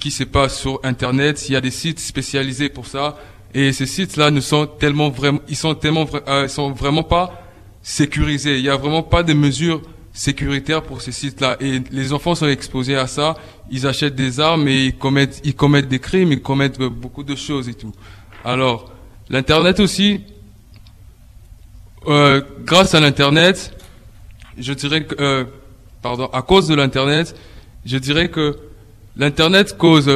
qui 0.00 0.12
se 0.12 0.22
passent 0.22 0.60
sur 0.60 0.78
internet, 0.84 1.48
il 1.48 1.54
y 1.54 1.56
a 1.56 1.60
des 1.60 1.72
sites 1.72 1.98
spécialisés 1.98 2.68
pour 2.68 2.86
ça 2.86 3.16
et 3.54 3.72
ces 3.72 3.86
sites-là 3.86 4.30
ne 4.30 4.40
sont 4.40 4.66
tellement 4.66 5.10
vraiment 5.10 5.40
ils 5.48 5.56
sont 5.56 5.74
tellement 5.74 6.06
euh, 6.28 6.46
sont 6.46 6.70
vraiment 6.70 7.02
pas 7.02 7.42
sécurisés, 7.82 8.58
il 8.58 8.64
y 8.64 8.70
a 8.70 8.76
vraiment 8.76 9.02
pas 9.02 9.24
de 9.24 9.32
mesures 9.32 9.82
sécuritaire 10.18 10.82
pour 10.82 11.00
ces 11.00 11.12
sites-là. 11.12 11.56
Et 11.60 11.80
les 11.92 12.12
enfants 12.12 12.34
sont 12.34 12.48
exposés 12.48 12.96
à 12.96 13.06
ça. 13.06 13.36
Ils 13.70 13.86
achètent 13.86 14.16
des 14.16 14.40
armes 14.40 14.66
et 14.66 14.86
ils 14.86 14.96
commettent, 14.96 15.40
ils 15.44 15.54
commettent 15.54 15.86
des 15.86 16.00
crimes, 16.00 16.32
ils 16.32 16.42
commettent 16.42 16.78
beaucoup 16.80 17.22
de 17.22 17.36
choses 17.36 17.68
et 17.68 17.74
tout. 17.74 17.92
Alors, 18.44 18.90
l'internet 19.30 19.78
aussi, 19.78 20.22
euh, 22.08 22.42
grâce 22.64 22.96
à 22.96 23.00
l'internet, 23.00 23.72
je 24.58 24.72
dirais 24.72 25.04
que, 25.04 25.14
euh, 25.20 25.44
pardon, 26.02 26.26
à 26.32 26.42
cause 26.42 26.66
de 26.66 26.74
l'internet, 26.74 27.36
je 27.86 27.96
dirais 27.96 28.28
que 28.28 28.58
l'internet 29.16 29.76
cause 29.78 30.10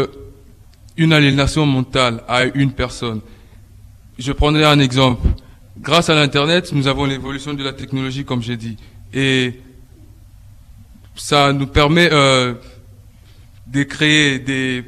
une 0.97 1.12
aliénation 1.12 1.65
mentale 1.65 2.25
à 2.27 2.43
une 2.43 2.73
personne. 2.73 3.21
Je 4.19 4.33
prendrai 4.33 4.65
un 4.65 4.81
exemple. 4.81 5.29
Grâce 5.79 6.11
à 6.11 6.17
l'internet, 6.17 6.73
nous 6.73 6.88
avons 6.88 7.05
l'évolution 7.05 7.55
de 7.55 7.62
la 7.62 7.73
technologie, 7.73 8.25
comme 8.25 8.43
j'ai 8.43 8.57
dit. 8.57 8.77
Et 9.15 9.55
ça 11.14 11.53
nous 11.53 11.66
permet 11.66 12.09
euh, 12.12 12.55
de 13.66 13.83
créer 13.83 14.38
des, 14.38 14.85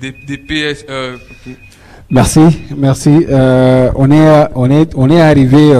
des, 0.00 0.12
des 0.26 0.38
PS. 0.38 0.84
Euh, 0.88 1.16
Merci, 2.10 2.40
merci. 2.76 3.24
Euh, 3.30 3.90
on 3.94 4.10
est, 4.10 4.48
on 4.54 4.70
est, 4.70 4.92
on 4.94 5.08
est 5.08 5.20
arrivé 5.20 5.72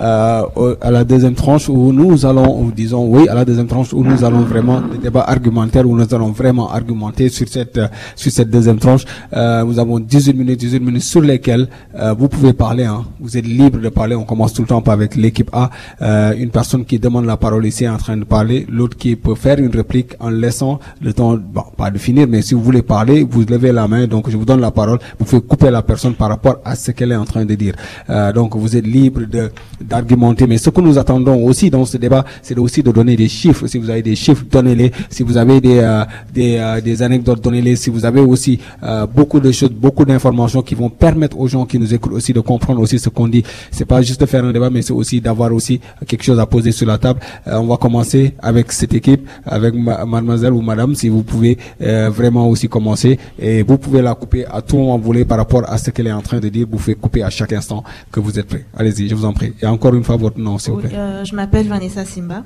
euh, 0.00 0.42
euh, 0.56 0.76
à 0.80 0.90
la 0.90 1.04
deuxième 1.04 1.34
tranche 1.34 1.68
où 1.68 1.92
nous 1.92 2.26
allons, 2.26 2.70
disons 2.74 3.06
oui, 3.06 3.28
à 3.28 3.34
la 3.34 3.44
deuxième 3.44 3.66
tranche 3.66 3.92
où 3.92 4.02
nous 4.04 4.24
allons 4.24 4.40
vraiment 4.40 4.80
des 4.80 4.98
débats 4.98 5.24
argumentaires 5.26 5.86
où 5.88 5.96
nous 5.96 6.14
allons 6.14 6.32
vraiment 6.32 6.70
argumenter 6.70 7.28
sur 7.28 7.48
cette 7.48 7.80
sur 8.14 8.30
cette 8.32 8.50
deuxième 8.50 8.78
tranche. 8.78 9.04
Euh, 9.34 9.64
nous 9.64 9.78
avons 9.78 9.98
18 9.98 10.34
minutes, 10.34 10.60
18 10.60 10.80
minutes 10.80 11.02
sur 11.02 11.20
lesquelles 11.20 11.68
euh, 11.94 12.12
vous 12.12 12.28
pouvez 12.28 12.52
parler. 12.52 12.84
Hein. 12.84 13.04
Vous 13.20 13.36
êtes 13.36 13.46
libre 13.46 13.78
de 13.78 13.88
parler. 13.88 14.14
On 14.14 14.24
commence 14.24 14.52
tout 14.52 14.62
le 14.62 14.68
temps 14.68 14.82
avec 14.86 15.16
l'équipe 15.16 15.50
A. 15.52 15.70
Euh, 16.02 16.34
une 16.36 16.50
personne 16.50 16.84
qui 16.84 16.98
demande 16.98 17.24
la 17.24 17.36
parole 17.36 17.66
ici 17.66 17.84
est 17.84 17.88
en 17.88 17.96
train 17.96 18.16
de 18.16 18.24
parler, 18.24 18.66
l'autre 18.70 18.96
qui 18.96 19.16
peut 19.16 19.34
faire 19.34 19.58
une 19.58 19.74
réplique 19.74 20.14
en 20.20 20.30
laissant 20.30 20.78
le 21.02 21.12
temps, 21.12 21.36
bon, 21.36 21.64
pas 21.76 21.90
de 21.90 21.98
finir, 21.98 22.26
mais 22.28 22.42
si 22.42 22.54
vous 22.54 22.62
voulez 22.62 22.82
parler, 22.82 23.26
vous 23.28 23.42
levez 23.42 23.72
la 23.72 23.88
main. 23.88 24.06
Donc 24.06 24.30
je 24.30 24.36
vous 24.36 24.44
donne 24.44 24.60
la 24.60 24.70
parole. 24.70 24.98
Vous 25.18 25.24
pouvez 25.24 25.42
couper 25.42 25.70
la 25.70 25.82
personne 25.82 26.14
par 26.14 26.28
rapport 26.28 26.58
à 26.64 26.74
ce 26.76 26.90
qu'elle 26.92 27.12
est 27.12 27.16
en 27.16 27.24
train 27.24 27.44
de 27.44 27.54
dire. 27.54 27.74
Euh, 28.10 28.32
donc 28.32 28.56
vous 28.56 28.76
êtes 28.76 28.86
libre 28.86 29.22
de 29.22 29.50
d'argumenter. 29.88 30.46
Mais 30.46 30.58
ce 30.58 30.70
que 30.70 30.80
nous 30.80 30.98
attendons 30.98 31.44
aussi 31.44 31.70
dans 31.70 31.84
ce 31.84 31.96
débat, 31.96 32.24
c'est 32.42 32.58
aussi 32.58 32.82
de 32.82 32.90
donner 32.90 33.16
des 33.16 33.28
chiffres. 33.28 33.66
Si 33.66 33.78
vous 33.78 33.90
avez 33.90 34.02
des 34.02 34.16
chiffres, 34.16 34.44
donnez-les. 34.50 34.92
Si 35.10 35.22
vous 35.22 35.36
avez 35.36 35.60
des 35.60 35.78
euh, 35.78 36.04
des, 36.32 36.56
euh, 36.58 36.80
des 36.80 37.02
anecdotes, 37.02 37.42
donnez-les. 37.42 37.76
Si 37.76 37.90
vous 37.90 38.04
avez 38.04 38.20
aussi 38.20 38.58
euh, 38.82 39.06
beaucoup 39.06 39.40
de 39.40 39.50
choses, 39.52 39.70
beaucoup 39.70 40.04
d'informations 40.04 40.62
qui 40.62 40.74
vont 40.74 40.90
permettre 40.90 41.38
aux 41.38 41.46
gens 41.48 41.64
qui 41.66 41.78
nous 41.78 41.92
écoutent 41.94 42.12
aussi 42.12 42.32
de 42.32 42.40
comprendre 42.40 42.80
aussi 42.80 42.98
ce 42.98 43.08
qu'on 43.08 43.28
dit. 43.28 43.42
C'est 43.70 43.84
pas 43.84 44.02
juste 44.02 44.20
de 44.20 44.26
faire 44.26 44.44
un 44.44 44.52
débat, 44.52 44.70
mais 44.70 44.82
c'est 44.82 44.92
aussi 44.92 45.20
d'avoir 45.20 45.52
aussi 45.52 45.80
quelque 46.06 46.22
chose 46.24 46.38
à 46.40 46.46
poser 46.46 46.72
sur 46.72 46.86
la 46.86 46.98
table. 46.98 47.20
Euh, 47.46 47.58
on 47.58 47.66
va 47.66 47.76
commencer 47.76 48.34
avec 48.40 48.72
cette 48.72 48.94
équipe, 48.94 49.26
avec 49.44 49.74
ma- 49.74 50.04
mademoiselle 50.04 50.52
ou 50.52 50.60
madame, 50.62 50.94
si 50.94 51.08
vous 51.08 51.22
pouvez 51.22 51.58
euh, 51.82 52.10
vraiment 52.10 52.48
aussi 52.48 52.68
commencer. 52.68 53.18
Et 53.38 53.62
vous 53.62 53.78
pouvez 53.78 54.02
la 54.02 54.14
couper 54.14 54.44
à 54.46 54.62
tout 54.62 54.76
moment 54.78 54.98
voulez 54.98 55.24
par 55.24 55.38
rapport 55.38 55.62
à 55.68 55.78
ce 55.78 55.90
qu'elle 55.90 56.06
est 56.06 56.12
en 56.12 56.22
train 56.22 56.38
de 56.40 56.48
dire. 56.48 56.66
Vous 56.70 56.78
pouvez 56.78 56.94
couper 56.94 57.22
à 57.22 57.30
chaque 57.30 57.52
instant 57.52 57.82
que 58.10 58.20
vous 58.20 58.38
êtes 58.38 58.46
prêt. 58.46 58.64
Allez-y, 58.76 59.08
je 59.08 59.14
vous 59.14 59.24
en 59.24 59.32
prie. 59.32 59.52
Encore 59.76 59.94
une 59.94 60.04
fois, 60.04 60.16
votre 60.16 60.38
nom, 60.40 60.58
s'il 60.58 60.72
vous 60.72 60.80
Oui, 60.80 60.86
plaît. 60.88 60.96
euh, 60.96 61.24
je 61.24 61.34
m'appelle 61.34 61.68
Vanessa 61.68 62.04
Simba. 62.04 62.42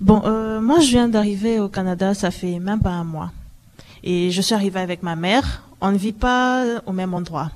Bon, 0.00 0.20
euh, 0.24 0.60
moi, 0.60 0.80
je 0.80 0.88
viens 0.90 1.08
d'arriver 1.08 1.60
au 1.60 1.68
Canada, 1.68 2.12
ça 2.14 2.30
fait 2.30 2.58
même 2.58 2.80
pas 2.80 2.90
un 2.90 3.04
mois. 3.04 3.30
Et 4.02 4.30
je 4.30 4.40
suis 4.42 4.54
arrivée 4.54 4.80
avec 4.80 5.02
ma 5.02 5.14
mère. 5.16 5.46
On 5.80 5.92
ne 5.92 5.96
vit 5.98 6.12
pas 6.12 6.64
au 6.86 6.92
même 6.92 7.14
endroit. 7.14 7.50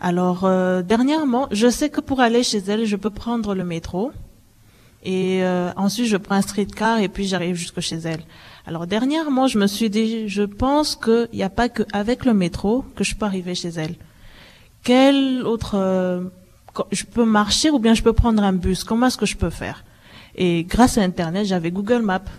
Alors, 0.00 0.40
euh, 0.44 0.82
dernièrement, 0.82 1.48
je 1.50 1.68
sais 1.68 1.90
que 1.90 2.00
pour 2.00 2.20
aller 2.20 2.42
chez 2.42 2.58
elle, 2.66 2.84
je 2.86 2.96
peux 2.96 3.10
prendre 3.10 3.54
le 3.54 3.64
métro. 3.64 4.10
Et 5.04 5.42
ensuite, 5.76 6.06
je 6.06 6.16
prends 6.16 6.34
un 6.34 6.42
streetcar 6.42 6.98
et 6.98 7.08
puis 7.08 7.24
j'arrive 7.26 7.54
jusque 7.54 7.80
chez 7.80 7.96
elle. 8.04 8.22
Alors, 8.66 8.86
dernièrement, 8.86 9.46
je 9.46 9.56
me 9.58 9.66
suis 9.68 9.90
dit, 9.90 10.28
je 10.28 10.42
pense 10.42 10.96
qu'il 10.96 11.28
n'y 11.32 11.44
a 11.44 11.48
pas 11.50 11.68
qu'avec 11.68 12.24
le 12.24 12.34
métro 12.34 12.84
que 12.96 13.04
je 13.04 13.14
peux 13.14 13.24
arriver 13.24 13.54
chez 13.54 13.72
elle. 13.82 13.94
Quel 14.82 15.42
autre... 15.46 15.76
je 16.90 17.04
peux 17.04 17.24
marcher 17.24 17.70
ou 17.70 17.78
bien 17.78 17.94
je 17.94 18.02
peux 18.02 18.12
prendre 18.12 18.42
un 18.42 18.52
bus 18.52 18.84
Comment 18.84 19.06
est-ce 19.06 19.18
que 19.18 19.26
je 19.26 19.36
peux 19.36 19.50
faire? 19.50 19.84
Et 20.34 20.64
grâce 20.64 20.98
à 20.98 21.02
Internet, 21.02 21.46
j'avais 21.46 21.70
Google 21.70 22.02
Maps. 22.02 22.30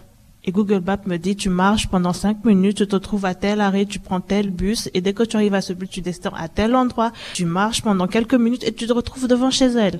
Et 0.45 0.51
Google 0.51 0.81
Maps 0.85 1.05
me 1.05 1.17
dit, 1.17 1.35
tu 1.35 1.49
marches 1.49 1.89
pendant 1.89 2.13
cinq 2.13 2.45
minutes, 2.45 2.77
tu 2.77 2.87
te 2.87 2.95
trouves 2.95 3.25
à 3.25 3.35
tel 3.35 3.59
arrêt, 3.59 3.85
tu 3.85 3.99
prends 3.99 4.21
tel 4.21 4.49
bus, 4.49 4.89
et 4.93 5.01
dès 5.01 5.13
que 5.13 5.23
tu 5.23 5.35
arrives 5.35 5.53
à 5.53 5.61
ce 5.61 5.73
bus, 5.73 5.89
tu 5.89 6.01
descends 6.01 6.33
à 6.33 6.47
tel 6.47 6.75
endroit, 6.75 7.11
tu 7.33 7.45
marches 7.45 7.81
pendant 7.81 8.07
quelques 8.07 8.35
minutes 8.35 8.63
et 8.63 8.73
tu 8.73 8.87
te 8.87 8.93
retrouves 8.93 9.27
devant 9.27 9.51
chez 9.51 9.65
elle. 9.65 9.99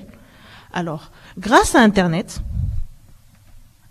Alors, 0.72 1.10
grâce 1.38 1.74
à 1.74 1.80
Internet, 1.80 2.40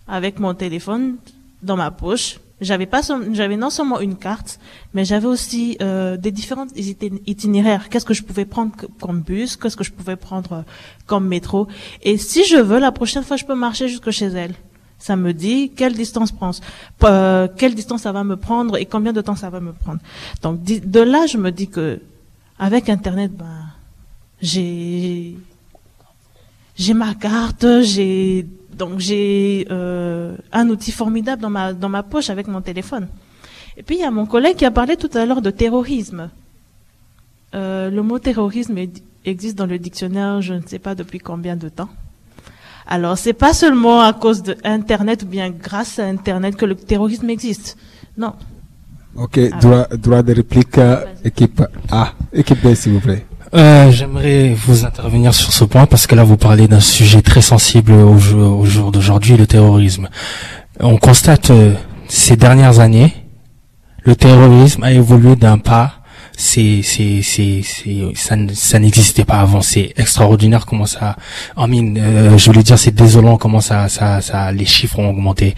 avec 0.08 0.40
mon 0.40 0.56
téléphone 0.56 1.18
dans 1.62 1.78
ma 1.78 1.92
poche, 1.92 2.40
j'avais 2.62 2.86
pas, 2.86 3.02
j'avais 3.32 3.58
non 3.58 3.70
seulement 3.70 4.00
une 4.00 4.16
carte, 4.18 4.60
mais 4.94 5.06
j'avais 5.06 5.28
aussi 5.28 5.78
euh, 5.82 6.18
des 6.18 6.32
différents 6.32 6.68
iti- 6.76 7.22
itinéraires. 7.26 7.90
Qu'est-ce 7.90 8.06
que 8.06 8.14
je 8.14 8.24
pouvais 8.24 8.46
prendre 8.46 8.74
comme 9.00 9.22
bus, 9.22 9.56
qu'est-ce 9.56 9.78
que 9.78 9.84
je 9.84 9.92
pouvais 9.92 10.16
prendre 10.16 10.54
euh, 10.54 10.62
comme 11.06 11.28
métro. 11.28 11.68
Et 12.04 12.18
si 12.18 12.44
je 12.46 12.58
veux, 12.58 12.80
la 12.80 12.92
prochaine 12.92 13.24
fois, 13.24 13.38
je 13.38 13.46
peux 13.46 13.56
marcher 13.56 13.88
jusque 13.88 14.12
chez 14.12 14.26
elle. 14.28 14.54
Ça 14.98 15.16
me 15.16 15.32
dit 15.34 15.72
quelle 15.76 15.94
distance 15.94 16.32
prend, 16.34 16.52
euh, 17.06 17.48
quelle 17.58 17.74
distance 17.74 18.02
ça 18.02 18.12
va 18.12 18.26
me 18.26 18.36
prendre 18.36 18.76
et 18.76 18.86
combien 18.86 19.14
de 19.14 19.22
temps 19.22 19.36
ça 19.38 19.50
va 19.50 19.62
me 19.62 19.72
prendre. 19.72 20.00
Donc 20.42 20.62
de 20.64 21.00
là, 21.00 21.26
je 21.26 21.38
me 21.38 21.52
dis 21.52 21.70
que 21.70 22.02
avec 22.58 22.90
Internet, 22.90 23.32
ben, 23.32 23.46
j'ai 24.42 25.38
j'ai 26.76 26.94
ma 26.94 27.14
carte, 27.14 27.66
j'ai 27.82 28.46
donc 28.80 29.00
j'ai 29.00 29.68
euh, 29.70 30.36
un 30.54 30.70
outil 30.70 30.92
formidable 30.92 31.42
dans 31.42 31.50
ma 31.50 31.74
dans 31.74 31.90
ma 31.90 32.02
poche 32.02 32.30
avec 32.32 32.48
mon 32.48 32.62
téléphone. 32.62 33.08
Et 33.78 33.84
puis 33.84 33.98
il 33.98 34.02
y 34.02 34.06
a 34.06 34.12
mon 34.12 34.26
collègue 34.26 34.56
qui 34.56 34.66
a 34.66 34.72
parlé 34.72 34.96
tout 34.96 35.12
à 35.14 35.26
l'heure 35.26 35.42
de 35.42 35.52
terrorisme. 35.52 36.30
Euh, 37.54 37.90
le 37.90 38.02
mot 38.02 38.20
terrorisme 38.20 38.78
existe 39.26 39.58
dans 39.58 39.66
le 39.66 39.78
dictionnaire, 39.78 40.42
je 40.42 40.54
ne 40.54 40.66
sais 40.66 40.80
pas 40.80 40.96
depuis 40.96 41.20
combien 41.20 41.56
de 41.56 41.70
temps. 41.70 41.90
Alors 42.88 43.18
c'est 43.18 43.34
pas 43.46 43.54
seulement 43.54 44.02
à 44.02 44.14
cause 44.14 44.42
de 44.44 44.56
Internet 44.64 45.24
ou 45.24 45.28
bien 45.28 45.50
grâce 45.50 46.00
à 46.00 46.06
Internet 46.06 46.56
que 46.56 46.66
le 46.66 46.76
terrorisme 46.76 47.30
existe. 47.30 47.78
Non. 48.18 48.34
Ok, 49.16 49.40
droit, 49.60 49.88
droit 50.06 50.22
de 50.24 50.34
réplique, 50.34 50.78
euh, 50.78 51.04
équipe 51.26 51.62
A. 51.92 52.14
Équipe 52.32 52.62
B, 52.64 52.74
s'il 52.76 52.94
vous 52.94 53.02
plaît. 53.02 53.26
Euh, 53.56 53.90
J'aimerais 53.92 54.54
vous 54.54 54.86
intervenir 54.86 55.34
sur 55.34 55.52
ce 55.52 55.64
point 55.64 55.88
parce 55.88 56.06
que 56.06 56.14
là 56.14 56.24
vous 56.24 56.38
parlez 56.38 56.68
d'un 56.68 56.80
sujet 56.80 57.22
très 57.22 57.42
sensible 57.42 57.94
au 57.94 58.18
jour, 58.20 58.66
jour 58.66 58.92
d'aujourd'hui, 58.92 59.38
le 59.38 59.48
terrorisme. 59.48 60.08
On 60.80 60.98
constate 60.98 61.50
euh, 61.50 61.74
ces 62.08 62.36
dernières 62.36 62.80
années, 62.80 63.14
le 64.04 64.16
terrorisme 64.16 64.84
a 64.84 64.92
évolué 64.92 65.36
d'un 65.36 65.58
pas. 65.58 65.94
C'est, 66.38 66.82
c'est, 66.84 67.22
c'est, 67.22 67.62
ça, 68.16 68.36
ça 68.54 68.80
n'existait 68.80 69.26
pas 69.26 69.42
avant. 69.42 69.62
C'est 69.62 69.94
extraordinaire 69.98 70.66
comment 70.66 70.86
ça. 70.86 71.18
I 71.58 71.68
mean, 71.68 71.98
euh, 71.98 72.38
je 72.38 72.46
voulais 72.46 72.64
dire, 72.64 72.80
c'est 72.80 72.96
désolant 72.96 73.36
comment 73.36 73.60
ça, 73.60 73.90
ça, 73.90 74.22
ça, 74.22 74.50
les 74.54 74.64
chiffres 74.66 75.00
ont 75.00 75.10
augmenté. 75.10 75.54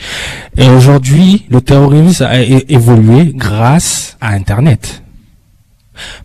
Et 0.57 0.67
aujourd'hui, 0.69 1.45
le 1.49 1.61
terrorisme 1.61 2.23
a 2.23 2.39
évolué 2.41 3.31
grâce 3.35 4.17
à 4.21 4.29
Internet. 4.29 5.03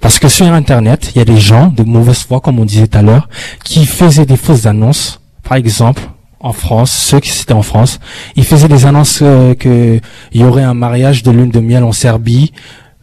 Parce 0.01 0.19
que 0.19 0.29
sur 0.29 0.47
Internet, 0.47 1.13
il 1.15 1.19
y 1.19 1.21
a 1.23 1.25
des 1.25 1.39
gens 1.41 1.69
de 1.69 1.83
mauvaise 1.83 2.21
foi, 2.25 2.41
comme 2.41 2.59
on 2.59 2.65
disait 2.65 2.87
tout 2.87 2.99
à 2.99 3.03
l'heure, 3.03 3.29
qui 3.65 3.87
faisaient 3.87 4.27
des 4.27 4.37
fausses 4.37 4.67
annonces. 4.67 5.21
Par 5.43 5.57
exemple, 5.57 6.03
en 6.41 6.53
France, 6.53 6.93
ceux 6.93 7.21
qui 7.21 7.31
étaient 7.41 7.53
en 7.53 7.63
France, 7.63 7.99
ils 8.37 8.45
faisaient 8.45 8.69
des 8.69 8.87
annonces 8.87 9.21
euh, 9.23 9.55
que 9.55 10.01
il 10.33 10.41
y 10.41 10.45
aurait 10.45 10.63
un 10.63 10.75
mariage 10.75 11.23
de 11.23 11.31
lune 11.31 11.51
de 11.51 11.61
miel 11.61 11.83
en 11.85 11.93
Serbie, 11.93 12.53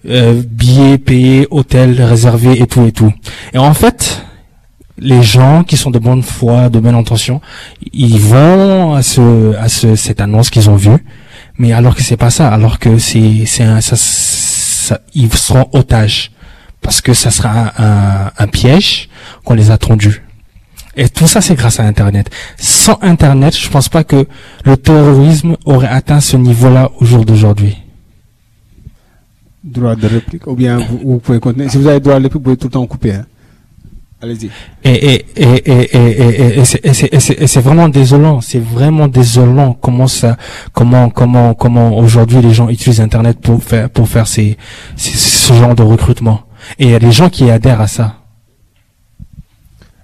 euh, 0.08 0.42
billets 0.48 0.98
payés, 0.98 1.48
hôtel 1.50 2.02
réservé 2.02 2.62
et 2.62 2.68
tout 2.68 2.86
et 2.86 2.92
tout. 2.92 3.12
Et 3.54 3.58
en 3.58 3.74
fait, 3.74 4.24
les 5.00 5.24
gens 5.24 5.64
qui 5.64 5.76
sont 5.78 5.90
de 5.92 6.00
bonne 6.00 6.22
foi, 6.22 6.70
de 6.70 6.80
bonne 6.80 6.96
intention, 6.96 7.42
ils 7.94 8.20
vont 8.20 8.94
à 8.94 9.02
ce, 9.02 9.56
à 9.58 9.68
ce, 9.68 9.96
cette 9.96 10.22
annonce 10.22 10.50
qu'ils 10.50 10.70
ont 10.70 10.76
vue, 10.76 11.04
mais 11.58 11.74
alors 11.74 11.96
que 11.96 12.04
c'est 12.04 12.18
pas 12.18 12.30
ça, 12.30 12.50
alors 12.50 12.78
que 12.80 12.98
c'est, 13.00 13.46
c'est 13.46 13.66
ça, 13.82 13.96
ça- 13.96 15.00
ils 15.16 15.34
seront 15.34 15.68
otages 15.74 16.32
parce 16.84 17.02
que 17.02 17.14
ça 17.14 17.32
sera 17.32 17.50
un, 17.50 17.72
un, 17.84 18.32
un 18.38 18.48
piège 18.48 19.10
qu'on 19.44 19.56
les 19.56 19.72
a 19.72 19.78
tendus. 19.78 20.22
Et 20.96 21.10
tout 21.10 21.26
ça, 21.26 21.42
c'est 21.42 21.56
grâce 21.56 21.80
à 21.80 21.86
Internet. 21.86 22.30
Sans 22.58 23.00
Internet, 23.02 23.58
je 23.58 23.68
pense 23.70 23.90
pas 23.90 24.04
que 24.04 24.28
le 24.64 24.78
terrorisme 24.78 25.56
aurait 25.66 25.88
atteint 25.88 26.20
ce 26.20 26.38
niveau-là 26.38 26.92
au 27.00 27.06
jour 27.06 27.26
d'aujourd'hui. 27.26 27.78
Droit 29.64 29.96
de 29.96 30.08
réplique. 30.08 30.46
Ou 30.46 30.56
bien 30.56 30.78
vous, 30.78 31.00
vous 31.04 31.20
pouvez 31.20 31.40
continuer. 31.40 31.70
Si 31.70 31.78
vous 31.78 31.88
avez 31.88 32.00
droit 32.00 32.16
de 32.20 32.24
réplique, 32.24 32.34
vous 32.34 32.40
pouvez 32.42 32.58
tout 32.58 32.68
le 32.68 32.72
temps 32.74 32.86
couper. 32.86 33.14
Hein. 33.14 33.26
Allez-y. 34.22 34.50
Et, 34.84 35.16
et, 35.16 35.26
et, 35.36 35.98
et, 35.98 36.60
et, 36.60 37.44
et 37.44 37.48
c'est 37.48 37.62
vraiment 37.62 37.90
désolant. 37.90 38.40
C'est 38.42 38.60
vraiment 38.64 39.08
désolant 39.08 39.74
comment 39.74 40.08
ça, 40.08 40.38
comment, 40.74 41.10
comment, 41.10 41.54
comment 41.56 41.98
aujourd'hui 41.98 42.42
les 42.42 42.54
gens 42.54 42.70
utilisent 42.70 43.02
Internet 43.02 43.40
pour 43.42 43.64
faire, 43.64 43.90
pour 43.90 44.08
faire 44.08 44.28
ces, 44.28 44.58
ces- 44.96 45.18
ce 45.18 45.54
genre 45.54 45.76
de 45.76 45.84
recrutement. 45.84 46.42
Et 46.80 46.86
il 46.86 46.90
y 46.92 46.96
a 46.96 47.00
des 47.00 47.12
gens 47.12 47.30
qui 47.30 47.50
adhèrent 47.50 47.82
à 47.82 47.88
ça. 47.88 48.16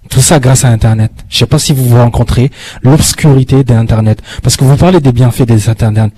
Tout 0.10 0.22
ça 0.22 0.40
grâce 0.40 0.66
à 0.66 0.70
Internet. 0.70 1.12
Je 1.30 1.38
sais 1.38 1.46
pas 1.46 1.60
si 1.60 1.72
vous 1.72 1.86
vous 1.86 1.98
rencontrez 1.98 2.50
l'obscurité 2.82 3.64
d'Internet. 3.64 4.22
Parce 4.42 4.58
que 4.58 4.64
vous 4.64 4.76
parlez 4.76 5.00
des 5.00 5.12
bienfaits 5.12 5.44
des 5.44 5.70
Internet. 5.70 6.12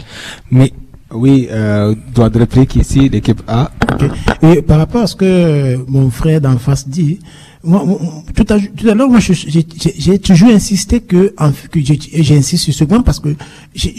Mais 0.49 0.71
Oui, 1.13 1.49
euh, 1.51 1.93
droit 2.13 2.29
de 2.29 2.39
réplique 2.39 2.77
ici, 2.77 3.09
l'équipe 3.09 3.41
A. 3.47 3.69
Ok. 3.91 4.09
Et 4.43 4.61
par 4.61 4.77
rapport 4.77 5.01
à 5.01 5.07
ce 5.07 5.15
que 5.17 5.83
mon 5.89 6.09
frère 6.09 6.39
d'en 6.39 6.57
face 6.57 6.87
dit, 6.87 7.19
tout 7.63 8.45
à, 8.49 8.59
tout 8.59 8.89
à 8.89 8.95
l'heure, 8.95 9.09
moi, 9.09 9.19
j'ai 9.19 10.19
toujours 10.19 10.49
insisté 10.49 10.99
que, 10.99 11.33
en, 11.37 11.51
que 11.51 11.79
j'insiste 11.79 12.63
sur 12.65 12.73
ce 12.73 12.83
point 12.85 13.01
parce 13.01 13.19
que, 13.19 13.29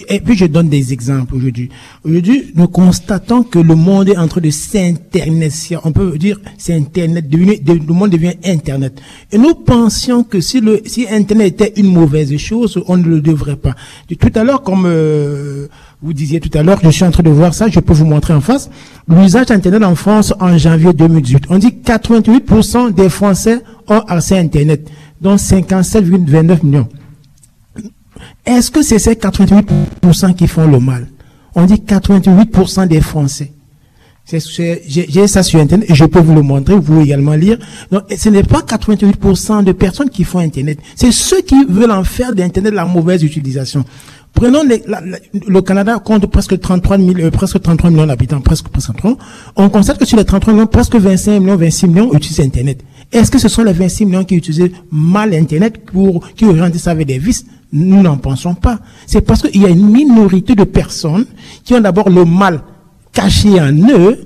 et 0.09 0.21
puis 0.21 0.37
je 0.37 0.47
donne 0.47 0.69
des 0.69 0.93
exemples 0.93 1.37
aujourd'hui. 1.37 1.69
Aujourd'hui, 2.05 2.53
nous 2.57 2.67
constatons 2.69 3.45
que 3.45 3.61
le 3.61 3.75
monde 3.77 4.09
est 4.09 4.17
en 4.17 4.27
train 4.27 4.41
de 4.41 4.51
s'internet, 4.51 5.53
on 5.85 5.93
peut 5.93 6.19
dire, 6.19 6.41
c'est 6.59 6.75
Internet, 6.75 7.29
devenu, 7.29 7.57
de- 7.59 7.75
le 7.75 7.95
monde 7.95 8.11
devient 8.11 8.35
Internet. 8.45 9.01
Et 9.31 9.39
nous 9.39 9.55
pensions 9.55 10.25
que 10.25 10.41
si 10.41 10.61
le, 10.61 10.81
si 10.85 11.07
Internet 11.09 11.61
était 11.61 11.81
une 11.81 11.93
mauvaise 11.93 12.37
chose, 12.39 12.83
on 12.89 12.97
ne 12.97 13.05
le 13.05 13.21
devrait 13.21 13.57
pas. 13.57 13.75
Tout 14.19 14.33
à 14.35 14.43
l'heure, 14.45 14.63
comme, 14.63 14.85
euh, 14.87 15.69
vous 16.03 16.13
disiez 16.13 16.41
tout 16.41 16.51
à 16.59 16.65
l'heure, 16.65 16.81
je 16.83 16.91
suis 16.91 17.05
en 17.05 17.13
train 17.13 17.23
de 17.23 17.31
voir 17.31 17.55
ça, 17.55 17.69
je 17.69 17.79
peux 17.79 17.93
vous 17.93 18.07
montrer 18.07 18.35
en 18.35 18.41
face. 18.41 18.69
L'usage 19.13 19.47
d'Internet 19.47 19.83
en 19.83 19.95
France 19.95 20.33
en 20.41 20.57
janvier 20.57 20.93
2018. 20.95 21.45
On 21.51 21.59
dit 21.59 21.75
88% 21.85 22.95
des 22.95 23.11
Français 23.11 23.61
ont 23.87 23.99
accès 24.01 24.39
à 24.39 24.41
Internet, 24.41 24.89
dont 25.21 25.37
57,29 25.37 26.65
millions. 26.65 26.89
Est-ce 28.47 28.71
que 28.71 28.83
c'est 28.83 28.99
ces 28.99 29.15
88% 29.15 30.35
qui 30.35 30.47
font 30.47 30.67
le 30.67 30.81
mal? 30.81 31.09
On 31.55 31.67
dit 31.67 31.75
88% 31.75 32.89
des 32.89 33.01
Français. 33.01 33.53
J'ai 34.25 35.27
ça 35.27 35.43
sur 35.43 35.61
Internet 35.61 35.91
et 35.91 35.95
je 35.95 36.05
peux 36.05 36.21
vous 36.21 36.35
le 36.35 36.43
montrer, 36.43 36.75
vous 36.77 37.03
également 37.03 37.35
lire. 37.35 37.59
Donc, 37.91 38.05
ce 38.17 38.29
n'est 38.31 38.45
pas 38.45 38.61
88% 38.61 39.65
de 39.65 39.73
personnes 39.73 40.09
qui 40.09 40.25
font 40.25 40.39
Internet. 40.39 40.79
C'est 40.95 41.13
ceux 41.13 41.43
qui 41.43 41.65
veulent 41.69 41.91
en 41.91 42.05
faire 42.05 42.33
d'Internet 42.35 42.73
la 42.73 42.87
mauvaise 42.87 43.23
utilisation. 43.23 43.85
Prenons 44.35 44.63
les- 44.65 44.83
la- 44.87 45.01
la- 45.01 45.19
le 45.47 45.63
Canada 45.63 45.99
compte 45.99 46.27
presque 46.27 46.59
33 46.59 46.99
000, 46.99 47.11
euh, 47.19 47.31
presque 47.31 47.61
33 47.61 47.91
millions 47.91 48.07
d'habitants, 48.07 48.41
presque, 48.41 48.69
presque 48.69 48.95
33. 48.97 49.17
On 49.57 49.69
constate 49.69 49.99
que 49.99 50.05
sur 50.07 50.17
les 50.17 50.25
33 50.25 50.55
millions, 50.55 50.67
presque 50.67 50.97
25 50.97 51.39
millions, 51.41 51.57
26 51.57 51.87
millions 51.89 52.13
utilisent 52.15 52.41
Internet. 52.41 52.83
Est-ce 53.13 53.31
que 53.31 53.39
ce 53.39 53.49
sont 53.49 53.63
les 53.63 53.73
26 53.75 54.07
millions 54.07 54.25
qui 54.25 54.35
utilisaient 54.37 54.73
mal 54.91 55.35
Internet 55.35 55.85
pour, 55.85 56.27
qui 56.35 56.47
orientent 56.47 56.77
ça 56.79 56.93
avec 56.93 57.07
des 57.07 57.19
vices? 57.19 57.45
Nous 57.75 58.03
n'en 58.03 58.17
pensons 58.17 58.55
pas. 58.55 58.81
C'est 59.07 59.21
parce 59.21 59.43
qu'il 59.43 59.61
y 59.61 59.67
a 59.67 59.69
une 59.69 59.87
minorité 59.91 60.55
de 60.55 60.65
personnes 60.65 61.27
qui 61.65 61.75
ont 61.75 61.81
d'abord 61.81 62.09
le 62.11 62.25
mal 62.25 62.61
caché 63.13 63.61
en 63.61 63.73
eux, 63.73 64.19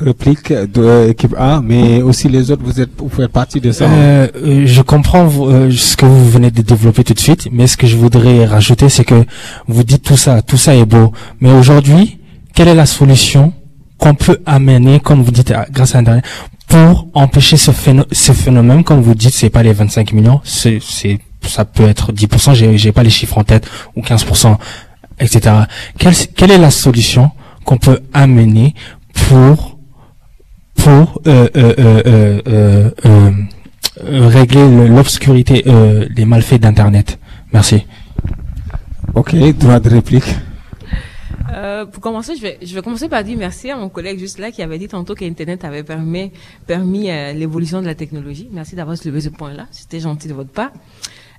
Réplique 0.00 0.52
de 0.52 1.06
l'équipe 1.08 1.34
A, 1.36 1.60
mais 1.62 2.02
aussi 2.02 2.28
les 2.28 2.50
autres, 2.52 2.62
vous 2.64 2.80
êtes, 2.80 2.90
vous 2.98 3.08
faites 3.08 3.32
partie 3.32 3.60
de 3.60 3.72
ça. 3.72 3.86
Euh, 3.86 4.28
euh, 4.36 4.62
je 4.66 4.80
comprends 4.82 5.28
euh, 5.40 5.70
ce 5.72 5.96
que 5.96 6.06
vous 6.06 6.28
venez 6.30 6.50
de 6.52 6.62
développer 6.62 7.02
tout 7.02 7.14
de 7.14 7.18
suite, 7.18 7.48
mais 7.50 7.66
ce 7.66 7.76
que 7.76 7.86
je 7.88 7.96
voudrais 7.96 8.44
rajouter, 8.46 8.88
c'est 8.88 9.04
que 9.04 9.24
vous 9.66 9.82
dites 9.82 10.04
tout 10.04 10.16
ça, 10.16 10.40
tout 10.42 10.56
ça 10.56 10.74
est 10.76 10.84
beau, 10.84 11.12
mais 11.40 11.50
aujourd'hui, 11.50 12.18
quelle 12.54 12.68
est 12.68 12.74
la 12.76 12.86
solution 12.86 13.52
qu'on 13.98 14.14
peut 14.14 14.38
amener, 14.46 15.00
comme 15.00 15.22
vous 15.22 15.32
dites, 15.32 15.52
grâce 15.72 15.96
à 15.96 15.98
Internet, 15.98 16.24
pour 16.68 17.08
empêcher 17.14 17.56
ce, 17.56 17.72
phéno- 17.72 18.04
ce 18.12 18.32
phénomène, 18.32 18.84
comme 18.84 19.00
vous 19.00 19.14
dites, 19.16 19.34
c'est 19.34 19.50
pas 19.50 19.64
les 19.64 19.72
25 19.72 20.12
millions, 20.12 20.40
c'est, 20.44 20.78
ça 21.42 21.64
peut 21.64 21.88
être 21.88 22.12
10%, 22.12 22.54
j'ai, 22.54 22.78
j'ai 22.78 22.92
pas 22.92 23.02
les 23.02 23.10
chiffres 23.10 23.38
en 23.38 23.42
tête, 23.42 23.66
ou 23.96 24.02
15%, 24.02 24.56
etc. 25.18 25.40
Quelle, 25.98 26.14
quelle 26.36 26.52
est 26.52 26.58
la 26.58 26.70
solution 26.70 27.32
qu'on 27.64 27.78
peut 27.78 27.98
amener 28.14 28.74
pour 29.28 29.77
pour 30.88 31.20
euh, 31.26 31.48
euh, 31.54 32.90
euh, 33.04 33.30
régler 34.28 34.66
le- 34.76 34.86
l'obscurité, 34.88 35.64
euh, 35.66 36.06
les 36.16 36.24
malfaits 36.24 36.60
d'Internet. 36.62 37.18
Merci. 37.52 37.84
Ok, 39.14 39.34
droit 39.58 39.80
de 39.80 39.90
réplique. 39.90 40.24
Euh, 41.52 41.84
pour 41.84 42.00
commencer, 42.02 42.36
je 42.36 42.42
vais, 42.42 42.58
je 42.62 42.74
vais 42.74 42.80
commencer 42.80 43.08
par 43.08 43.22
dire 43.22 43.36
merci 43.36 43.70
à 43.70 43.76
mon 43.76 43.90
collègue 43.90 44.18
juste 44.18 44.38
là 44.38 44.50
qui 44.50 44.62
avait 44.62 44.78
dit 44.78 44.88
tantôt 44.88 45.14
qu'Internet 45.14 45.62
avait 45.64 45.82
permis, 45.82 46.32
permis 46.66 47.10
euh, 47.10 47.32
l'évolution 47.34 47.80
de 47.82 47.86
la 47.86 47.94
technologie. 47.94 48.48
Merci 48.50 48.74
d'avoir 48.74 48.96
soulevé 48.96 49.20
ce 49.20 49.28
point-là. 49.28 49.66
C'était 49.70 50.00
gentil 50.00 50.28
de 50.28 50.34
votre 50.34 50.50
part. 50.52 50.70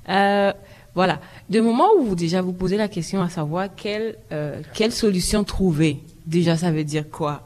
Euh, 0.09 0.51
voilà. 0.93 1.19
De 1.49 1.59
moment 1.59 1.87
où 1.97 2.03
vous 2.05 2.15
déjà 2.15 2.41
vous 2.43 2.53
posez 2.53 2.77
la 2.77 2.87
question 2.87 3.19
à 3.21 3.29
savoir 3.29 3.69
quelle, 3.75 4.15
euh, 4.31 4.61
quelle 4.75 4.91
solution 4.91 5.43
trouver, 5.43 6.01
déjà 6.27 6.55
ça 6.55 6.71
veut 6.71 6.83
dire 6.83 7.09
quoi? 7.09 7.41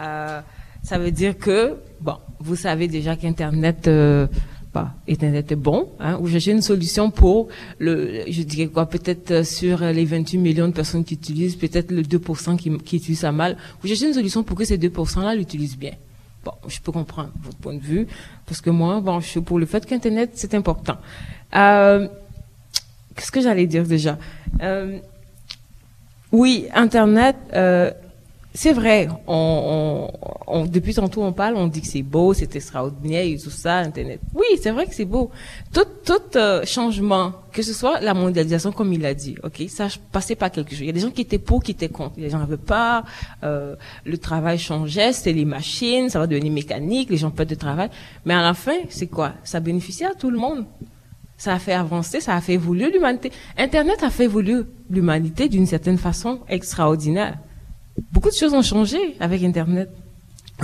Euh, 0.00 0.40
Ça 0.82 0.98
veut 0.98 1.10
dire 1.10 1.38
que, 1.38 1.76
bon, 2.00 2.16
vous 2.40 2.56
savez 2.56 2.88
déjà 2.88 3.16
qu'Internet... 3.16 3.88
Euh, 3.88 4.26
bah, 4.74 4.94
Internet 5.06 5.52
est 5.52 5.56
bon, 5.56 5.90
hein, 6.00 6.18
ou 6.18 6.28
chercher 6.28 6.52
une 6.52 6.62
solution 6.62 7.10
pour 7.10 7.48
le, 7.78 8.24
je 8.26 8.42
dirais 8.42 8.68
quoi, 8.68 8.86
peut-être 8.86 9.30
euh, 9.30 9.44
sur 9.44 9.80
les 9.80 10.06
28 10.06 10.38
millions 10.38 10.66
de 10.66 10.72
personnes 10.72 11.04
qui 11.04 11.12
utilisent, 11.12 11.56
peut-être 11.56 11.90
le 11.90 12.00
2% 12.00 12.56
qui, 12.56 12.78
qui 12.78 12.96
utilisent 12.96 13.20
ça 13.20 13.32
mal, 13.32 13.58
vous 13.82 13.88
cherchez 13.88 14.06
une 14.06 14.14
solution 14.14 14.42
pour 14.42 14.56
que 14.56 14.64
ces 14.64 14.78
2%-là 14.78 15.34
l'utilisent 15.34 15.76
bien. 15.76 15.92
Bon, 16.42 16.52
je 16.66 16.80
peux 16.80 16.90
comprendre 16.90 17.32
votre 17.42 17.58
point 17.58 17.74
de 17.74 17.80
vue, 17.82 18.06
parce 18.46 18.62
que 18.62 18.70
moi, 18.70 19.00
bon, 19.02 19.20
je 19.20 19.28
suis 19.28 19.40
pour 19.42 19.58
le 19.58 19.66
fait 19.66 19.84
qu'Internet, 19.84 20.30
c'est 20.34 20.54
important. 20.54 20.96
Euh, 21.54 22.08
Qu'est-ce 23.14 23.30
que 23.30 23.42
j'allais 23.42 23.66
dire 23.66 23.84
déjà? 23.84 24.18
Euh, 24.62 24.98
Oui, 26.32 26.66
Internet, 26.72 27.36
euh, 27.52 27.90
c'est 28.54 28.72
vrai, 28.74 29.08
on, 29.26 30.08
on, 30.46 30.60
on- 30.60 30.66
depuis 30.66 30.92
tantôt 30.94 31.22
on 31.22 31.32
parle, 31.32 31.56
on 31.56 31.66
dit 31.68 31.80
que 31.80 31.86
c'est 31.86 32.02
beau, 32.02 32.34
c'est 32.34 32.54
extraordinaire 32.54 33.24
et 33.24 33.38
tout 33.38 33.48
ça, 33.50 33.78
Internet. 33.78 34.20
Oui, 34.34 34.44
c'est 34.60 34.70
vrai 34.70 34.86
que 34.86 34.94
c'est 34.94 35.06
beau. 35.06 35.30
Tout, 35.72 35.86
tout 36.04 36.36
euh, 36.36 36.62
changement, 36.66 37.32
que 37.50 37.62
ce 37.62 37.72
soit 37.72 38.00
la 38.00 38.12
mondialisation 38.12 38.70
comme 38.70 38.92
il 38.92 39.06
a 39.06 39.14
dit, 39.14 39.36
ok, 39.42 39.62
ça 39.68 39.88
passait 40.10 40.34
par 40.34 40.50
quelque 40.50 40.70
chose. 40.72 40.80
Il 40.80 40.86
y 40.86 40.90
a 40.90 40.92
des 40.92 41.00
gens 41.00 41.10
qui 41.10 41.22
étaient 41.22 41.38
pour, 41.38 41.62
qui 41.62 41.70
étaient 41.70 41.88
contre. 41.88 42.14
Les 42.18 42.28
gens 42.28 42.38
n'avaient 42.40 42.56
pas, 42.58 43.04
euh, 43.42 43.74
le 44.04 44.18
travail 44.18 44.58
changeait, 44.58 45.12
c'était 45.14 45.32
les 45.32 45.46
machines, 45.46 46.10
ça 46.10 46.18
va 46.18 46.26
devenir 46.26 46.52
mécanique, 46.52 47.08
les 47.08 47.16
gens 47.16 47.30
perdent 47.30 47.48
de 47.48 47.54
travail. 47.54 47.88
Mais 48.26 48.34
à 48.34 48.42
la 48.42 48.52
fin, 48.54 48.76
c'est 48.90 49.06
quoi? 49.06 49.32
Ça 49.44 49.60
bénéficie 49.60 50.04
à 50.04 50.14
tout 50.14 50.30
le 50.30 50.38
monde. 50.38 50.66
Ça 51.38 51.54
a 51.54 51.58
fait 51.58 51.72
avancer, 51.72 52.20
ça 52.20 52.36
a 52.36 52.40
fait 52.42 52.52
évoluer 52.52 52.90
l'humanité. 52.92 53.32
Internet 53.56 54.02
a 54.02 54.10
fait 54.10 54.24
évoluer 54.24 54.60
l'humanité 54.90 55.48
d'une 55.48 55.66
certaine 55.66 55.98
façon 55.98 56.40
extraordinaire. 56.48 57.38
Beaucoup 58.12 58.30
de 58.30 58.34
choses 58.34 58.52
ont 58.54 58.62
changé 58.62 58.98
avec 59.20 59.42
Internet. 59.42 59.90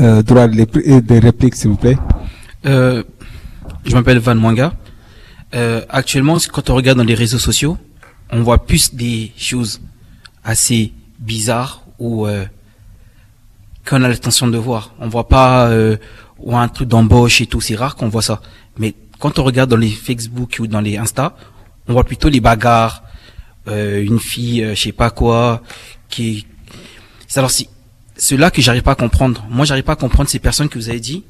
Euh, 0.01 0.23
droit 0.23 0.47
de, 0.49 0.55
lépri- 0.57 0.89
euh, 0.91 1.01
de 1.01 1.15
réplique, 1.21 1.55
s'il 1.55 1.71
vous 1.71 1.77
plaît. 1.77 1.99
Euh, 2.67 3.03
je 3.85 3.93
m'appelle 3.95 4.19
Van 4.19 4.35
Mwanga. 4.35 4.73
Euh, 5.55 5.83
actuellement, 5.89 6.37
quand 6.53 6.71
on 6.71 6.75
regarde 6.75 6.99
dans 6.99 7.05
les 7.05 7.15
réseaux 7.15 7.39
sociaux, 7.39 7.77
on 8.31 8.43
voit 8.43 8.65
plus 8.67 8.95
des 8.95 9.33
choses 9.37 9.81
assez 10.45 10.93
bizarres 11.19 11.83
ou 11.99 12.27
euh, 12.27 12.45
qu'on 13.87 14.03
a 14.05 14.09
l'intention 14.09 14.47
de 14.47 14.59
voir. 14.59 14.95
On 15.01 15.09
voit 15.09 15.29
pas 15.29 15.69
euh, 15.69 15.97
ou 16.39 16.57
un 16.57 16.69
truc 16.69 16.89
d'embauche 16.89 17.41
et 17.41 17.47
tout. 17.47 17.61
C'est 17.61 17.75
rare 17.77 17.97
qu'on 17.97 18.09
voit 18.09 18.23
ça. 18.23 18.41
Mais 18.79 18.95
quand 19.19 19.39
on 19.39 19.45
regarde 19.45 19.71
dans 19.71 19.77
les 19.77 19.91
Facebook 19.91 20.59
ou 20.61 20.67
dans 20.67 20.81
les 20.81 20.97
Insta, 20.97 21.35
on 21.89 21.93
voit 21.95 22.05
plutôt 22.05 22.29
les 22.29 22.41
bagarres, 22.41 23.03
euh, 23.69 24.03
une 24.03 24.21
fille, 24.21 24.63
euh, 24.63 24.75
je 24.75 24.81
sais 24.83 24.93
pas 24.93 25.11
quoi, 25.11 25.63
qui. 26.09 26.47
C'est 27.29 27.39
alors 27.39 27.53
si 27.53 27.69
cela 28.17 28.51
que 28.51 28.61
j'arrive 28.61 28.83
pas 28.83 28.93
à 28.93 28.97
comprendre. 28.97 29.47
Moi, 29.49 29.65
j'arrive 29.65 29.85
pas 29.85 29.93
à 29.93 29.97
comprendre 29.97 30.29
ces 30.29 30.41
personnes 30.41 30.69
que 30.69 30.77
vous 30.77 30.89
avez 30.89 30.99
dit. 30.99 31.23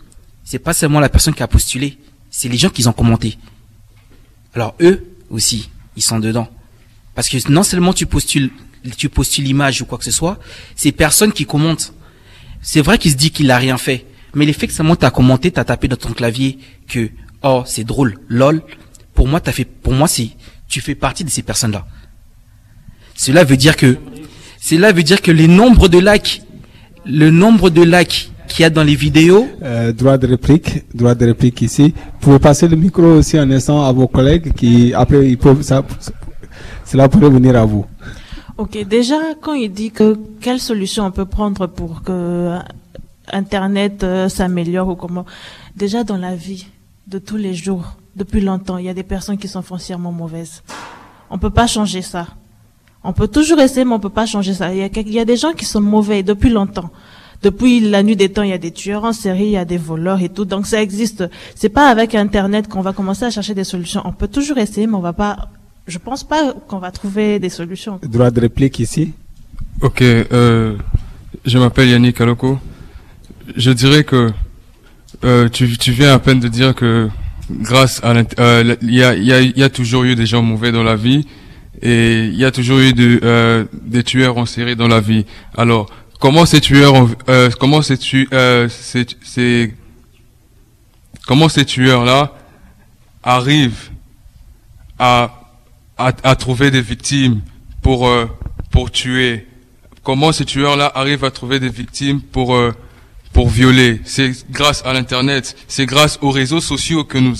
C'est 0.42 0.58
pas 0.58 0.72
seulement 0.72 1.00
la 1.00 1.10
personne 1.10 1.34
qui 1.34 1.42
a 1.42 1.46
postulé, 1.46 1.98
c'est 2.30 2.48
les 2.48 2.56
gens 2.56 2.70
qui 2.70 2.86
ont 2.88 2.92
commenté. 2.92 3.36
Alors 4.54 4.74
eux 4.80 5.06
aussi, 5.28 5.68
ils 5.94 6.02
sont 6.02 6.18
dedans. 6.18 6.48
Parce 7.14 7.28
que 7.28 7.36
non 7.52 7.62
seulement 7.62 7.92
tu 7.92 8.06
postules, 8.06 8.50
tu 8.96 9.10
postules 9.10 9.44
l'image 9.44 9.82
ou 9.82 9.84
quoi 9.84 9.98
que 9.98 10.04
ce 10.04 10.10
soit, 10.10 10.38
ces 10.74 10.92
personnes 10.92 11.32
qui 11.32 11.44
commentent. 11.44 11.92
C'est 12.62 12.80
vrai 12.80 12.96
qu'il 12.96 13.10
se 13.10 13.16
dit 13.16 13.30
qu'il 13.30 13.50
a 13.50 13.58
rien 13.58 13.76
fait, 13.76 14.06
mais 14.34 14.46
l'effet 14.46 14.66
que 14.66 14.72
seulement 14.72 14.96
t'as 14.96 15.10
commenté, 15.10 15.50
t'as 15.50 15.64
tapé 15.64 15.86
dans 15.86 15.96
ton 15.96 16.14
clavier 16.14 16.58
que 16.88 17.10
oh 17.42 17.64
c'est 17.66 17.84
drôle, 17.84 18.18
lol. 18.28 18.62
Pour 19.12 19.28
moi, 19.28 19.40
t'as 19.40 19.52
fait, 19.52 19.64
pour 19.66 19.92
moi 19.92 20.08
c'est, 20.08 20.30
tu 20.66 20.80
fais 20.80 20.94
partie 20.94 21.24
de 21.24 21.30
ces 21.30 21.42
personnes-là. 21.42 21.86
Cela 23.14 23.44
veut 23.44 23.58
dire 23.58 23.76
que, 23.76 23.98
cela 24.60 24.92
veut 24.92 25.02
dire 25.02 25.20
que 25.22 25.30
les 25.30 25.48
nombres 25.48 25.88
de 25.88 25.98
likes, 25.98 26.42
le 27.04 27.30
nombre 27.30 27.70
de 27.70 27.82
likes 27.82 28.30
qu'il 28.48 28.62
y 28.62 28.64
a 28.64 28.70
dans 28.70 28.82
les 28.82 28.94
vidéos, 28.94 29.46
Euh, 29.62 29.92
droit 29.92 30.16
de 30.18 30.26
réplique, 30.26 30.84
droit 30.94 31.14
de 31.14 31.26
réplique 31.26 31.60
ici. 31.62 31.94
Vous 32.14 32.18
pouvez 32.20 32.38
passer 32.38 32.66
le 32.68 32.76
micro 32.76 33.02
aussi 33.02 33.36
un 33.38 33.50
instant 33.50 33.84
à 33.84 33.92
vos 33.92 34.08
collègues 34.08 34.52
qui, 34.54 34.94
après, 34.94 35.28
ils 35.28 35.38
peuvent, 35.38 35.62
ça, 35.62 35.84
cela 36.84 37.08
pourrait 37.08 37.30
venir 37.30 37.56
à 37.56 37.64
vous. 37.64 37.84
Ok, 38.56 38.76
déjà, 38.88 39.16
quand 39.40 39.54
il 39.54 39.70
dit 39.70 39.90
que 39.90 40.18
quelle 40.40 40.58
solution 40.60 41.04
on 41.04 41.10
peut 41.12 41.26
prendre 41.26 41.66
pour 41.66 42.02
que 42.02 42.56
Internet 43.32 44.02
euh, 44.02 44.28
s'améliore 44.28 44.88
ou 44.88 44.96
comment, 44.96 45.26
déjà 45.76 46.02
dans 46.02 46.16
la 46.16 46.34
vie 46.34 46.66
de 47.06 47.18
tous 47.18 47.36
les 47.36 47.54
jours, 47.54 47.96
depuis 48.16 48.40
longtemps, 48.40 48.78
il 48.78 48.86
y 48.86 48.88
a 48.88 48.94
des 48.94 49.04
personnes 49.04 49.38
qui 49.38 49.46
sont 49.48 49.62
foncièrement 49.62 50.10
mauvaises. 50.10 50.62
On 51.30 51.38
peut 51.38 51.50
pas 51.50 51.66
changer 51.66 52.02
ça. 52.02 52.26
On 53.08 53.12
peut 53.20 53.28
toujours 53.38 53.58
essayer, 53.66 53.84
mais 53.86 53.94
on 53.94 54.00
peut 54.00 54.16
pas 54.20 54.26
changer 54.34 54.52
ça. 54.52 54.66
Il 54.74 54.78
y 54.80 54.82
a, 54.82 54.90
quel- 54.94 55.08
il 55.08 55.14
y 55.14 55.18
a 55.20 55.24
des 55.24 55.36
gens 55.44 55.52
qui 55.58 55.64
sont 55.64 55.80
mauvais 55.80 56.22
depuis 56.22 56.50
longtemps. 56.58 56.90
Depuis 57.42 57.80
la 57.80 58.02
nuit 58.02 58.16
des 58.16 58.28
temps, 58.34 58.42
il 58.42 58.50
y 58.50 58.58
a 58.60 58.62
des 58.66 58.72
tueurs 58.80 59.04
en 59.04 59.12
série, 59.12 59.46
il 59.46 59.50
y 59.52 59.56
a 59.56 59.64
des 59.64 59.78
voleurs 59.78 60.20
et 60.20 60.28
tout. 60.28 60.44
Donc 60.44 60.66
ça 60.66 60.82
existe. 60.82 61.24
C'est 61.54 61.68
pas 61.78 61.86
avec 61.88 62.14
Internet 62.14 62.68
qu'on 62.68 62.82
va 62.88 62.92
commencer 62.92 63.24
à 63.24 63.30
chercher 63.30 63.54
des 63.54 63.64
solutions. 63.64 64.02
On 64.04 64.12
peut 64.12 64.28
toujours 64.28 64.58
essayer, 64.58 64.86
mais 64.86 64.94
on 64.96 65.00
va 65.00 65.14
pas. 65.24 65.32
Je 65.86 65.98
pense 65.98 66.22
pas 66.32 66.52
qu'on 66.68 66.78
va 66.78 66.90
trouver 66.90 67.38
des 67.38 67.48
solutions. 67.48 67.98
Droit 68.02 68.30
de 68.30 68.40
réplique 68.40 68.78
ici. 68.80 69.12
Ok, 69.80 70.02
euh, 70.02 70.76
je 71.46 71.56
m'appelle 71.58 71.88
Yannick 71.88 72.20
Aloko. 72.20 72.58
Je 73.56 73.70
dirais 73.70 74.04
que 74.04 74.30
euh, 75.24 75.48
tu, 75.48 75.78
tu 75.78 75.92
viens 75.92 76.12
à 76.12 76.18
peine 76.18 76.40
de 76.40 76.48
dire 76.48 76.74
que 76.74 77.08
grâce 77.50 78.00
à 78.04 78.10
euh, 78.10 78.74
il 78.82 78.94
y, 78.94 79.02
a, 79.02 79.14
il 79.14 79.24
y, 79.24 79.32
a, 79.32 79.40
il 79.40 79.56
y 79.56 79.62
a 79.62 79.70
toujours 79.70 80.02
eu 80.04 80.14
des 80.14 80.26
gens 80.26 80.42
mauvais 80.42 80.72
dans 80.72 80.82
la 80.82 80.96
vie 80.96 81.26
et 81.82 82.24
il 82.26 82.34
y 82.36 82.44
a 82.44 82.50
toujours 82.50 82.78
eu 82.80 82.92
de, 82.92 83.20
euh, 83.22 83.64
des 83.72 84.02
tueurs 84.02 84.38
en 84.38 84.46
série 84.46 84.76
dans 84.76 84.88
la 84.88 85.00
vie. 85.00 85.24
Alors 85.56 85.90
comment 86.20 86.46
ces 86.46 86.60
tueurs 86.60 87.08
euh, 87.28 87.50
comment 87.58 87.82
ces 87.82 87.98
tu 87.98 88.28
euh, 88.32 88.68
ces, 88.68 89.06
ces- 89.22 89.74
comment 91.26 91.48
ces 91.48 91.64
tueurs 91.64 92.04
là 92.04 92.34
arrivent 93.22 93.90
à, 94.98 95.44
à 95.96 96.12
à 96.22 96.34
trouver 96.36 96.70
des 96.70 96.82
victimes 96.82 97.40
pour 97.82 98.08
euh, 98.08 98.26
pour 98.70 98.90
tuer? 98.90 99.46
Comment 100.02 100.32
ces 100.32 100.46
tueurs-là 100.46 100.90
arrivent 100.94 101.24
à 101.24 101.30
trouver 101.30 101.60
des 101.60 101.68
victimes 101.68 102.20
pour 102.22 102.56
euh, 102.56 102.72
pour 103.34 103.48
violer? 103.48 104.00
C'est 104.04 104.32
grâce 104.50 104.82
à 104.86 104.94
l'internet, 104.94 105.54
c'est 105.68 105.84
grâce 105.84 106.18
aux 106.22 106.30
réseaux 106.30 106.62
sociaux 106.62 107.04
que 107.04 107.18
nous 107.18 107.34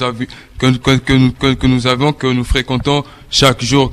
que, 0.59 0.77
que, 0.77 1.55
que 1.55 1.67
nous 1.67 1.87
avons 1.87 2.13
que 2.13 2.27
nous 2.27 2.45
fréquentons 2.45 3.05
chaque 3.31 3.65
jour. 3.65 3.91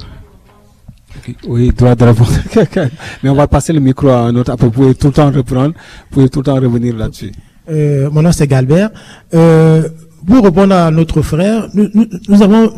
Oui, 1.47 1.71
droit 1.75 1.95
de 1.95 2.03
répondre. 2.03 2.31
Mais 3.23 3.29
on 3.29 3.35
va 3.35 3.47
passer 3.47 3.73
le 3.73 3.79
micro 3.79 4.09
à 4.09 4.19
un 4.19 4.35
autre. 4.35 4.55
Vous 4.59 4.71
pouvez 4.71 4.95
tout 4.95 5.07
le 5.07 5.13
temps 5.13 5.31
reprendre. 5.31 5.73
Vous 6.09 6.15
pouvez 6.15 6.29
tout 6.29 6.39
le 6.39 6.45
temps 6.45 6.55
revenir 6.55 6.95
là-dessus. 6.95 7.31
Euh, 7.69 8.09
mon 8.11 8.21
nom 8.21 8.31
c'est 8.31 8.47
Galbert. 8.47 8.91
Euh, 9.33 9.87
pour 10.25 10.43
répondre 10.43 10.73
à 10.73 10.89
notre 10.89 11.21
frère, 11.21 11.69
nous, 11.73 12.41
avons, 12.41 12.71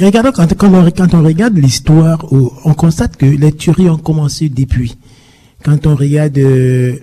regardons 0.00 0.32
quand, 0.32 0.54
quand, 0.54 1.14
on, 1.14 1.22
regarde 1.22 1.56
l'histoire, 1.58 2.24
on 2.32 2.72
constate 2.72 3.16
que 3.16 3.26
les 3.26 3.52
tueries 3.52 3.90
ont 3.90 3.98
commencé 3.98 4.48
depuis. 4.48 4.96
Quand 5.62 5.86
on 5.86 5.94
regarde 5.94 6.38
euh, 6.38 6.94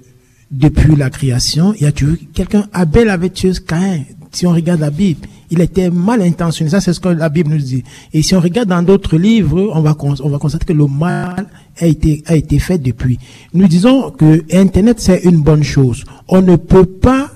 depuis 0.49 0.95
la 0.95 1.09
création, 1.11 1.73
il 1.75 1.83
y 1.83 1.85
a 1.85 1.91
tué 1.91 2.07
quelqu'un, 2.33 2.65
Abel 2.73 3.09
avait 3.09 3.29
tué 3.29 3.51
Caïn. 3.67 4.05
Si 4.35 4.45
on 4.45 4.51
regarde 4.51 4.79
la 4.79 4.89
Bible, 4.89 5.27
il 5.49 5.61
était 5.61 5.89
mal 5.89 6.21
intentionné. 6.21 6.69
Ça, 6.69 6.81
c'est 6.81 6.93
ce 6.93 6.99
que 6.99 7.09
la 7.09 7.29
Bible 7.29 7.51
nous 7.51 7.57
dit. 7.57 7.83
Et 8.13 8.21
si 8.21 8.35
on 8.35 8.39
regarde 8.39 8.69
dans 8.69 8.81
d'autres 8.81 9.17
livres, 9.17 9.71
on 9.73 9.81
va, 9.81 9.93
cons- 9.93 10.21
on 10.23 10.29
va 10.29 10.37
constater 10.37 10.65
que 10.65 10.73
le 10.73 10.87
mal 10.87 11.47
a 11.79 11.85
été, 11.85 12.59
fait 12.59 12.77
depuis. 12.77 13.19
Nous 13.53 13.67
disons 13.67 14.11
que 14.11 14.43
Internet, 14.53 14.99
c'est 14.99 15.23
une 15.23 15.41
bonne 15.41 15.63
chose. 15.63 16.03
On 16.27 16.41
ne 16.41 16.55
peut 16.55 16.85
pas 16.85 17.31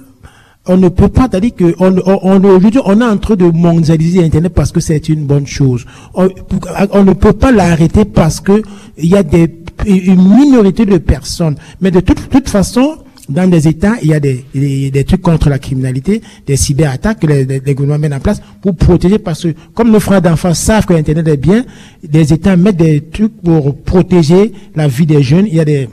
on 0.68 0.78
ne 0.78 0.90
peut 0.90 1.08
pas, 1.08 1.28
c'est-à-dire 1.32 1.56
que 1.56 1.74
on, 1.80 1.98
est 1.98 3.04
en 3.04 3.18
train 3.18 3.36
de 3.36 3.46
mondialiser 3.46 4.24
Internet 4.24 4.54
parce 4.54 4.72
que 4.72 4.80
c'est 4.80 5.10
une 5.10 5.26
bonne 5.26 5.48
chose. 5.48 5.86
On, 6.14 6.26
ne 6.28 7.14
peut 7.14 7.34
pas 7.34 7.52
l'arrêter 7.52 8.06
parce 8.06 8.40
que 8.40 8.62
il 8.98 9.10
y 9.10 9.16
a 9.16 9.24
une 9.86 10.36
minorité 10.38 10.86
de 10.86 11.00
personnes. 11.00 11.56
Mais 11.82 11.90
de 11.90 12.02
toute 12.02 12.50
façon, 12.50 12.98
dans 13.30 13.48
des 13.50 13.68
États, 13.68 13.94
il 14.02 14.10
y 14.10 14.14
a 14.14 14.20
des, 14.20 14.44
des, 14.54 14.90
des 14.92 15.04
trucs 15.04 15.22
contre 15.22 15.50
la 15.50 15.60
criminalité, 15.60 16.22
des 16.48 16.58
cyberattaques 16.58 17.20
que 17.20 17.28
les, 17.28 17.46
les, 17.46 17.60
les 17.64 17.76
gouvernements 17.76 18.00
mettent 18.00 18.14
en 18.14 18.20
place 18.20 18.42
pour 18.62 18.76
protéger 18.76 19.20
parce 19.20 19.44
que, 19.44 19.50
comme 19.74 19.92
nos 19.92 20.00
frères 20.00 20.22
d'enfants 20.22 20.54
savent 20.54 20.86
que 20.86 20.94
Internet 20.94 21.28
est 21.28 21.38
bien, 21.38 21.64
des 22.04 22.34
États 22.34 22.56
mettent 22.58 22.78
des 22.78 23.02
trucs 23.02 23.40
pour 23.42 23.76
protéger 23.84 24.52
la 24.76 24.88
vie 24.88 25.06
des 25.06 25.22
jeunes. 25.24 25.46
Il 25.48 25.56
y 25.56 25.60
a 25.60 25.66
des, 25.66 25.88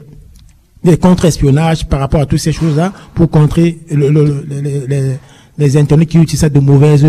des 0.83 0.97
contre-espionnages 0.97 1.85
par 1.87 1.99
rapport 1.99 2.21
à 2.21 2.25
toutes 2.25 2.39
ces 2.39 2.51
choses-là 2.51 2.91
pour 3.13 3.29
contrer 3.29 3.77
le- 3.91 4.09
le- 4.09 4.25
le- 4.25 4.45
le- 4.61 4.87
les, 4.87 5.11
les 5.57 5.77
internautes 5.77 6.07
qui 6.09 6.17
utilisent 6.17 6.39
ça 6.41 6.49
de 6.49 6.59
mauvaises 6.59 7.05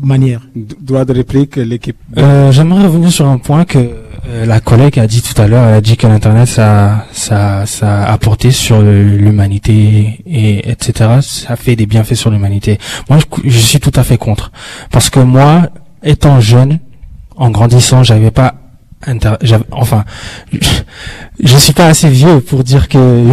manières. 0.00 0.42
D- 0.54 0.74
Droit 0.80 1.04
de 1.04 1.12
réplique, 1.12 1.56
l'équipe. 1.56 1.96
Euh, 2.16 2.52
J'aimerais 2.52 2.86
revenir 2.86 3.10
sur 3.10 3.26
un 3.26 3.38
point 3.38 3.64
que 3.64 3.78
euh, 4.28 4.44
la 4.46 4.60
collègue 4.60 4.98
a 4.98 5.06
dit 5.06 5.22
tout 5.22 5.40
à 5.40 5.46
l'heure. 5.46 5.66
Elle 5.68 5.74
a 5.74 5.80
dit 5.80 5.96
que 5.96 6.06
l'internet 6.06 6.46
ça 6.48 7.06
ça 7.12 7.64
ça 7.66 8.02
a 8.04 8.12
apporté 8.12 8.50
sur 8.50 8.80
l'humanité 8.82 10.20
et 10.26 10.70
etc. 10.70 11.20
Ça 11.22 11.56
fait 11.56 11.76
des 11.76 11.86
bienfaits 11.86 12.14
sur 12.14 12.30
l'humanité. 12.30 12.78
Moi, 13.08 13.18
je, 13.44 13.58
suis 13.58 13.80
tout 13.80 13.92
à 13.94 14.04
fait 14.04 14.18
contre 14.18 14.52
parce 14.90 15.10
que 15.10 15.20
moi, 15.20 15.68
étant 16.02 16.40
jeune, 16.40 16.78
en 17.36 17.50
grandissant, 17.50 18.02
j'avais 18.02 18.30
pas 18.30 18.54
inter- 19.06 19.36
enfin, 19.70 20.04
je, 20.52 20.58
je 21.42 21.56
suis 21.56 21.72
pas 21.72 21.86
assez 21.86 22.08
vieux 22.10 22.40
pour 22.40 22.64
dire 22.64 22.88
que 22.90 23.24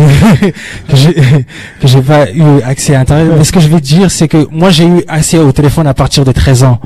j'ai 1.84 2.02
pas 2.02 2.32
eu 2.32 2.62
accès 2.64 2.96
à 2.96 3.02
internet. 3.02 3.34
Mais 3.38 3.44
ce 3.44 3.52
que 3.52 3.60
je 3.60 3.68
vais 3.68 3.82
dire, 3.82 4.10
c'est 4.12 4.28
que 4.28 4.48
moi 4.52 4.70
j'ai 4.70 4.88
eu 4.88 5.04
accès 5.08 5.40
au 5.40 5.52
téléphone 5.52 5.88
à 5.88 5.94
partir 5.94 6.24
de 6.24 6.32
13 6.32 6.64
ans. 6.64 6.80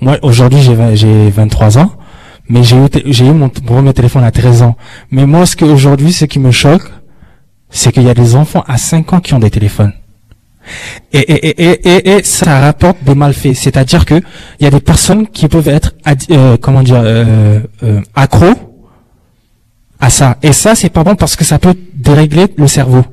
Moi, 0.00 0.18
aujourd'hui, 0.22 0.60
j'ai 0.60 0.76
j'ai 0.94 1.30
23 1.30 1.78
ans, 1.78 1.92
mais 2.48 2.62
j'ai 2.62 2.76
eu, 2.76 2.88
j'ai 3.06 3.26
eu 3.26 3.32
mon 3.32 3.48
premier 3.48 3.92
téléphone 3.92 4.24
à 4.24 4.30
13 4.30 4.62
ans. 4.62 4.76
Mais 5.10 5.26
moi, 5.26 5.46
ce 5.46 5.56
que 5.56 5.64
aujourd'hui, 5.64 6.12
ce 6.12 6.24
qui 6.24 6.38
me 6.38 6.50
choque, 6.50 6.90
c'est 7.70 7.92
qu'il 7.92 8.04
y 8.04 8.10
a 8.10 8.14
des 8.14 8.36
enfants 8.36 8.64
à 8.66 8.76
5 8.78 9.12
ans 9.12 9.20
qui 9.20 9.34
ont 9.34 9.38
des 9.38 9.50
téléphones. 9.50 9.92
Et, 11.12 11.18
et, 11.18 11.46
et, 11.48 11.70
et, 11.70 11.88
et, 11.88 12.16
et 12.18 12.22
ça 12.24 12.60
rapporte 12.60 13.02
des 13.04 13.14
malfaits. 13.14 13.54
C'est-à-dire 13.54 14.04
que 14.04 14.14
il 14.58 14.64
y 14.64 14.66
a 14.66 14.70
des 14.70 14.80
personnes 14.80 15.26
qui 15.28 15.48
peuvent 15.48 15.68
être, 15.68 15.94
euh, 16.30 16.56
comment 16.60 16.82
dire, 16.82 17.02
euh, 17.04 17.60
euh, 17.82 18.00
accros 18.14 18.54
à 20.00 20.10
ça. 20.10 20.36
Et 20.42 20.52
ça, 20.52 20.74
c'est 20.74 20.90
pas 20.90 21.04
bon 21.04 21.14
parce 21.14 21.36
que 21.36 21.44
ça 21.44 21.58
peut 21.58 21.74
dérégler 21.94 22.46
le 22.56 22.66
cerveau. 22.66 23.04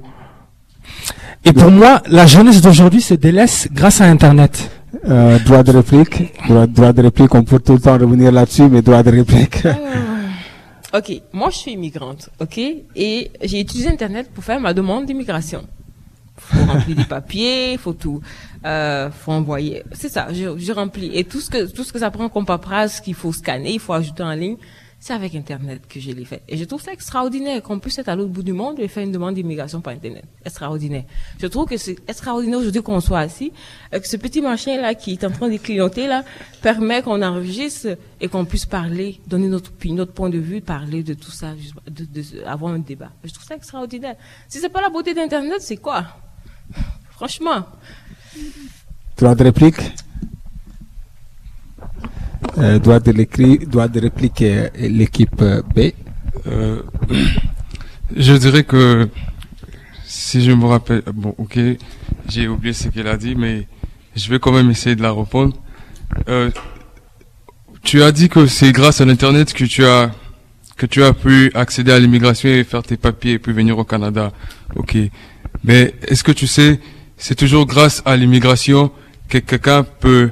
Et 1.46 1.54
pour 1.54 1.72
moi, 1.72 2.02
la 2.08 2.26
jeunesse 2.26 2.62
d'aujourd'hui 2.62 3.02
se 3.02 3.14
délaisse 3.14 3.68
grâce 3.72 4.02
à 4.02 4.06
Internet. 4.06 4.72
Euh, 5.06 5.40
droit 5.40 5.64
de 5.64 5.72
réplique. 5.72 6.34
Droit, 6.48 6.94
de 6.94 7.02
réplique, 7.02 7.34
on 7.34 7.44
peut 7.44 7.60
tout 7.60 7.74
le 7.74 7.80
temps 7.80 7.98
revenir 7.98 8.32
là-dessus, 8.32 8.70
mais 8.70 8.82
droit 8.82 9.02
de 9.04 9.12
réplique. 9.12 9.68
Ok, 10.96 11.12
moi 11.34 11.50
je 11.50 11.58
suis 11.58 11.72
immigrante, 11.72 12.30
ok, 12.40 12.60
et 12.60 13.32
j'ai 13.42 13.60
utilisé 13.62 13.90
Internet 13.90 14.30
pour 14.32 14.44
faire 14.44 14.60
ma 14.60 14.76
demande 14.76 15.08
d'immigration. 15.08 15.64
Faut 16.38 16.66
remplir 16.66 16.96
des 16.96 17.06
papiers, 17.06 17.78
faut 17.78 17.94
tout, 17.94 18.22
euh, 18.64 19.10
faut 19.10 19.32
envoyer. 19.32 19.82
C'est 19.94 20.10
ça, 20.10 20.28
je, 20.32 20.56
je 20.56 20.72
remplis. 20.72 21.10
Et 21.16 21.24
tout 21.24 21.40
ce 21.40 21.50
que 21.50 21.66
tout 21.66 21.84
ce 21.84 21.92
que 21.92 21.98
ça 21.98 22.12
prend 22.12 22.30
comme 22.30 22.46
paperasse 22.46 23.02
qu'il 23.02 23.16
faut 23.16 23.34
scanner, 23.34 23.74
il 23.74 23.80
faut 23.80 23.94
ajouter 23.94 24.22
en 24.22 24.34
ligne, 24.34 24.58
c'est 25.06 25.12
avec 25.12 25.36
Internet 25.36 25.82
que 25.90 26.00
je 26.00 26.12
l'ai 26.12 26.24
fait. 26.24 26.44
Et 26.48 26.56
je 26.56 26.64
trouve 26.64 26.82
ça 26.82 26.94
extraordinaire 26.94 27.62
qu'on 27.62 27.78
puisse 27.78 28.00
être 28.00 28.08
à 28.08 28.16
l'autre 28.16 28.30
bout 28.30 28.42
du 28.42 28.54
monde 28.54 28.80
et 28.80 28.88
faire 28.88 29.04
une 29.04 29.12
demande 29.12 29.36
d'immigration 29.36 29.82
par 29.82 29.92
Internet. 29.92 30.24
Extraordinaire. 30.46 31.04
Je 31.42 31.48
trouve 31.48 31.66
que 31.66 31.76
c'est 31.76 31.98
extraordinaire 32.08 32.60
aujourd'hui 32.60 32.82
qu'on 32.82 33.02
soit 33.02 33.20
assis, 33.20 33.52
que 33.92 34.08
ce 34.08 34.16
petit 34.16 34.40
machin 34.40 34.80
là 34.80 34.96
qui 34.96 35.12
est 35.12 35.26
en 35.26 35.30
train 35.30 35.50
de 35.50 35.58
clignoter 35.58 36.08
là 36.08 36.24
permet 36.62 37.02
qu'on 37.02 37.22
enregistre 37.22 37.98
et 38.22 38.30
qu'on 38.30 38.46
puisse 38.46 38.66
parler, 38.66 39.20
donner 39.28 39.50
notre 39.50 39.72
point 40.14 40.30
de 40.30 40.38
vue, 40.38 40.62
parler 40.62 41.04
de 41.04 41.16
tout 41.16 41.32
ça, 41.32 41.54
avoir 42.46 42.74
un 42.74 42.80
débat. 42.80 43.12
Je 43.26 43.34
trouve 43.34 43.46
ça 43.46 43.56
extraordinaire. 43.56 44.16
Si 44.48 44.60
c'est 44.60 44.70
pas 44.70 44.82
la 44.82 44.90
beauté 44.90 45.14
d'Internet, 45.14 45.58
c'est 45.60 45.76
quoi? 45.76 46.06
Franchement. 47.10 47.66
Droit 49.18 49.36
de 49.36 49.44
réplique? 49.44 49.82
Euh, 52.58 52.80
droit 52.80 53.00
de 53.00 53.12
l'écrit, 53.12 53.58
droit 53.60 53.88
de 53.88 54.00
réplique, 54.00 54.44
l'équipe 54.78 55.44
B. 55.76 55.92
Euh, 56.48 56.82
je 58.16 58.34
dirais 58.34 58.64
que 58.64 59.10
si 60.06 60.44
je 60.44 60.52
me 60.52 60.66
rappelle, 60.66 61.02
bon, 61.14 61.34
ok, 61.38 61.58
j'ai 62.30 62.48
oublié 62.48 62.74
ce 62.74 62.90
qu'elle 62.90 63.08
a 63.08 63.18
dit, 63.18 63.36
mais 63.36 63.68
je 64.16 64.30
vais 64.30 64.40
quand 64.40 64.52
même 64.52 64.70
essayer 64.70 64.96
de 64.96 65.02
la 65.02 65.12
répondre. 65.12 65.56
Euh, 66.30 66.52
tu 67.82 68.04
as 68.04 68.12
dit 68.12 68.30
que 68.30 68.46
c'est 68.46 68.72
grâce 68.72 69.02
à 69.02 69.06
l'internet 69.06 69.54
que 69.54 69.66
tu 69.66 69.86
as 69.86 70.12
que 70.78 70.86
tu 70.86 71.04
as 71.04 71.14
pu 71.14 71.52
accéder 71.54 71.92
à 71.92 72.00
l'immigration 72.00 72.50
et 72.50 72.64
faire 72.64 72.82
tes 72.82 72.98
papiers 72.98 73.34
et 73.34 73.40
puis 73.40 73.54
venir 73.54 73.78
au 73.78 73.84
Canada. 73.84 74.32
Ok, 74.76 74.98
mais 75.64 75.94
est-ce 76.08 76.24
que 76.24 76.32
tu 76.32 76.48
sais, 76.48 76.80
c'est 77.18 77.36
toujours 77.36 77.66
grâce 77.66 78.02
à 78.06 78.16
l'immigration 78.16 78.92
que 79.30 79.38
quelqu'un 79.38 79.84
peut 79.84 80.32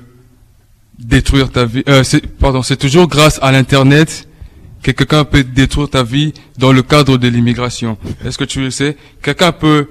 détruire 1.02 1.52
ta 1.52 1.66
vie. 1.66 1.84
Euh, 1.88 2.04
pardon, 2.40 2.62
c'est 2.62 2.78
toujours 2.78 3.08
grâce 3.08 3.40
à 3.42 3.52
l'internet 3.52 4.28
que 4.84 4.92
quelqu'un 4.92 5.24
peut 5.26 5.44
détruire 5.44 5.90
ta 5.90 6.04
vie 6.04 6.34
dans 6.58 6.72
le 6.72 6.82
cadre 6.82 7.18
de 7.18 7.28
l'immigration. 7.28 7.98
Est-ce 8.26 8.38
que 8.38 8.44
tu 8.46 8.62
le 8.62 8.72
sais? 8.72 8.98
Quelqu'un 9.22 9.52
peut, 9.52 9.90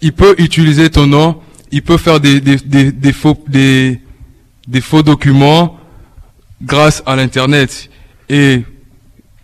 il 0.00 0.12
peut 0.12 0.34
utiliser 0.38 0.90
ton 0.90 1.06
nom, 1.06 1.40
il 1.70 1.82
peut 1.82 1.96
faire 1.96 2.20
des, 2.20 2.40
des, 2.40 2.56
des, 2.56 2.92
des 2.92 3.12
faux, 3.12 3.42
des, 3.48 4.00
des 4.68 4.80
faux 4.80 5.02
documents 5.02 5.78
grâce 6.62 7.02
à 7.06 7.16
l'internet. 7.16 7.90
Et 8.28 8.62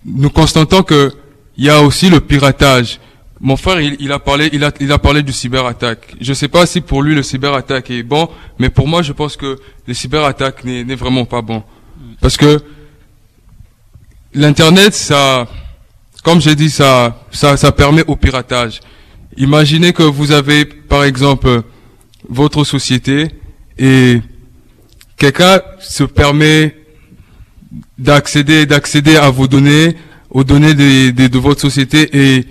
nous 0.05 0.31
constatons 0.31 0.83
que 0.83 1.13
il 1.57 1.65
y 1.65 1.71
a 1.71 1.83
aussi 1.83 2.09
le 2.09 2.21
piratage. 2.21 2.99
Mon 3.45 3.57
frère, 3.57 3.81
il, 3.81 4.13
a 4.13 4.21
parlé, 4.21 4.49
il 4.53 4.63
a, 4.63 4.71
il 4.79 4.93
a 4.93 4.99
parlé 4.99 5.23
du 5.25 5.33
cyberattaque. 5.33 6.15
Je 6.21 6.33
sais 6.33 6.47
pas 6.47 6.65
si 6.65 6.81
pour 6.81 7.03
lui 7.03 7.15
le 7.17 7.25
cyberattaque 7.25 7.91
est 7.91 8.05
bon, 8.05 8.29
mais 8.61 8.71
pour 8.71 8.87
moi, 8.87 9.03
je 9.03 9.13
pense 9.13 9.37
que 9.37 9.59
le 9.87 9.95
cyberattaque 9.95 10.63
n'est 10.65 10.95
vraiment 10.95 11.25
pas 11.25 11.43
bon. 11.43 11.63
Parce 12.21 12.37
que 12.37 12.61
L'internet, 14.35 14.95
ça, 14.95 15.47
comme 16.25 16.41
j'ai 16.41 16.55
dit, 16.55 16.71
ça, 16.71 17.21
ça, 17.31 17.57
ça 17.59 17.71
permet 17.71 18.03
au 18.07 18.17
piratage. 18.17 18.81
Imaginez 19.37 19.93
que 19.93 20.03
vous 20.03 20.33
avez, 20.33 20.65
par 20.65 21.05
exemple, 21.05 21.63
votre 22.29 22.65
société 22.65 23.29
et 23.79 24.23
quelqu'un 25.19 25.61
se 25.81 26.05
permet 26.05 26.75
d'accéder, 27.99 28.65
d'accéder 28.65 29.17
à 29.17 29.29
vos 29.29 29.47
données, 29.47 29.97
aux 30.31 30.45
données 30.45 30.73
des- 30.75 31.13
des- 31.13 31.29
de 31.29 31.39
votre 31.39 31.61
société 31.61 32.09
et 32.17 32.47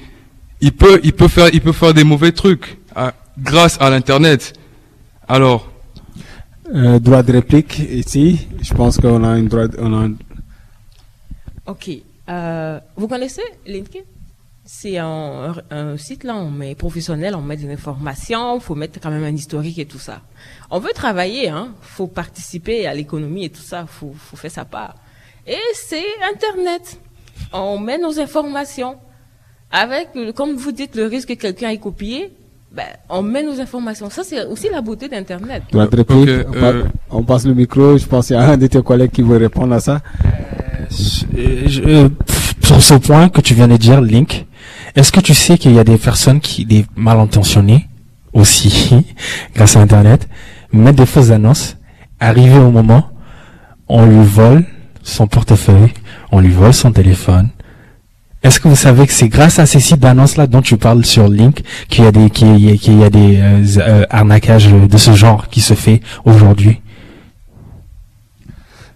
il 0.62 0.74
peut, 0.74 1.00
il 1.04 1.14
peut 1.14 1.28
faire, 1.28 1.50
il 1.54 1.62
peut 1.62 1.72
faire 1.72 1.94
des 1.94 2.04
mauvais 2.04 2.32
trucs 2.32 2.78
à- 2.96 3.14
grâce 3.38 3.78
à 3.82 3.90
l'internet. 3.90 4.54
Alors, 5.28 5.68
Euh, 6.74 7.00
droit 7.00 7.22
de 7.22 7.34
réplique 7.34 7.80
ici. 7.80 8.48
Je 8.62 8.74
pense 8.74 8.96
qu'on 8.98 9.26
a 9.26 9.38
une 9.38 9.50
droit, 9.50 9.66
on 9.78 9.92
a 9.94 10.06
un- 10.06 10.14
Ok. 11.68 11.90
Euh, 12.30 12.80
vous 12.96 13.10
connaissez 13.10 13.42
LinkedIn? 13.66 14.06
C'est 14.64 14.98
un, 14.98 15.54
un 15.70 15.98
site 15.98 16.24
là, 16.24 16.34
on 16.36 16.50
met 16.50 16.76
professionnel, 16.76 17.36
on 17.36 17.42
met 17.42 17.58
des 17.58 17.70
informations, 17.70 18.58
faut 18.62 18.76
mettre 18.76 19.02
quand 19.02 19.10
même 19.12 19.24
un 19.26 19.36
historique 19.36 19.80
et 19.80 19.86
tout 19.86 20.00
ça. 20.00 20.22
On 20.70 20.80
veut 20.80 20.94
travailler, 20.94 21.50
hein, 21.50 21.74
faut 21.82 22.08
participer 22.08 22.88
à 22.88 22.94
l'économie 22.94 23.44
et 23.46 23.50
tout 23.50 23.62
ça, 23.62 23.86
faut, 23.86 24.14
faut 24.18 24.38
faire 24.38 24.52
sa 24.52 24.64
part. 24.64 24.96
Et 25.46 25.58
c'est 25.74 26.06
Internet. 26.34 27.02
On 27.52 27.80
met 27.80 27.98
nos 27.98 28.18
informations. 28.18 28.96
Avec, 29.72 30.10
comme 30.36 30.56
vous 30.56 30.72
dites, 30.72 30.96
le 30.96 31.06
risque 31.06 31.30
que 31.30 31.34
quelqu'un 31.34 31.70
ait 31.70 31.78
copié, 31.78 32.32
ben, 32.76 32.84
on 33.10 33.22
met 33.22 33.44
nos 33.44 33.60
informations. 33.60 34.10
Ça, 34.10 34.24
c'est 34.24 34.46
aussi 34.46 34.68
la 34.72 34.82
beauté 34.82 35.08
d'Internet. 35.10 35.64
on, 36.50 36.52
euh, 36.76 36.84
on 37.10 37.24
passe 37.24 37.46
le 37.46 37.54
micro. 37.54 37.98
Je 37.98 38.06
pense 38.06 38.28
qu'il 38.28 38.36
y 38.36 38.40
a 38.40 38.44
un 38.50 38.58
de 38.58 38.68
tes 38.68 38.82
collègues 38.82 39.12
qui 39.12 39.22
veut 39.22 39.38
répondre 39.38 39.74
à 39.74 39.80
ça. 39.80 40.02
Euh, 41.38 41.64
je- 41.68 42.10
sur 42.64 42.82
ce 42.82 42.94
point 42.96 43.30
que 43.30 43.42
tu 43.42 43.54
viens 43.54 43.68
de 43.68 43.78
dire, 43.78 44.02
Link, 44.02 44.46
est-ce 44.96 45.12
que 45.12 45.20
tu 45.20 45.34
sais 45.34 45.58
qu'il 45.58 45.74
y 45.74 45.80
a 45.80 45.84
des 45.84 45.98
personnes 45.98 46.40
qui, 46.40 46.66
des 46.66 46.86
mal 46.96 47.20
intentionnées 47.20 47.88
aussi, 48.34 49.06
grâce 49.56 49.76
à 49.76 49.82
Internet, 49.82 50.28
mettent 50.72 50.96
des 50.96 51.06
fausses 51.06 51.32
annonces, 51.32 51.78
arrivé 52.20 52.58
au 52.58 52.72
moment, 52.72 53.10
on 53.90 54.06
lui 54.06 54.24
vole 54.24 54.64
son 55.04 55.28
portefeuille, 55.28 55.94
on 56.32 56.40
lui 56.40 56.52
vole 56.52 56.74
son 56.74 56.92
téléphone, 56.92 57.50
Est-ce 58.44 58.60
que 58.60 58.68
vous 58.68 58.76
savez 58.76 59.06
que 59.06 59.14
c'est 59.14 59.30
grâce 59.30 59.60
à 59.60 59.66
ces 59.68 59.80
sites 59.80 60.00
d'annonces 60.00 60.36
là 60.36 60.48
dont 60.48 60.64
tu 60.64 60.78
parles 60.78 61.06
sur 61.06 61.28
Link 61.28 61.62
qu'il 61.90 62.04
y 62.04 62.08
a 62.08 62.12
des 62.12 62.30
qu'il 62.30 62.58
y 62.58 62.72
a, 62.72 62.78
qu'il 62.78 63.00
y 63.00 63.04
a 63.04 63.10
des 63.10 63.38
euh, 63.38 63.64
euh, 63.78 64.06
arnaquages 64.10 64.68
de 64.68 64.98
ce 64.98 65.12
genre 65.12 65.48
qui 65.48 65.62
se 65.62 65.76
fait 65.76 66.02
aujourd'hui? 66.26 66.82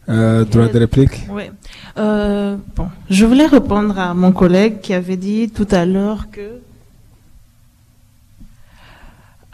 Euh, 0.09 0.45
droit 0.45 0.67
de 0.67 0.79
réplique? 0.79 1.27
Oui. 1.29 1.43
Euh, 1.97 2.57
bon, 2.75 2.89
je 3.09 3.25
voulais 3.25 3.45
répondre 3.45 3.97
à 3.97 4.13
mon 4.13 4.31
collègue 4.31 4.81
qui 4.81 4.93
avait 4.93 5.17
dit 5.17 5.49
tout 5.49 5.67
à 5.71 5.85
l'heure 5.85 6.27
que 6.31 6.59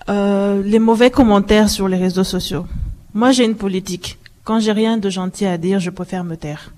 euh, 0.10 0.62
les 0.64 0.80
mauvais 0.80 1.12
commentaires 1.12 1.70
sur 1.70 1.88
les 1.88 1.98
réseaux 1.98 2.24
sociaux. 2.24 2.66
Moi, 3.14 3.32
j'ai 3.32 3.46
une 3.46 3.56
politique. 3.56 4.18
Quand 4.44 4.60
j'ai 4.60 4.72
rien 4.72 4.98
de 4.98 5.10
gentil 5.10 5.46
à 5.46 5.58
dire, 5.58 5.80
je 5.80 5.90
préfère 5.90 6.24
me 6.24 6.36
taire. 6.36 6.74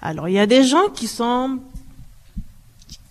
Alors, 0.00 0.28
il 0.28 0.34
y 0.34 0.38
a 0.38 0.46
des 0.46 0.64
gens 0.64 0.88
qui 0.94 1.06
sont 1.06 1.58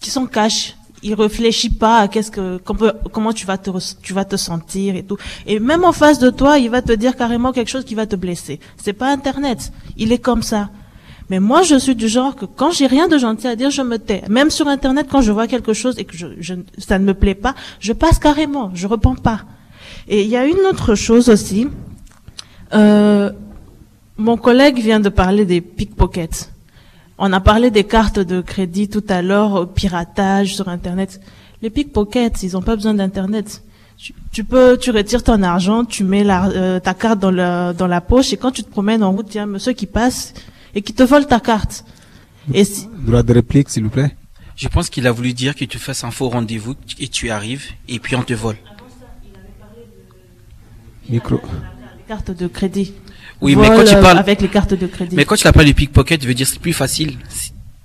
qui 0.04 0.12
sont 0.12 0.28
cash. 0.28 0.76
Ils 1.06 1.16
réfléchissent 1.16 1.78
pas 1.88 1.98
à 2.04 2.08
qu'est-ce 2.08 2.32
que 2.32 2.58
comment, 3.14 3.34
tu 3.34 3.46
vas 3.46 3.58
te 3.58 3.70
tu 4.02 4.14
vas 4.14 4.24
te 4.24 4.38
sentir 4.38 4.96
et 4.96 5.04
tout. 5.04 5.18
Et 5.46 5.60
même 5.60 5.84
en 5.84 5.92
face 5.92 6.18
de 6.20 6.30
toi, 6.30 6.58
il 6.60 6.70
va 6.70 6.82
te 6.82 6.94
dire 6.94 7.14
carrément 7.18 7.52
quelque 7.52 7.70
chose 7.76 7.84
qui 7.84 7.96
va 7.96 8.06
te 8.06 8.16
blesser. 8.16 8.60
C'est 8.82 8.94
pas 8.94 9.10
Internet. 9.12 9.60
Il 9.98 10.12
est 10.14 10.20
comme 10.30 10.44
ça. 10.44 10.70
Mais 11.30 11.40
moi, 11.42 11.62
je 11.64 11.76
suis 11.86 11.96
du 11.96 12.08
genre 12.08 12.36
que 12.36 12.46
quand 12.46 12.72
j'ai 12.72 12.88
rien 12.88 13.08
de 13.10 13.18
gentil 13.18 13.48
à 13.48 13.56
dire, 13.58 13.70
je 13.70 13.82
me 13.82 13.98
tais. 13.98 14.22
Même 14.30 14.50
sur 14.50 14.68
Internet, 14.68 15.08
quand 15.12 15.22
je 15.22 15.32
vois 15.34 15.48
quelque 15.48 15.74
chose 15.74 15.96
et 16.00 16.06
que 16.06 16.16
je, 16.16 16.28
je- 16.40 16.54
ça 16.78 17.00
ne 17.00 17.06
me 17.06 17.14
plaît 17.14 17.36
pas, 17.36 17.54
je 17.82 17.92
passe 17.94 18.18
carrément. 18.20 18.72
Je 18.74 18.88
réponds 18.88 19.16
pas. 19.16 19.40
Et 20.08 20.22
il 20.24 20.30
y 20.30 20.38
a 20.38 20.46
une 20.46 20.64
autre 20.72 20.96
chose 20.96 21.28
aussi. 21.30 21.68
Euh, 22.74 23.30
mon 24.18 24.38
collègue 24.38 24.80
vient 24.80 25.00
de 25.02 25.10
parler 25.10 25.44
des 25.46 25.60
pickpockets. 25.62 26.50
On 27.18 27.32
a 27.32 27.40
parlé 27.40 27.70
des 27.72 27.84
cartes 27.84 28.20
de 28.20 28.42
crédit 28.42 28.90
tout 28.90 29.04
à 29.08 29.22
l'heure, 29.22 29.54
au 29.54 29.66
piratage 29.66 30.56
sur 30.56 30.68
Internet. 30.68 31.22
Les 31.62 31.70
pickpockets, 31.70 32.44
ils 32.44 32.54
n'ont 32.54 32.62
pas 32.62 32.76
besoin 32.76 32.94
d'Internet. 32.94 33.64
Tu, 33.98 34.14
tu 34.32 34.44
peux, 34.44 34.78
tu 34.78 34.92
retires 34.92 35.24
ton 35.24 35.44
argent, 35.44 35.86
tu 35.86 36.04
mets 36.04 36.24
la, 36.24 36.48
euh, 36.48 36.80
ta 36.80 36.94
carte 36.94 37.20
dans, 37.20 37.32
le, 37.32 37.74
dans 37.74 37.88
la 37.88 38.02
poche 38.02 38.34
et 38.34 38.38
quand 38.38 38.52
tu 38.52 38.64
te 38.64 38.70
promènes 38.70 39.04
en 39.04 39.12
route, 39.12 39.28
il 39.34 39.38
y 39.38 39.40
a 39.40 39.44
un 39.44 39.48
monsieur 39.48 39.74
qui 39.74 39.86
passe 39.86 40.34
et 40.74 40.82
qui 40.82 40.94
te 40.94 41.04
vole 41.04 41.28
ta 41.28 41.40
carte. 41.40 41.86
Et 42.54 42.66
si, 42.66 42.90
Droit 43.06 43.24
de 43.24 43.34
réplique, 43.34 43.70
s'il 43.70 43.84
vous 43.84 43.90
plaît. 43.90 44.16
Je 44.56 44.68
pense 44.68 44.90
qu'il 44.90 45.08
a 45.08 45.12
voulu 45.12 45.34
dire 45.34 45.56
que 45.56 45.66
tu 45.66 45.78
fasses 45.78 46.04
un 46.04 46.12
faux 46.12 46.30
rendez-vous 46.30 46.76
et 47.00 47.08
tu 47.08 47.30
arrives 47.30 47.66
et 47.88 48.00
puis 48.00 48.16
on 48.16 48.24
te 48.24 48.34
vole. 48.34 48.58
Micro. 51.10 51.36
les 51.98 52.04
cartes 52.08 52.32
de 52.32 52.48
crédit. 52.48 52.94
Oui, 53.42 53.56
mais 53.56 53.68
quand 53.68 53.84
tu 53.84 53.96
euh, 53.96 54.02
parles, 54.02 54.18
avec 54.18 54.42
les 54.42 54.48
cartes 54.48 54.74
de 54.74 54.88
crédit. 54.88 55.16
mais 55.16 55.26
quand 55.26 55.36
tu 55.36 55.44
l'appelles 55.44 55.68
le 55.68 55.74
pickpocket, 55.74 56.22
je 56.22 56.28
veux 56.28 56.34
dire 56.34 56.48
c'est 56.48 56.60
plus 56.60 56.74
facile. 56.74 57.18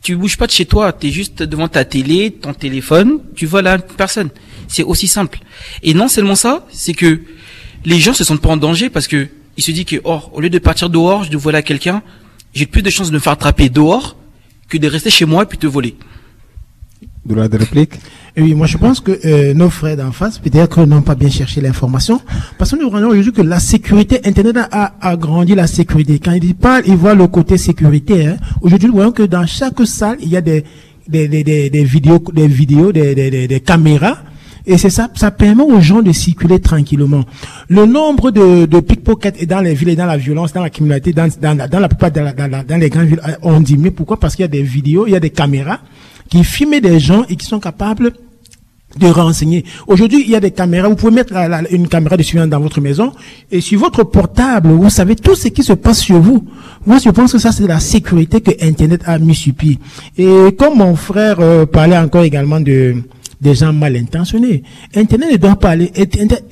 Tu 0.03 0.16
bouges 0.16 0.36
pas 0.36 0.46
de 0.46 0.53
chez 0.53 0.64
toi, 0.64 0.92
tu 0.92 1.09
es 1.09 1.11
juste 1.11 1.42
devant 1.42 1.68
ta 1.68 1.84
télé, 1.84 2.30
ton 2.30 2.55
téléphone, 2.55 3.20
tu 3.34 3.46
voles 3.46 3.66
à 3.66 3.74
une 3.74 3.82
personne. 3.82 4.30
C'est 4.68 4.84
aussi 4.84 5.09
simple. 5.09 5.40
Et 5.82 5.94
non 5.94 6.09
seulement 6.09 6.36
ça, 6.36 6.66
c'est 6.70 6.94
que 6.94 7.20
les 7.84 7.99
gens 7.99 8.14
se 8.14 8.24
sentent 8.24 8.40
pas 8.40 8.51
en 8.51 8.57
danger 8.57 8.90
parce 8.90 9.09
que 9.09 9.28
ils 9.57 9.62
se 9.62 9.72
disent 9.72 9.84
que 9.84 9.96
oh, 10.05 10.20
au 10.32 10.40
lieu 10.40 10.51
de 10.51 10.59
partir 10.59 10.88
dehors, 10.88 11.24
je 11.24 11.30
dois 11.30 11.40
voler 11.40 11.59
à 11.59 11.62
quelqu'un, 11.62 12.03
j'ai 12.55 12.66
plus 12.66 12.82
de 12.82 12.90
chances 12.90 13.11
de 13.11 13.14
me 13.14 13.18
faire 13.18 13.32
attraper 13.32 13.68
dehors 13.68 14.16
que 14.68 14.78
de 14.78 14.86
rester 14.86 15.11
chez 15.11 15.24
moi 15.24 15.42
et 15.42 15.46
puis 15.46 15.59
te 15.59 15.66
voler. 15.66 15.96
De 17.26 17.57
réplique? 17.57 17.92
Oui, 18.41 18.55
moi 18.55 18.66
je 18.68 18.76
pense 18.78 19.01
que 19.01 19.18
euh, 19.24 19.53
nos 19.53 19.68
frères 19.68 19.97
d'en 19.97 20.12
face, 20.12 20.39
peut-être 20.39 20.84
n'ont 20.86 21.03
pas 21.03 21.16
bien 21.16 21.28
cherché 21.28 21.61
l'information, 21.61 22.20
parce 22.57 22.70
que 22.70 22.76
nous 22.80 22.89
rendons 22.89 23.09
aujourd'hui 23.09 23.32
que 23.32 23.43
la 23.43 23.59
sécurité, 23.59 24.20
Internet 24.24 24.57
a 24.70 24.95
agrandi 25.01 25.57
la 25.57 25.66
sécurité. 25.66 26.20
Quand 26.20 26.32
il 26.32 26.55
parle, 26.55 26.82
il 26.86 26.95
voit 26.95 27.14
le 27.14 27.26
côté 27.26 27.59
sécurité. 27.59 28.26
Hein. 28.28 28.36
Aujourd'hui, 28.61 28.89
nous 28.89 28.95
voyons 28.95 29.11
que 29.11 29.24
dans 29.24 29.45
chaque 29.47 29.84
salle, 29.86 30.18
il 30.20 30.28
y 30.28 30.36
a 30.36 30.41
des, 30.41 30.62
des, 31.09 31.26
des, 31.26 31.43
des, 31.68 31.84
vidéos, 31.84 32.22
des 32.32 32.47
vidéos, 32.47 32.93
des, 32.93 33.14
des, 33.16 33.49
des, 33.49 33.61
caméras. 33.61 34.18
Et 34.66 34.76
c'est 34.78 34.91
ça, 34.91 35.09
ça 35.16 35.30
permet 35.32 35.62
aux 35.64 35.80
gens 35.80 36.03
de 36.03 36.12
circuler 36.12 36.61
tranquillement. 36.61 37.24
Le 37.68 37.86
nombre 37.86 38.30
de, 38.30 38.66
de 38.66 38.80
pickpockets 38.80 39.47
dans 39.49 39.61
les 39.61 39.74
villes 39.74 39.89
et 39.89 39.97
dans 39.97 40.07
la 40.07 40.18
violence, 40.18 40.53
dans 40.53 40.62
la 40.62 40.70
criminalité, 40.70 41.12
dans, 41.12 41.28
dans, 41.41 41.57
la- 41.57 41.66
dans 41.66 41.80
la 41.80 41.89
plupart 41.89 42.11
dans, 42.12 42.22
la- 42.22 42.62
dans, 42.62 42.76
les 42.76 42.91
grandes 42.91 43.07
villes, 43.07 43.20
euh, 43.26 43.32
ont 43.43 43.61
diminué. 43.61 43.91
Pourquoi? 43.91 44.20
Parce 44.20 44.36
qu'il 44.36 44.43
y 44.43 44.45
a 44.45 44.49
des 44.49 44.62
vidéos, 44.62 45.07
il 45.09 45.12
y 45.14 45.16
a 45.16 45.20
des 45.20 45.30
caméras 45.30 45.80
qui 46.30 46.45
filment 46.45 46.80
des 46.80 47.01
gens 47.01 47.24
et 47.30 47.36
qui 47.36 47.47
sont 47.47 47.59
capables 47.59 48.12
de 48.99 49.07
renseigner. 49.07 49.64
Aujourd'hui, 49.86 50.22
il 50.24 50.30
y 50.30 50.36
a 50.36 50.40
des 50.40 50.51
caméras. 50.51 50.88
Vous 50.88 50.96
pouvez 50.96 51.12
mettre 51.12 51.32
une 51.70 51.88
caméra 51.88 52.16
de 52.16 52.22
surveillance 52.22 52.51
dans 52.51 52.61
votre 52.61 52.80
maison 52.80 53.12
et 53.51 53.61
sur 53.61 53.80
votre 53.80 54.05
portable, 54.05 54.70
vous 54.70 54.90
savez 54.90 55.16
tout 55.16 55.34
ce 55.34 55.49
qui 55.49 55.62
se 55.62 55.72
passe 55.72 56.01
sur 56.01 56.20
vous. 56.20 56.44
Moi, 56.86 56.99
je 57.05 57.11
pense 57.11 57.32
que 57.32 57.38
ça, 57.38 57.53
c'est 57.53 57.66
la 57.66 57.80
sécurité 57.80 58.40
que 58.40 58.51
Internet 58.62 59.03
a 59.07 59.18
mis 59.18 59.34
sur 59.34 59.55
pied. 59.55 59.78
Et 60.16 60.55
comme 60.59 60.78
mon 60.78 60.96
frère 60.96 61.36
euh, 61.40 61.66
parlait 61.66 61.99
encore 61.99 62.22
également 62.22 62.61
de 62.61 62.96
des 63.41 63.55
gens 63.55 63.72
mal 63.72 63.97
intentionnés. 63.97 64.62
Internet 64.95 65.32
ne 65.32 65.36
doit 65.36 65.57
pas 65.57 65.70
aller. 65.70 65.93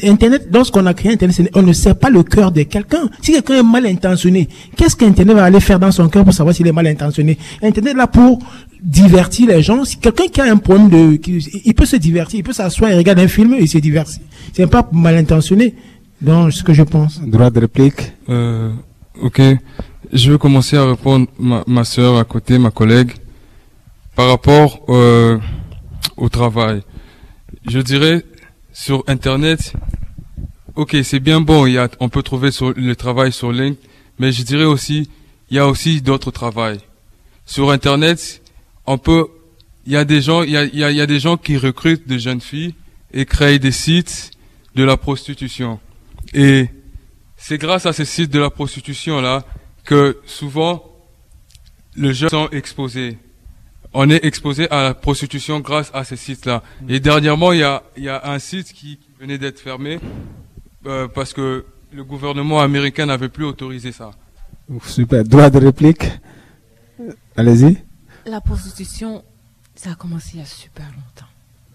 Internet, 0.03 0.49
lorsqu'on 0.53 0.87
a 0.87 0.95
créé 0.95 1.13
Internet, 1.13 1.51
on 1.55 1.63
ne 1.63 1.73
sait 1.73 1.95
pas 1.95 2.11
le 2.11 2.23
cœur 2.23 2.53
de 2.53 2.63
quelqu'un. 2.63 3.09
Si 3.23 3.33
quelqu'un 3.33 3.61
est 3.61 3.63
mal 3.63 3.87
intentionné, 3.87 4.49
qu'est-ce 4.77 4.97
qu'Internet 4.97 5.37
va 5.37 5.45
aller 5.45 5.61
faire 5.61 5.79
dans 5.79 5.91
son 5.91 6.09
cœur 6.09 6.25
pour 6.25 6.33
savoir 6.33 6.55
s'il 6.55 6.67
est 6.67 6.73
mal 6.73 6.87
intentionné? 6.87 7.39
Internet 7.63 7.95
est 7.95 7.97
là 7.97 8.07
pour 8.07 8.39
divertir 8.83 9.49
les 9.49 9.63
gens. 9.63 9.85
Si 9.85 9.97
quelqu'un 9.97 10.29
qui 10.29 10.41
a 10.41 10.45
un 10.45 10.57
problème 10.57 10.89
de, 10.89 11.21
il 11.65 11.75
peut 11.75 11.87
se 11.87 11.97
divertir, 11.97 12.39
il 12.39 12.43
peut 12.43 12.53
s'asseoir 12.53 12.91
et 12.91 12.97
regarder 12.97 13.23
un 13.23 13.29
film 13.29 13.55
et 13.55 13.63
il 13.63 13.69
se 13.69 13.79
divertit. 13.79 14.21
C'est 14.53 14.67
pas 14.67 14.89
mal 14.93 15.17
intentionné. 15.17 15.75
Donc, 16.21 16.53
ce 16.53 16.63
que 16.63 16.73
je 16.73 16.83
pense. 16.83 17.21
Droit 17.21 17.51
de 17.51 17.61
réplique. 17.61 18.13
Euh, 18.29 18.71
ok. 19.21 19.41
Je 20.13 20.33
vais 20.33 20.39
commencer 20.39 20.77
à 20.77 20.87
répondre 20.87 21.27
ma, 21.39 21.65
ma 21.67 21.85
soeur 21.85 22.17
à 22.17 22.25
côté, 22.25 22.59
ma 22.59 22.71
collègue, 22.71 23.11
par 24.15 24.29
rapport 24.29 24.81
euh, 24.89 25.39
au 26.17 26.29
travail. 26.29 26.83
Je 27.69 27.79
dirais 27.79 28.25
sur 28.73 29.05
Internet, 29.07 29.73
ok, 30.75 30.97
c'est 31.03 31.21
bien 31.21 31.41
bon, 31.41 31.67
il 31.67 31.75
y 31.75 31.79
a, 31.79 31.89
on 32.01 32.09
peut 32.09 32.23
trouver 32.23 32.51
sur, 32.51 32.73
le 32.73 32.97
travail 32.97 33.33
sur 33.33 33.53
LinkedIn, 33.53 33.77
mais 34.19 34.33
je 34.33 34.43
dirais 34.43 34.65
aussi, 34.65 35.11
il 35.51 35.57
y 35.57 35.59
a 35.59 35.67
aussi 35.67 36.03
d'autres 36.03 36.31
travails. 36.31 36.81
Sur 37.45 37.71
Internet, 37.71 38.43
on 38.87 38.99
peut, 38.99 39.29
il 39.87 39.93
y 39.93 39.97
a 39.97 40.05
des 40.05 40.21
gens, 40.21 40.43
il 40.43 40.51
y 40.51 40.57
a, 40.57 40.65
il 40.65 40.79
y 40.79 40.85
a, 40.85 40.91
y 40.91 41.01
a 41.01 41.07
des 41.07 41.21
gens 41.21 41.37
qui 41.37 41.57
recrutent 41.57 42.07
des 42.07 42.19
jeunes 42.19 42.41
filles 42.41 42.75
et 43.13 43.25
créent 43.25 43.59
des 43.59 43.73
sites 43.73 44.33
de 44.75 44.85
la 44.85 44.97
prostitution. 44.97 45.81
Et 46.35 46.69
c'est 47.37 47.59
grâce 47.59 47.87
à 47.87 47.93
ces 47.93 48.05
sites 48.05 48.31
de 48.31 48.39
la 48.39 48.51
prostitution 48.51 49.21
là 49.21 49.45
que 49.85 50.19
souvent 50.27 50.85
les 51.97 52.13
jeunes 52.13 52.29
sont 52.29 52.49
exposés. 52.51 53.19
On 53.93 54.11
est 54.11 54.25
exposé 54.25 54.71
à 54.71 54.83
la 54.83 54.95
prostitution 54.95 55.61
grâce 55.61 55.91
à 55.95 56.05
ces 56.05 56.17
sites-là. 56.17 56.63
Et 56.89 57.01
dernièrement, 57.01 57.53
il 57.53 57.61
y 57.61 57.63
a, 57.63 57.83
il 57.97 58.05
y 58.05 58.09
a 58.09 58.31
un 58.31 58.39
site 58.39 58.73
qui 58.73 58.99
venait 59.19 59.39
d'être 59.39 59.61
fermé 59.61 59.99
euh, 60.87 61.09
parce 61.09 61.33
que 61.33 61.65
le 61.93 62.05
gouvernement 62.05 62.61
américain 62.61 63.07
n'avait 63.07 63.29
plus 63.29 63.45
autorisé 63.45 63.93
ça. 63.93 64.11
Super. 64.85 65.25
Droit 65.25 65.51
de 65.51 65.59
réplique. 65.59 66.05
Allez-y. 67.37 67.83
La 68.27 68.41
prostitution, 68.41 69.25
ça 69.75 69.93
a 69.93 69.95
commencé 69.95 70.33
il 70.35 70.41
y 70.41 70.43
a 70.43 70.47
super 70.47 70.87
longtemps. 70.87 71.31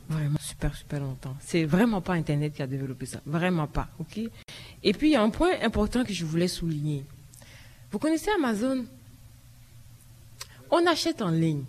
Vraiment 0.09 0.37
super, 0.41 0.75
super 0.75 0.99
longtemps. 0.99 1.35
C'est 1.39 1.63
vraiment 1.63 2.01
pas 2.01 2.13
Internet 2.13 2.53
qui 2.53 2.61
a 2.61 2.67
développé 2.67 3.05
ça. 3.05 3.21
Vraiment 3.25 3.67
pas. 3.67 3.87
OK? 3.99 4.19
Et 4.83 4.93
puis, 4.93 5.09
il 5.09 5.13
y 5.13 5.15
a 5.15 5.23
un 5.23 5.29
point 5.29 5.51
important 5.63 6.03
que 6.03 6.13
je 6.13 6.25
voulais 6.25 6.49
souligner. 6.49 7.05
Vous 7.91 7.99
connaissez 7.99 8.29
Amazon? 8.37 8.85
On 10.69 10.85
achète 10.85 11.21
en 11.21 11.29
ligne. 11.29 11.63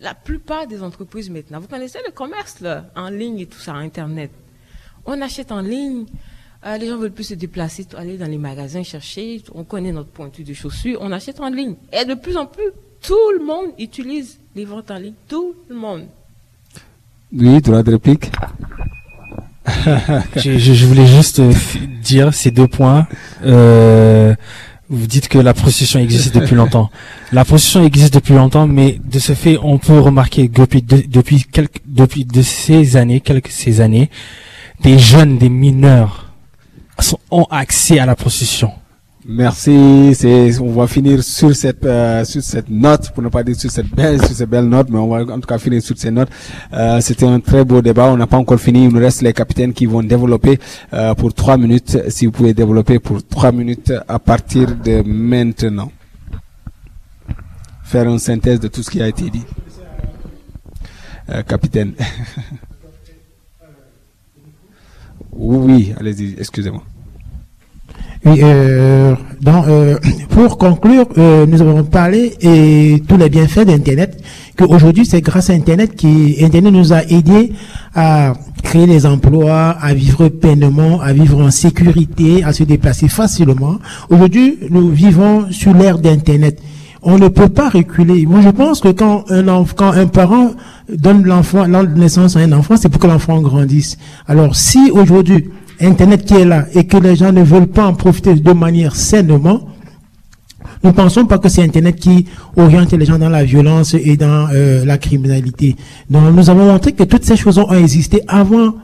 La 0.00 0.14
plupart 0.14 0.66
des 0.66 0.82
entreprises 0.82 1.28
maintenant, 1.30 1.58
vous 1.60 1.66
connaissez 1.66 1.98
le 2.06 2.12
commerce 2.12 2.60
là, 2.60 2.84
en 2.94 3.08
ligne 3.08 3.40
et 3.40 3.46
tout 3.46 3.58
ça, 3.58 3.72
Internet. 3.74 4.30
On 5.06 5.20
achète 5.20 5.50
en 5.50 5.60
ligne. 5.60 6.04
euh, 6.66 6.76
les 6.78 6.88
gens 6.88 6.96
veulent 6.98 7.10
plus 7.12 7.24
se 7.24 7.34
déplacer, 7.34 7.86
aller 7.96 8.16
dans 8.16 8.26
les 8.30 8.38
magasins 8.38 8.82
chercher. 8.84 9.42
On 9.54 9.64
connaît 9.64 9.92
notre 9.92 10.10
pointu 10.10 10.44
de 10.44 10.52
chaussures. 10.54 10.98
On 11.00 11.10
achète 11.12 11.40
en 11.40 11.48
ligne. 11.50 11.74
Et 11.92 12.04
de 12.04 12.14
plus 12.14 12.36
en 12.36 12.46
plus, 12.46 12.70
tout 13.00 13.30
le 13.38 13.44
monde 13.44 13.70
utilise 13.78 14.38
les 14.54 14.64
ventes 14.64 14.90
en 14.90 14.98
ligne. 14.98 15.14
Tout 15.28 15.54
le 15.68 15.74
monde. 15.76 16.06
Oui, 17.32 17.60
droit 17.60 17.82
de 17.82 17.90
réplique. 17.92 18.30
je, 20.36 20.58
je- 20.58 20.72
je 20.74 20.86
voulais 20.86 21.06
juste 21.06 21.40
euh, 21.40 21.52
dire 22.02 22.32
ces 22.32 22.50
deux 22.50 22.68
points. 22.68 23.06
Euh, 23.44 24.34
vous 24.90 25.06
dites 25.06 25.28
que 25.28 25.38
la 25.38 25.52
prostitution 25.54 26.00
existe 26.00 26.34
depuis 26.34 26.54
longtemps. 26.56 26.90
La 27.32 27.44
prostitution 27.44 27.84
existe 27.84 28.14
depuis 28.14 28.34
longtemps, 28.34 28.66
mais 28.66 28.98
de 29.04 29.18
ce 29.18 29.34
fait, 29.34 29.58
on 29.62 29.76
peut 29.78 29.98
remarquer 29.98 30.48
que 30.48 30.60
depuis 30.62 30.80
de- 30.82 31.04
depuis 31.06 31.44
quelques 31.44 31.82
depuis 31.86 32.24
de 32.24 32.40
ces 32.42 32.96
années, 32.96 33.20
quelques 33.20 33.48
ces 33.50 33.80
années, 33.82 34.08
des 34.82 34.98
jeunes, 34.98 35.36
des 35.36 35.50
mineurs 35.50 36.32
sont- 37.00 37.18
ont 37.30 37.46
accès 37.50 37.98
à 37.98 38.06
la 38.06 38.16
prostitution. 38.16 38.72
Merci. 39.30 40.14
C'est, 40.14 40.58
on 40.58 40.72
va 40.72 40.86
finir 40.86 41.22
sur 41.22 41.54
cette 41.54 41.84
euh, 41.84 42.24
sur 42.24 42.42
cette 42.42 42.70
note, 42.70 43.10
pour 43.12 43.22
ne 43.22 43.28
pas 43.28 43.42
dire 43.42 43.56
sur 43.56 43.70
cette 43.70 43.94
belle 43.94 44.18
sur 44.24 44.34
cette 44.34 44.48
belle 44.48 44.64
note, 44.64 44.88
mais 44.88 44.98
on 44.98 45.06
va 45.08 45.20
en 45.34 45.38
tout 45.38 45.46
cas 45.46 45.58
finir 45.58 45.82
sur 45.82 45.98
cette 45.98 46.14
note. 46.14 46.30
Euh, 46.72 46.98
C'était 47.02 47.26
un 47.26 47.38
très 47.38 47.62
beau 47.62 47.82
débat. 47.82 48.10
On 48.10 48.16
n'a 48.16 48.26
pas 48.26 48.38
encore 48.38 48.58
fini. 48.58 48.84
Il 48.84 48.88
nous 48.92 48.98
reste 49.00 49.20
les 49.20 49.34
capitaines 49.34 49.74
qui 49.74 49.84
vont 49.84 50.02
développer 50.02 50.58
euh, 50.94 51.14
pour 51.14 51.34
trois 51.34 51.58
minutes. 51.58 51.98
Si 52.08 52.24
vous 52.24 52.32
pouvez 52.32 52.54
développer 52.54 52.98
pour 53.00 53.22
trois 53.26 53.52
minutes 53.52 53.92
à 54.08 54.18
partir 54.18 54.74
de 54.76 55.02
maintenant. 55.06 55.92
Faire 57.84 58.08
une 58.08 58.18
synthèse 58.18 58.60
de 58.60 58.68
tout 58.68 58.82
ce 58.82 58.90
qui 58.90 59.02
a 59.02 59.08
été 59.08 59.28
dit. 59.28 59.44
euh, 61.30 61.42
capitaine. 61.42 61.92
oui, 65.32 65.92
allez-y, 65.98 66.34
excusez-moi. 66.38 66.82
Oui, 68.24 68.40
euh, 68.42 69.14
donc, 69.40 69.66
euh, 69.68 69.96
pour 70.30 70.58
conclure, 70.58 71.06
euh, 71.18 71.46
nous 71.46 71.62
avons 71.62 71.84
parlé 71.84 72.32
et 72.40 73.02
tous 73.06 73.16
les 73.16 73.28
bienfaits 73.28 73.64
d'Internet, 73.64 74.20
qu'aujourd'hui 74.56 75.06
c'est 75.06 75.20
grâce 75.20 75.50
à 75.50 75.52
Internet 75.52 75.94
qui 75.94 76.36
Internet 76.42 76.72
nous 76.72 76.92
a 76.92 77.04
aidés 77.04 77.52
à 77.94 78.32
créer 78.62 78.86
des 78.86 79.06
emplois, 79.06 79.76
à 79.80 79.94
vivre 79.94 80.28
pleinement, 80.28 81.00
à 81.00 81.12
vivre 81.12 81.40
en 81.40 81.50
sécurité, 81.50 82.42
à 82.42 82.52
se 82.52 82.64
déplacer 82.64 83.08
facilement. 83.08 83.78
Aujourd'hui, 84.10 84.58
nous 84.70 84.90
vivons 84.90 85.50
sur 85.50 85.72
l'ère 85.72 85.98
d'Internet. 85.98 86.60
On 87.02 87.16
ne 87.18 87.28
peut 87.28 87.48
pas 87.48 87.68
reculer. 87.68 88.26
Moi, 88.26 88.40
je 88.40 88.48
pense 88.48 88.80
que 88.80 88.88
quand 88.88 89.24
un, 89.30 89.64
quand 89.76 89.92
un 89.92 90.06
parent 90.06 90.50
donne 90.92 91.24
l'enfant, 91.24 91.68
donne 91.68 91.94
naissance 91.94 92.36
à 92.36 92.40
un 92.40 92.50
enfant, 92.50 92.76
c'est 92.76 92.88
pour 92.88 93.00
que 93.00 93.06
l'enfant 93.06 93.40
grandisse. 93.40 93.96
Alors, 94.26 94.56
si 94.56 94.90
aujourd'hui, 94.90 95.48
Internet 95.80 96.24
qui 96.24 96.34
est 96.34 96.44
là 96.44 96.66
et 96.74 96.86
que 96.86 96.96
les 96.96 97.16
gens 97.16 97.32
ne 97.32 97.42
veulent 97.42 97.68
pas 97.68 97.86
en 97.86 97.94
profiter 97.94 98.34
de 98.34 98.52
manière 98.52 98.96
sainement, 98.96 99.60
nous 100.84 100.92
pensons 100.92 101.26
pas 101.26 101.38
que 101.38 101.48
c'est 101.48 101.62
Internet 101.62 101.96
qui 101.96 102.26
oriente 102.56 102.92
les 102.92 103.04
gens 103.04 103.18
dans 103.18 103.28
la 103.28 103.44
violence 103.44 103.94
et 103.94 104.16
dans 104.16 104.48
euh, 104.52 104.84
la 104.84 104.98
criminalité. 104.98 105.76
Donc, 106.10 106.34
nous 106.34 106.50
avons 106.50 106.66
montré 106.66 106.92
que 106.92 107.04
toutes 107.04 107.24
ces 107.24 107.36
choses 107.36 107.58
ont 107.58 107.72
existé 107.72 108.22
avant, 108.28 108.74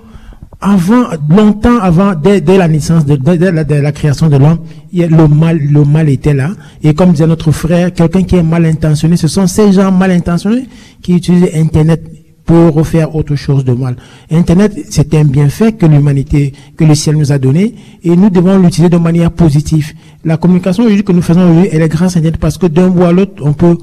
avant, 0.60 1.04
longtemps 1.28 1.78
avant, 1.78 2.14
dès, 2.14 2.40
la 2.40 2.68
naissance, 2.68 3.04
de, 3.06 3.16
dès, 3.16 3.52
la, 3.52 3.64
dès 3.64 3.80
la 3.80 3.92
création 3.92 4.28
de 4.28 4.36
l'homme, 4.36 4.58
le 4.92 5.28
mal, 5.28 5.58
le 5.58 5.84
mal 5.84 6.08
était 6.08 6.34
là. 6.34 6.50
Et 6.82 6.94
comme 6.94 7.12
disait 7.12 7.26
notre 7.26 7.52
frère, 7.52 7.92
quelqu'un 7.92 8.22
qui 8.22 8.36
est 8.36 8.42
mal 8.42 8.64
intentionné, 8.64 9.16
ce 9.16 9.28
sont 9.28 9.46
ces 9.46 9.72
gens 9.72 9.92
mal 9.92 10.10
intentionnés 10.10 10.68
qui 11.02 11.14
utilisent 11.14 11.50
Internet 11.54 12.02
pour 12.44 12.86
faire 12.86 13.14
autre 13.14 13.36
chose 13.36 13.64
de 13.64 13.72
mal. 13.72 13.96
Internet, 14.30 14.72
c'est 14.90 15.14
un 15.14 15.24
bienfait 15.24 15.72
que 15.72 15.86
l'humanité, 15.86 16.52
que 16.76 16.84
le 16.84 16.94
ciel 16.94 17.16
nous 17.16 17.32
a 17.32 17.38
donné, 17.38 17.74
et 18.02 18.14
nous 18.16 18.30
devons 18.30 18.58
l'utiliser 18.58 18.90
de 18.90 18.98
manière 18.98 19.30
positive. 19.30 19.92
La 20.24 20.36
communication 20.36 20.82
aujourd'hui 20.84 21.04
que 21.04 21.12
nous 21.12 21.22
faisons 21.22 21.42
aujourd'hui, 21.42 21.70
elle 21.72 21.82
est 21.82 21.88
grâce 21.88 22.16
à 22.16 22.18
Internet 22.18 22.38
parce 22.38 22.58
que 22.58 22.66
d'un 22.66 22.88
bout 22.88 23.04
à 23.04 23.12
l'autre, 23.12 23.42
on 23.42 23.54
peut 23.54 23.76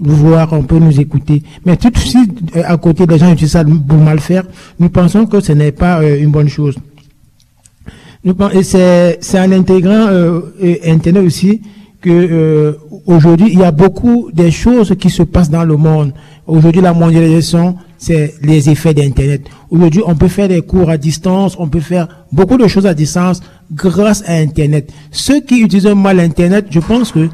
nous 0.00 0.14
voir, 0.16 0.52
on 0.52 0.62
peut 0.62 0.78
nous 0.78 0.98
écouter. 0.98 1.42
Mais 1.64 1.76
tout 1.76 1.90
suite, 1.94 2.56
euh, 2.56 2.62
à 2.66 2.76
côté, 2.78 3.06
des 3.06 3.18
gens 3.18 3.30
utilisent 3.32 3.52
ça 3.52 3.64
pour 3.64 3.98
mal 3.98 4.18
faire, 4.18 4.44
nous 4.78 4.88
pensons 4.88 5.26
que 5.26 5.40
ce 5.40 5.52
n'est 5.52 5.72
pas 5.72 6.00
euh, 6.00 6.20
une 6.20 6.30
bonne 6.30 6.48
chose. 6.48 6.76
C'est 8.62 9.40
en 9.40 9.52
intégrant 9.52 10.06
euh, 10.08 10.40
et 10.60 10.90
Internet 10.90 11.24
aussi 11.24 11.62
que 12.02 12.10
euh, 12.10 12.72
aujourd'hui 13.06 13.48
il 13.52 13.58
y 13.58 13.64
a 13.64 13.70
beaucoup 13.70 14.30
des 14.32 14.50
choses 14.50 14.94
qui 14.98 15.08
se 15.10 15.22
passent 15.22 15.50
dans 15.50 15.64
le 15.64 15.76
monde. 15.76 16.12
Aujourd'hui 16.46 16.82
la 16.82 16.92
mondialisation 16.92 17.76
c'est 18.00 18.34
les 18.42 18.70
effets 18.70 18.94
d'Internet. 18.94 19.42
Aujourd'hui 19.70 20.02
on 20.04 20.16
peut 20.16 20.28
faire 20.28 20.48
des 20.48 20.62
cours 20.62 20.90
à 20.90 20.96
distance, 20.96 21.54
on 21.58 21.68
peut 21.68 21.80
faire 21.80 22.26
beaucoup 22.32 22.56
de 22.56 22.66
choses 22.66 22.86
à 22.86 22.94
distance 22.94 23.42
grâce 23.70 24.24
à 24.26 24.34
Internet. 24.36 24.90
Ceux 25.10 25.40
qui 25.40 25.60
utilisent 25.60 25.86
mal 25.86 26.18
Internet, 26.18 26.66
je 26.70 26.80
pense 26.80 27.12
que 27.12 27.28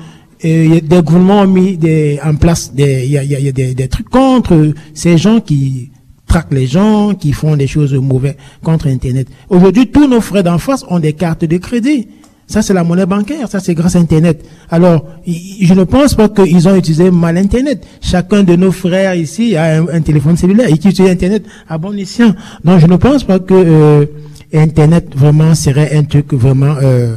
euh, 0.45 0.81
des 0.81 1.03
gouvernements 1.03 1.43
ont 1.43 1.47
mis 1.47 1.79
en 2.23 2.35
place 2.35 2.75
des, 2.75 3.07
y 3.07 3.17
a, 3.17 3.53
des, 3.53 3.75
des 3.75 3.89
trucs 3.89 4.11
contre 4.11 4.75
ces 4.93 5.17
gens 5.17 5.41
qui 5.41 5.93
traquent 6.27 6.53
les 6.53 6.67
gens, 6.67 7.15
qui 7.15 7.33
font 7.33 7.57
des 7.57 7.69
choses 7.69 7.95
mauvaises 7.95 8.35
contre 8.63 8.89
Internet. 8.89 9.29
Aujourd'hui, 9.49 9.87
tous 9.87 10.09
nos 10.09 10.21
frères 10.21 10.43
d'en 10.43 10.59
face 10.59 10.85
ont 10.89 10.99
des 10.99 11.13
cartes 11.13 11.45
de 11.45 11.57
crédit. 11.59 12.09
Ça, 12.47 12.63
c'est 12.63 12.75
la 12.75 12.85
monnaie 12.85 13.07
bancaire. 13.07 13.49
Ça, 13.51 13.59
c'est 13.61 13.75
grâce 13.75 13.97
à 13.97 13.99
Internet. 13.99 14.45
Alors, 14.71 15.05
je 15.27 15.75
ne 15.75 15.85
pense 15.85 16.15
pas 16.15 16.29
qu'ils 16.29 16.69
ont 16.69 16.77
utilisé 16.77 17.11
mal 17.11 17.37
Internet. 17.37 17.85
Chacun 18.01 18.43
de 18.43 18.55
nos 18.55 18.73
frères 18.73 19.15
ici 19.15 19.57
a 19.57 19.81
un, 19.81 19.89
un 19.89 20.01
téléphone 20.01 20.37
cellulaire 20.37 20.69
et 20.69 20.79
qui 20.79 20.89
utilise 20.89 21.11
Internet 21.11 21.45
à 21.69 21.77
bon 21.77 21.97
escient. 21.99 22.35
Donc, 22.65 22.79
je 22.79 22.87
ne 22.87 22.97
pense 22.97 23.25
pas 23.25 23.41
que 23.41 23.55
euh, 23.55 24.07
Internet 24.55 25.09
vraiment 25.17 25.55
serait 25.55 25.97
un 25.97 26.05
truc 26.05 26.33
vraiment 26.35 26.75
euh, 26.83 27.17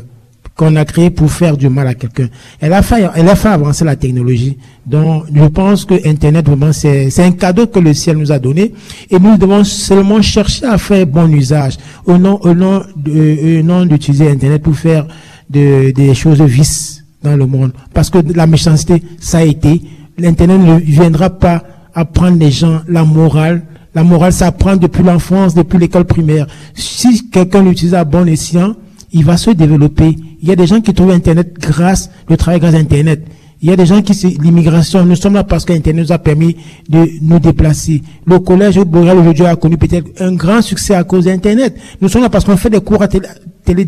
qu'on 0.60 0.76
a 0.76 0.84
créé 0.84 1.10
pour 1.10 1.32
faire 1.32 1.56
du 1.56 1.70
mal 1.70 1.88
à 1.88 1.94
quelqu'un. 1.94 2.28
Elle 2.60 2.74
a 2.74 2.82
fait, 2.82 3.08
elle 3.16 3.30
a 3.30 3.36
fait 3.38 3.48
avancer 3.48 3.86
la 3.86 3.96
technologie. 3.96 4.58
Donc, 4.86 5.24
je 5.34 5.46
pense 5.46 5.86
que 5.86 5.96
Internet, 6.06 6.46
vraiment, 6.50 6.74
c'est, 6.74 7.10
c'est 7.10 7.24
un 7.24 7.32
cadeau 7.32 7.68
que 7.68 7.80
le 7.80 7.94
ciel 7.94 8.18
nous 8.18 8.30
a 8.30 8.40
donné. 8.40 8.74
Et 9.10 9.18
nous 9.20 9.38
devons 9.38 9.64
seulement 9.64 10.22
chercher 10.22 10.66
à 10.66 10.78
faire 10.78 11.08
bon 11.08 11.32
usage. 11.32 11.78
Au 12.06 12.18
nom, 12.18 12.38
au 12.42 12.54
nom, 12.54 12.84
de, 12.98 13.60
au 13.60 13.64
nom 13.64 13.86
d'utiliser 13.86 14.30
Internet 14.30 14.62
pour 14.62 14.76
faire 14.76 15.08
de- 15.50 15.92
des 15.92 16.14
choses 16.14 16.42
vices 16.42 17.06
dans 17.24 17.38
le 17.38 17.46
monde. 17.46 17.72
Parce 17.94 18.10
que 18.10 18.18
la 18.36 18.46
méchanceté, 18.46 19.02
ça 19.18 19.38
a 19.38 19.44
été. 19.44 19.82
L'Internet 20.18 20.60
ne 20.60 20.76
viendra 20.80 21.30
pas 21.30 21.64
apprendre 21.96 22.38
les 22.38 22.52
gens 22.52 22.82
la 22.90 23.06
morale. 23.06 23.64
La 23.96 24.04
morale 24.04 24.34
s'apprend 24.34 24.76
depuis 24.76 25.04
l'enfance, 25.04 25.56
depuis 25.56 25.78
l'école 25.80 26.04
primaire. 26.04 26.48
Si 26.74 27.30
quelqu'un 27.30 27.64
l'utilise 27.64 27.94
à 27.96 28.04
bon 28.04 28.28
escient, 28.28 28.76
il 29.12 29.26
va 29.26 29.38
se 29.38 29.52
développer. 29.52 30.16
Il 30.42 30.48
y 30.48 30.52
a 30.52 30.56
des 30.56 30.68
gens 30.68 30.82
qui 30.82 30.94
trouvent 30.94 31.12
Internet 31.12 31.54
grâce, 31.60 32.10
le 32.30 32.38
travail 32.38 32.60
grâce 32.60 32.76
à 32.76 32.78
Internet. 32.78 33.24
Il 33.62 33.70
y 33.70 33.74
a 33.74 33.76
des 33.76 33.86
gens 33.86 34.02
qui, 34.02 34.14
l'immigration. 34.42 35.06
Nous 35.06 35.16
sommes 35.18 35.34
là 35.34 35.44
parce 35.44 35.66
qu'Internet 35.66 36.06
nous 36.06 36.12
a 36.14 36.18
permis 36.18 36.56
de 36.88 37.10
nous 37.22 37.40
déplacer. 37.40 38.02
Le 38.26 38.40
collège 38.40 38.80
Boréal 38.80 39.18
aujourd'hui 39.18 39.46
a 39.46 39.56
connu 39.58 39.78
peut-être 39.78 40.22
un 40.22 40.34
grand 40.34 40.62
succès 40.62 40.96
à 40.96 41.04
cause 41.04 41.26
d'Internet. 41.26 41.76
Nous 42.00 42.08
sommes 42.08 42.22
là 42.22 42.30
parce 42.30 42.46
qu'on 42.46 42.56
fait 42.56 42.70
des 42.70 42.80
cours 42.80 43.02
à 43.02 43.10
télé, 43.10 43.28
télé 43.66 43.86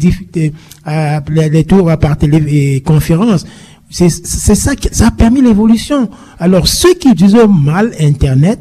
à- 0.84 1.22
les, 1.30 1.64
tours 1.64 1.90
à 1.90 1.96
par 1.96 2.18
téléconférence. 2.18 3.46
C'est, 3.90 4.10
c'est 4.10 4.56
ça 4.56 4.76
qui, 4.76 4.90
ça 4.92 5.08
a 5.08 5.12
permis 5.12 5.42
l'évolution. 5.42 6.10
Alors, 6.38 6.68
ceux 6.68 6.94
qui 6.96 7.10
utilisent 7.10 7.38
mal 7.50 7.92
Internet, 8.00 8.60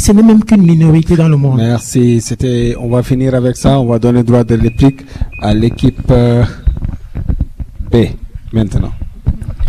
ce 0.00 0.12
n'est 0.12 0.22
même 0.22 0.44
qu'une 0.44 0.62
minorité 0.62 1.16
dans 1.16 1.28
le 1.28 1.36
monde. 1.36 1.58
Merci. 1.58 2.20
C'était. 2.20 2.74
On 2.78 2.88
va 2.88 3.02
finir 3.02 3.34
avec 3.34 3.56
ça. 3.56 3.78
On 3.78 3.86
va 3.86 3.98
donner 3.98 4.22
droit 4.22 4.44
de 4.44 4.56
réplique 4.56 5.00
à 5.42 5.54
l'équipe 5.54 6.10
euh, 6.10 6.44
B 7.90 7.96
maintenant. 8.52 8.92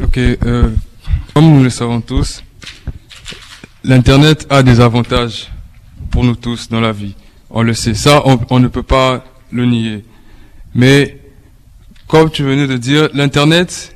Ok, 0.03 0.17
euh, 0.17 0.69
comme 1.33 1.53
nous 1.53 1.63
le 1.63 1.69
savons 1.69 2.01
tous, 2.01 2.43
l'Internet 3.83 4.47
a 4.49 4.63
des 4.63 4.79
avantages 4.79 5.49
pour 6.11 6.23
nous 6.23 6.35
tous 6.35 6.69
dans 6.69 6.79
la 6.79 6.91
vie. 6.91 7.15
On 7.49 7.63
le 7.63 7.73
sait, 7.73 7.93
ça, 7.93 8.21
on, 8.25 8.39
on 8.49 8.59
ne 8.59 8.67
peut 8.67 8.83
pas 8.83 9.25
le 9.51 9.65
nier. 9.65 10.05
Mais, 10.73 11.19
comme 12.07 12.29
tu 12.29 12.43
venais 12.43 12.67
de 12.67 12.77
dire, 12.77 13.09
l'Internet, 13.13 13.95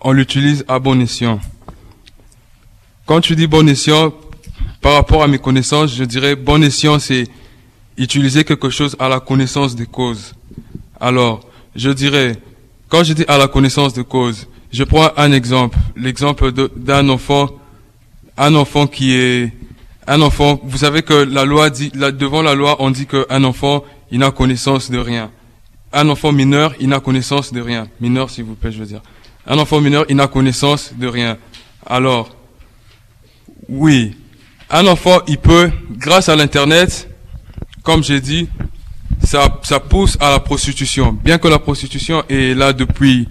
on 0.00 0.12
l'utilise 0.12 0.64
à 0.68 0.78
bon 0.78 1.00
escient. 1.00 1.38
Quand 3.06 3.20
tu 3.20 3.36
dis 3.36 3.46
bon 3.46 3.68
escient, 3.68 4.12
par 4.84 4.92
rapport 4.92 5.22
à 5.22 5.28
mes 5.28 5.38
connaissances, 5.38 5.94
je 5.94 6.04
dirais 6.04 6.36
bon 6.36 6.62
escient, 6.62 6.98
c'est 6.98 7.26
utiliser 7.96 8.44
quelque 8.44 8.68
chose 8.68 8.94
à 8.98 9.08
la 9.08 9.18
connaissance 9.18 9.74
des 9.74 9.86
causes. 9.86 10.34
Alors, 11.00 11.40
je 11.74 11.88
dirais, 11.88 12.36
quand 12.90 13.02
je 13.02 13.14
dis 13.14 13.24
à 13.26 13.38
la 13.38 13.48
connaissance 13.48 13.94
de 13.94 14.02
cause, 14.02 14.46
je 14.70 14.84
prends 14.84 15.08
un 15.16 15.32
exemple, 15.32 15.78
l'exemple 15.96 16.52
d'un 16.76 17.08
enfant, 17.08 17.48
un 18.36 18.54
enfant 18.56 18.86
qui 18.86 19.14
est, 19.14 19.54
un 20.06 20.20
enfant, 20.20 20.60
vous 20.62 20.76
savez 20.76 21.00
que 21.00 21.14
la 21.14 21.46
loi 21.46 21.70
dit, 21.70 21.88
devant 21.88 22.42
la 22.42 22.54
loi, 22.54 22.76
on 22.78 22.90
dit 22.90 23.06
qu'un 23.06 23.42
enfant, 23.42 23.84
il 24.10 24.18
n'a 24.18 24.32
connaissance 24.32 24.90
de 24.90 24.98
rien. 24.98 25.30
Un 25.94 26.10
enfant 26.10 26.30
mineur, 26.30 26.74
il 26.78 26.90
n'a 26.90 27.00
connaissance 27.00 27.54
de 27.54 27.62
rien. 27.62 27.88
Mineur, 28.02 28.28
s'il 28.28 28.44
vous 28.44 28.54
plaît, 28.54 28.70
je 28.70 28.80
veux 28.80 28.86
dire. 28.86 29.00
Un 29.46 29.58
enfant 29.58 29.80
mineur, 29.80 30.04
il 30.10 30.16
n'a 30.16 30.26
connaissance 30.26 30.92
de 30.94 31.06
rien. 31.06 31.38
Alors, 31.86 32.36
oui, 33.66 34.14
un 34.70 34.86
enfant, 34.86 35.18
il 35.26 35.38
peut, 35.38 35.70
grâce 35.90 36.28
à 36.28 36.36
l'Internet, 36.36 37.08
comme 37.82 38.02
j'ai 38.02 38.20
dit, 38.20 38.48
ça, 39.22 39.60
ça 39.62 39.80
pousse 39.80 40.16
à 40.20 40.30
la 40.30 40.40
prostitution. 40.40 41.12
Bien 41.12 41.38
que 41.38 41.48
la 41.48 41.58
prostitution 41.58 42.24
est 42.28 42.54
là 42.56 42.72
depuis 42.72 43.28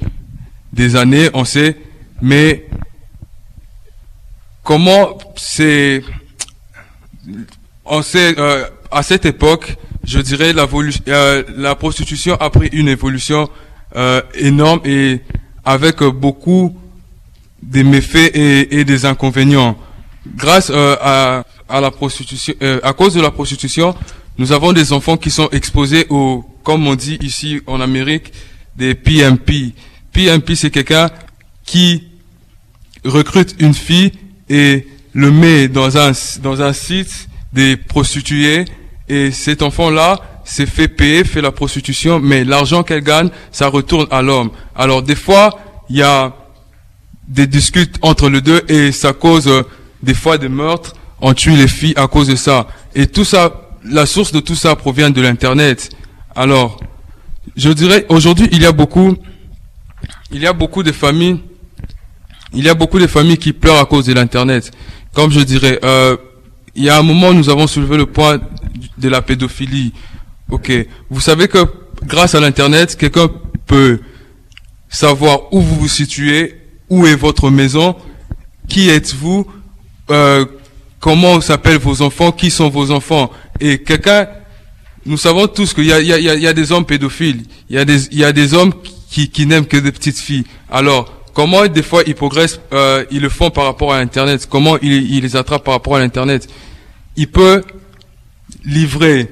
des 0.71 0.95
années, 0.95 1.29
on 1.33 1.45
sait, 1.45 1.77
mais 2.21 2.65
comment 4.63 5.17
c'est, 5.35 6.03
on 7.85 8.01
sait, 8.01 8.35
euh, 8.37 8.65
à 8.91 9.03
cette 9.03 9.25
époque, 9.25 9.75
je 10.03 10.19
dirais, 10.19 10.53
euh, 10.55 11.43
la 11.55 11.75
prostitution 11.75 12.35
a 12.35 12.49
pris 12.49 12.69
une 12.73 12.87
évolution 12.87 13.49
euh, 13.95 14.21
énorme 14.35 14.81
et 14.85 15.21
avec 15.65 16.03
beaucoup 16.03 16.77
des 17.61 17.83
méfaits 17.83 18.31
et 18.35 18.83
des 18.83 19.05
inconvénients. 19.05 19.77
Grâce 20.35 20.69
euh, 20.69 20.95
à, 21.01 21.43
à 21.67 21.81
la 21.81 21.91
prostitution, 21.91 22.53
euh, 22.61 22.79
à 22.83 22.93
cause 22.93 23.13
de 23.13 23.21
la 23.21 23.31
prostitution, 23.31 23.95
nous 24.37 24.51
avons 24.51 24.73
des 24.73 24.93
enfants 24.93 25.17
qui 25.17 25.29
sont 25.29 25.49
exposés 25.51 26.05
au, 26.09 26.43
comme 26.63 26.87
on 26.87 26.95
dit 26.95 27.17
ici 27.21 27.61
en 27.67 27.81
Amérique, 27.81 28.31
des 28.75 28.95
PMP. 28.95 29.73
PMP, 30.11 30.55
c'est 30.55 30.71
quelqu'un 30.71 31.09
qui 31.65 32.03
recrute 33.05 33.55
une 33.59 33.73
fille 33.73 34.11
et 34.49 34.87
le 35.13 35.31
met 35.31 35.67
dans 35.67 35.97
un, 35.97 36.11
dans 36.41 36.61
un 36.61 36.73
site 36.73 37.27
des 37.51 37.77
prostituées 37.77 38.65
et 39.09 39.31
cet 39.31 39.61
enfant-là 39.61 40.19
s'est 40.45 40.65
fait 40.65 40.87
payer, 40.87 41.23
fait 41.23 41.41
la 41.41 41.51
prostitution, 41.51 42.19
mais 42.19 42.43
l'argent 42.43 42.83
qu'elle 42.83 43.03
gagne, 43.03 43.29
ça 43.51 43.67
retourne 43.67 44.07
à 44.11 44.21
l'homme. 44.21 44.51
Alors 44.75 45.03
des 45.03 45.15
fois, 45.15 45.59
il 45.89 45.97
y 45.97 46.01
a 46.01 46.33
des 47.27 47.47
disputes 47.47 47.97
entre 48.01 48.29
les 48.29 48.41
deux 48.41 48.61
et 48.67 48.91
ça 48.91 49.13
cause 49.13 49.47
euh, 49.47 49.63
des 50.03 50.13
fois 50.13 50.37
des 50.37 50.49
meurtres. 50.49 50.93
on 51.21 51.33
tue 51.33 51.55
les 51.55 51.69
filles 51.69 51.93
à 51.95 52.07
cause 52.07 52.27
de 52.27 52.35
ça. 52.35 52.67
Et 52.93 53.07
tout 53.07 53.23
ça, 53.23 53.71
la 53.85 54.05
source 54.05 54.31
de 54.33 54.41
tout 54.41 54.55
ça 54.55 54.75
provient 54.75 55.09
de 55.09 55.21
l'internet. 55.21 55.89
Alors, 56.35 56.79
je 57.55 57.69
dirais 57.69 58.05
aujourd'hui 58.09 58.49
il 58.51 58.61
y 58.61 58.65
a 58.65 58.71
beaucoup, 58.71 59.15
il 60.31 60.41
y 60.41 60.47
a 60.47 60.53
beaucoup 60.53 60.83
de 60.83 60.91
familles, 60.91 61.39
il 62.53 62.63
y 62.65 62.69
a 62.69 62.73
beaucoup 62.73 62.99
de 62.99 63.07
familles 63.07 63.37
qui 63.37 63.53
pleurent 63.53 63.79
à 63.79 63.85
cause 63.85 64.05
de 64.05 64.13
l'internet. 64.13 64.71
Comme 65.13 65.31
je 65.31 65.39
dirais, 65.39 65.79
euh, 65.83 66.17
il 66.75 66.83
y 66.83 66.89
a 66.89 66.97
un 66.97 67.03
moment 67.03 67.33
nous 67.33 67.49
avons 67.49 67.67
soulevé 67.67 67.97
le 67.97 68.05
point 68.05 68.39
de 68.97 69.09
la 69.09 69.21
pédophilie. 69.21 69.93
Ok, 70.49 70.71
vous 71.09 71.21
savez 71.21 71.47
que 71.47 71.59
grâce 72.03 72.35
à 72.35 72.41
l'internet, 72.41 72.97
quelqu'un 72.97 73.29
peut 73.65 74.01
savoir 74.89 75.53
où 75.53 75.61
vous 75.61 75.75
vous 75.75 75.87
situez, 75.87 76.59
où 76.89 77.07
est 77.07 77.15
votre 77.15 77.49
maison, 77.49 77.95
qui 78.67 78.89
êtes-vous, 78.89 79.47
euh, 80.09 80.45
comment 80.99 81.41
s'appellent 81.41 81.79
vos 81.79 82.01
enfants, 82.01 82.31
qui 82.31 82.51
sont 82.51 82.69
vos 82.69 82.91
enfants? 82.91 83.31
Et 83.59 83.79
quelqu'un, 83.79 84.27
nous 85.05 85.17
savons 85.17 85.47
tous 85.47 85.73
qu'il 85.73 85.85
y 85.85 85.87
y, 85.87 86.23
y 86.23 86.47
a 86.47 86.53
des 86.53 86.71
hommes 86.71 86.85
pédophiles, 86.85 87.43
il 87.69 87.75
y 87.75 87.79
a 87.79 87.85
des, 87.85 88.07
il 88.07 88.19
y 88.19 88.23
a 88.23 88.31
des 88.31 88.53
hommes 88.53 88.73
qui, 89.09 89.29
qui 89.29 89.45
n'aiment 89.45 89.65
que 89.65 89.77
des 89.77 89.91
petites 89.91 90.19
filles. 90.19 90.45
Alors, 90.69 91.23
comment 91.33 91.65
des 91.67 91.83
fois 91.83 92.03
ils 92.07 92.15
progressent, 92.15 92.59
euh, 92.73 93.05
ils 93.11 93.21
le 93.21 93.29
font 93.29 93.49
par 93.49 93.65
rapport 93.65 93.93
à 93.93 93.97
Internet, 93.97 94.47
comment 94.49 94.77
ils, 94.81 95.13
ils 95.15 95.21
les 95.21 95.35
attrapent 95.35 95.63
par 95.63 95.75
rapport 95.75 95.95
à 95.95 95.99
l'Internet. 95.99 96.47
Il 97.15 97.27
peut 97.27 97.63
livrer 98.65 99.29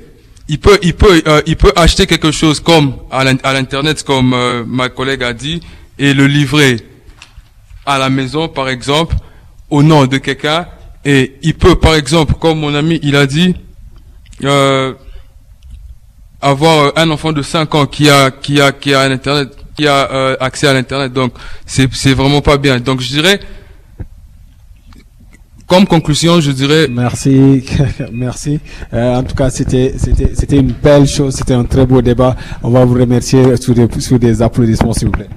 il 0.51 0.59
peut, 0.59 0.78
il 0.82 0.93
peut, 0.93 1.22
euh, 1.28 1.41
il 1.45 1.55
peut 1.55 1.72
acheter 1.78 2.05
quelque 2.05 2.32
chose 2.32 2.59
comme 2.59 2.95
à 3.09 3.24
l'internet, 3.24 4.03
comme 4.03 4.34
euh, 4.34 4.65
ma 4.67 4.89
collègue 4.89 5.24
a 5.24 5.32
dit, 5.32 5.61
et 5.97 6.13
le 6.13 6.28
livrer 6.28 6.76
à 7.86 7.97
la 7.97 8.09
maison, 8.09 8.49
par 8.49 8.67
exemple, 8.67 9.15
au 9.72 9.82
nom 9.82 10.05
de 10.05 10.17
quelqu'un. 10.17 10.67
Et 11.03 11.38
il 11.41 11.55
peut, 11.55 11.76
par 11.76 11.95
exemple, 11.95 12.36
comme 12.39 12.59
mon 12.59 12.76
ami, 12.76 12.99
il 13.01 13.15
a 13.15 13.26
dit, 13.26 13.55
euh, 14.43 14.93
avoir 16.39 16.93
un 16.95 17.09
enfant 17.09 17.32
de 17.32 17.41
5 17.41 17.74
ans 17.74 17.86
qui 17.88 18.09
a, 18.09 18.30
qui 18.30 18.61
a, 18.61 18.72
qui 18.72 18.93
a 18.93 19.01
un 19.01 19.11
internet, 19.11 19.49
qui 19.76 19.88
a 19.88 20.36
accès 20.39 20.67
à 20.67 20.74
l'internet. 20.74 21.11
Donc, 21.11 21.34
c'est, 21.65 21.91
c'est 21.93 22.13
vraiment 22.13 22.41
pas 22.41 22.57
bien. 22.57 22.80
Donc, 22.80 23.01
je 23.01 23.07
dirais, 23.07 23.39
comme 25.72 25.88
conclusion, 25.88 26.41
je 26.41 26.51
dirais. 26.51 26.88
Merci, 26.89 27.63
merci. 28.11 28.59
Euh, 28.93 29.15
en 29.15 29.24
tout 29.24 29.36
cas, 29.36 29.49
c'était 29.49 29.93
c'était 29.95 30.32
c'était 30.36 30.57
une 30.57 30.74
belle 30.74 31.07
chose, 31.07 31.34
c'était 31.34 31.53
un 31.53 31.63
très 31.63 31.86
beau 31.86 32.01
débat. 32.01 32.36
On 32.61 32.72
va 32.72 32.84
vous 32.84 32.95
remercier 32.95 33.55
sous 33.55 33.74
des 33.74 33.88
sous 34.01 34.17
des 34.17 34.41
applaudissements, 34.41 34.91
s'il 34.91 35.07
vous 35.07 35.13
plaît. 35.13 35.30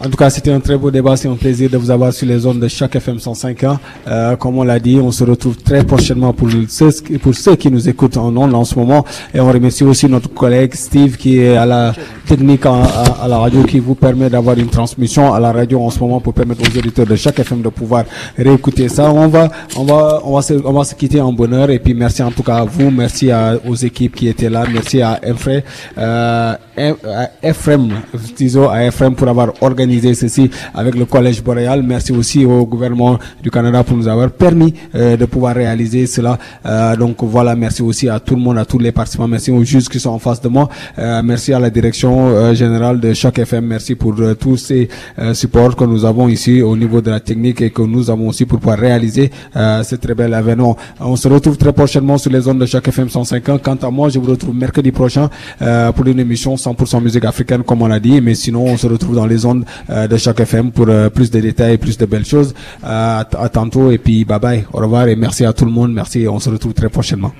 En 0.00 0.08
tout 0.08 0.16
cas, 0.16 0.30
c'était 0.30 0.52
un 0.52 0.60
très 0.60 0.76
beau 0.76 0.92
débat. 0.92 1.16
C'est 1.16 1.26
un 1.26 1.34
plaisir 1.34 1.68
de 1.68 1.76
vous 1.76 1.90
avoir 1.90 2.12
sur 2.12 2.26
les 2.26 2.38
zones 2.38 2.60
de 2.60 2.68
chaque 2.68 2.94
FM 2.94 3.18
105 3.18 3.64
ans. 3.64 3.78
Euh, 4.06 4.36
comme 4.36 4.56
on 4.56 4.62
l'a 4.62 4.78
dit, 4.78 5.00
on 5.02 5.10
se 5.10 5.24
retrouve 5.24 5.56
très 5.56 5.82
prochainement 5.84 6.32
pour 6.32 6.48
ceux, 6.68 7.56
qui 7.56 7.70
nous 7.70 7.88
écoutent 7.88 8.16
en 8.16 8.36
ondes 8.36 8.54
en 8.54 8.64
ce 8.64 8.78
moment. 8.78 9.04
Et 9.34 9.40
on 9.40 9.50
remercie 9.50 9.82
aussi 9.82 10.06
notre 10.08 10.32
collègue 10.32 10.74
Steve 10.74 11.16
qui 11.16 11.40
est 11.40 11.56
à 11.56 11.66
la 11.66 11.94
technique 12.28 12.64
à, 12.66 12.82
à, 13.22 13.26
la 13.26 13.38
radio 13.38 13.64
qui 13.64 13.80
vous 13.80 13.96
permet 13.96 14.30
d'avoir 14.30 14.56
une 14.56 14.68
transmission 14.68 15.34
à 15.34 15.40
la 15.40 15.50
radio 15.50 15.82
en 15.82 15.90
ce 15.90 15.98
moment 15.98 16.20
pour 16.20 16.32
permettre 16.32 16.62
aux 16.62 16.78
auditeurs 16.78 17.06
de 17.06 17.16
chaque 17.16 17.40
FM 17.40 17.62
de 17.62 17.68
pouvoir 17.68 18.04
réécouter 18.36 18.88
ça. 18.88 19.10
On 19.10 19.26
va, 19.26 19.48
on 19.76 19.84
va, 19.84 20.20
on 20.24 20.34
va 20.34 20.42
se, 20.42 20.54
on 20.64 20.72
va 20.72 20.84
se 20.84 20.94
quitter 20.94 21.20
en 21.20 21.32
bonheur. 21.32 21.70
Et 21.70 21.80
puis 21.80 21.94
merci 21.94 22.22
en 22.22 22.30
tout 22.30 22.44
cas 22.44 22.58
à 22.58 22.64
vous. 22.64 22.90
Merci 22.92 23.32
à, 23.32 23.56
aux 23.66 23.74
équipes 23.74 24.14
qui 24.14 24.28
étaient 24.28 24.50
là. 24.50 24.64
Merci 24.72 25.02
à 25.02 25.18
Ephraim, 25.24 25.62
euh, 25.98 26.54
Ephraim, 27.42 27.88
à 28.70 28.84
Ephraim 28.86 29.12
pour 29.12 29.26
avoir 29.26 29.52
organisé 29.60 29.87
ceci 30.14 30.50
avec 30.74 30.94
le 30.94 31.04
Collège 31.04 31.42
Boréal. 31.42 31.82
Merci 31.82 32.12
aussi 32.12 32.44
au 32.44 32.64
gouvernement 32.66 33.18
du 33.42 33.50
Canada 33.50 33.82
pour 33.82 33.96
nous 33.96 34.08
avoir 34.08 34.30
permis 34.30 34.74
euh, 34.94 35.16
de 35.16 35.24
pouvoir 35.24 35.54
réaliser 35.54 36.06
cela. 36.06 36.38
Euh, 36.66 36.96
donc 36.96 37.16
voilà, 37.22 37.54
merci 37.56 37.82
aussi 37.82 38.08
à 38.08 38.20
tout 38.20 38.34
le 38.34 38.40
monde, 38.40 38.58
à 38.58 38.64
tous 38.64 38.78
les 38.78 38.92
participants. 38.92 39.28
Merci 39.28 39.50
aux 39.50 39.64
juges 39.64 39.88
qui 39.88 39.98
sont 40.00 40.10
en 40.10 40.18
face 40.18 40.40
de 40.40 40.48
moi. 40.48 40.68
Euh, 40.98 41.22
merci 41.24 41.52
à 41.52 41.58
la 41.60 41.70
direction 41.70 42.54
générale 42.54 43.00
de 43.00 43.12
chaque 43.14 43.38
FM. 43.38 43.64
Merci 43.66 43.94
pour 43.94 44.14
tous 44.38 44.56
ces 44.56 44.88
supports 45.32 45.74
que 45.76 45.84
nous 45.84 46.04
avons 46.04 46.28
ici 46.28 46.62
au 46.62 46.76
niveau 46.76 47.00
de 47.00 47.10
la 47.10 47.20
technique 47.20 47.60
et 47.60 47.70
que 47.70 47.82
nous 47.82 48.10
avons 48.10 48.28
aussi 48.28 48.44
pour 48.44 48.58
pouvoir 48.58 48.78
réaliser 48.78 49.30
ce 49.54 49.94
très 49.96 50.14
bel 50.14 50.32
événement. 50.34 50.76
On 51.00 51.16
se 51.16 51.28
retrouve 51.28 51.56
très 51.56 51.72
prochainement 51.72 52.18
sur 52.18 52.30
les 52.30 52.40
zones 52.40 52.58
de 52.58 52.66
chaque 52.66 52.88
FM 52.88 53.08
150. 53.08 53.62
Quant 53.62 53.76
à 53.82 53.90
moi, 53.90 54.08
je 54.08 54.18
vous 54.18 54.30
retrouve 54.30 54.54
mercredi 54.54 54.92
prochain 54.92 55.28
pour 55.94 56.06
une 56.06 56.18
émission 56.20 56.54
100% 56.54 57.02
musique 57.02 57.24
africaine, 57.24 57.62
comme 57.62 57.82
on 57.82 57.86
l'a 57.88 58.00
dit. 58.00 58.20
Mais 58.20 58.34
sinon, 58.34 58.64
on 58.64 58.76
se 58.76 58.86
retrouve 58.86 59.14
dans 59.16 59.26
les 59.26 59.38
zones 59.38 59.48
euh, 59.58 59.77
de 59.88 60.16
chaque 60.16 60.40
FM 60.40 60.72
pour 60.72 60.86
euh, 60.88 61.08
plus 61.10 61.30
de 61.30 61.40
détails, 61.40 61.78
plus 61.78 61.96
de 61.98 62.06
belles 62.06 62.26
choses. 62.26 62.54
Euh, 62.84 62.86
à, 63.20 63.20
à 63.40 63.48
tantôt 63.48 63.90
et 63.90 63.98
puis 63.98 64.24
bye 64.24 64.38
bye, 64.38 64.64
au 64.72 64.78
revoir 64.78 65.08
et 65.08 65.16
merci 65.16 65.44
à 65.44 65.52
tout 65.52 65.64
le 65.64 65.70
monde. 65.70 65.92
Merci, 65.92 66.26
on 66.28 66.38
se 66.38 66.50
retrouve 66.50 66.74
très 66.74 66.88
prochainement. 66.88 67.32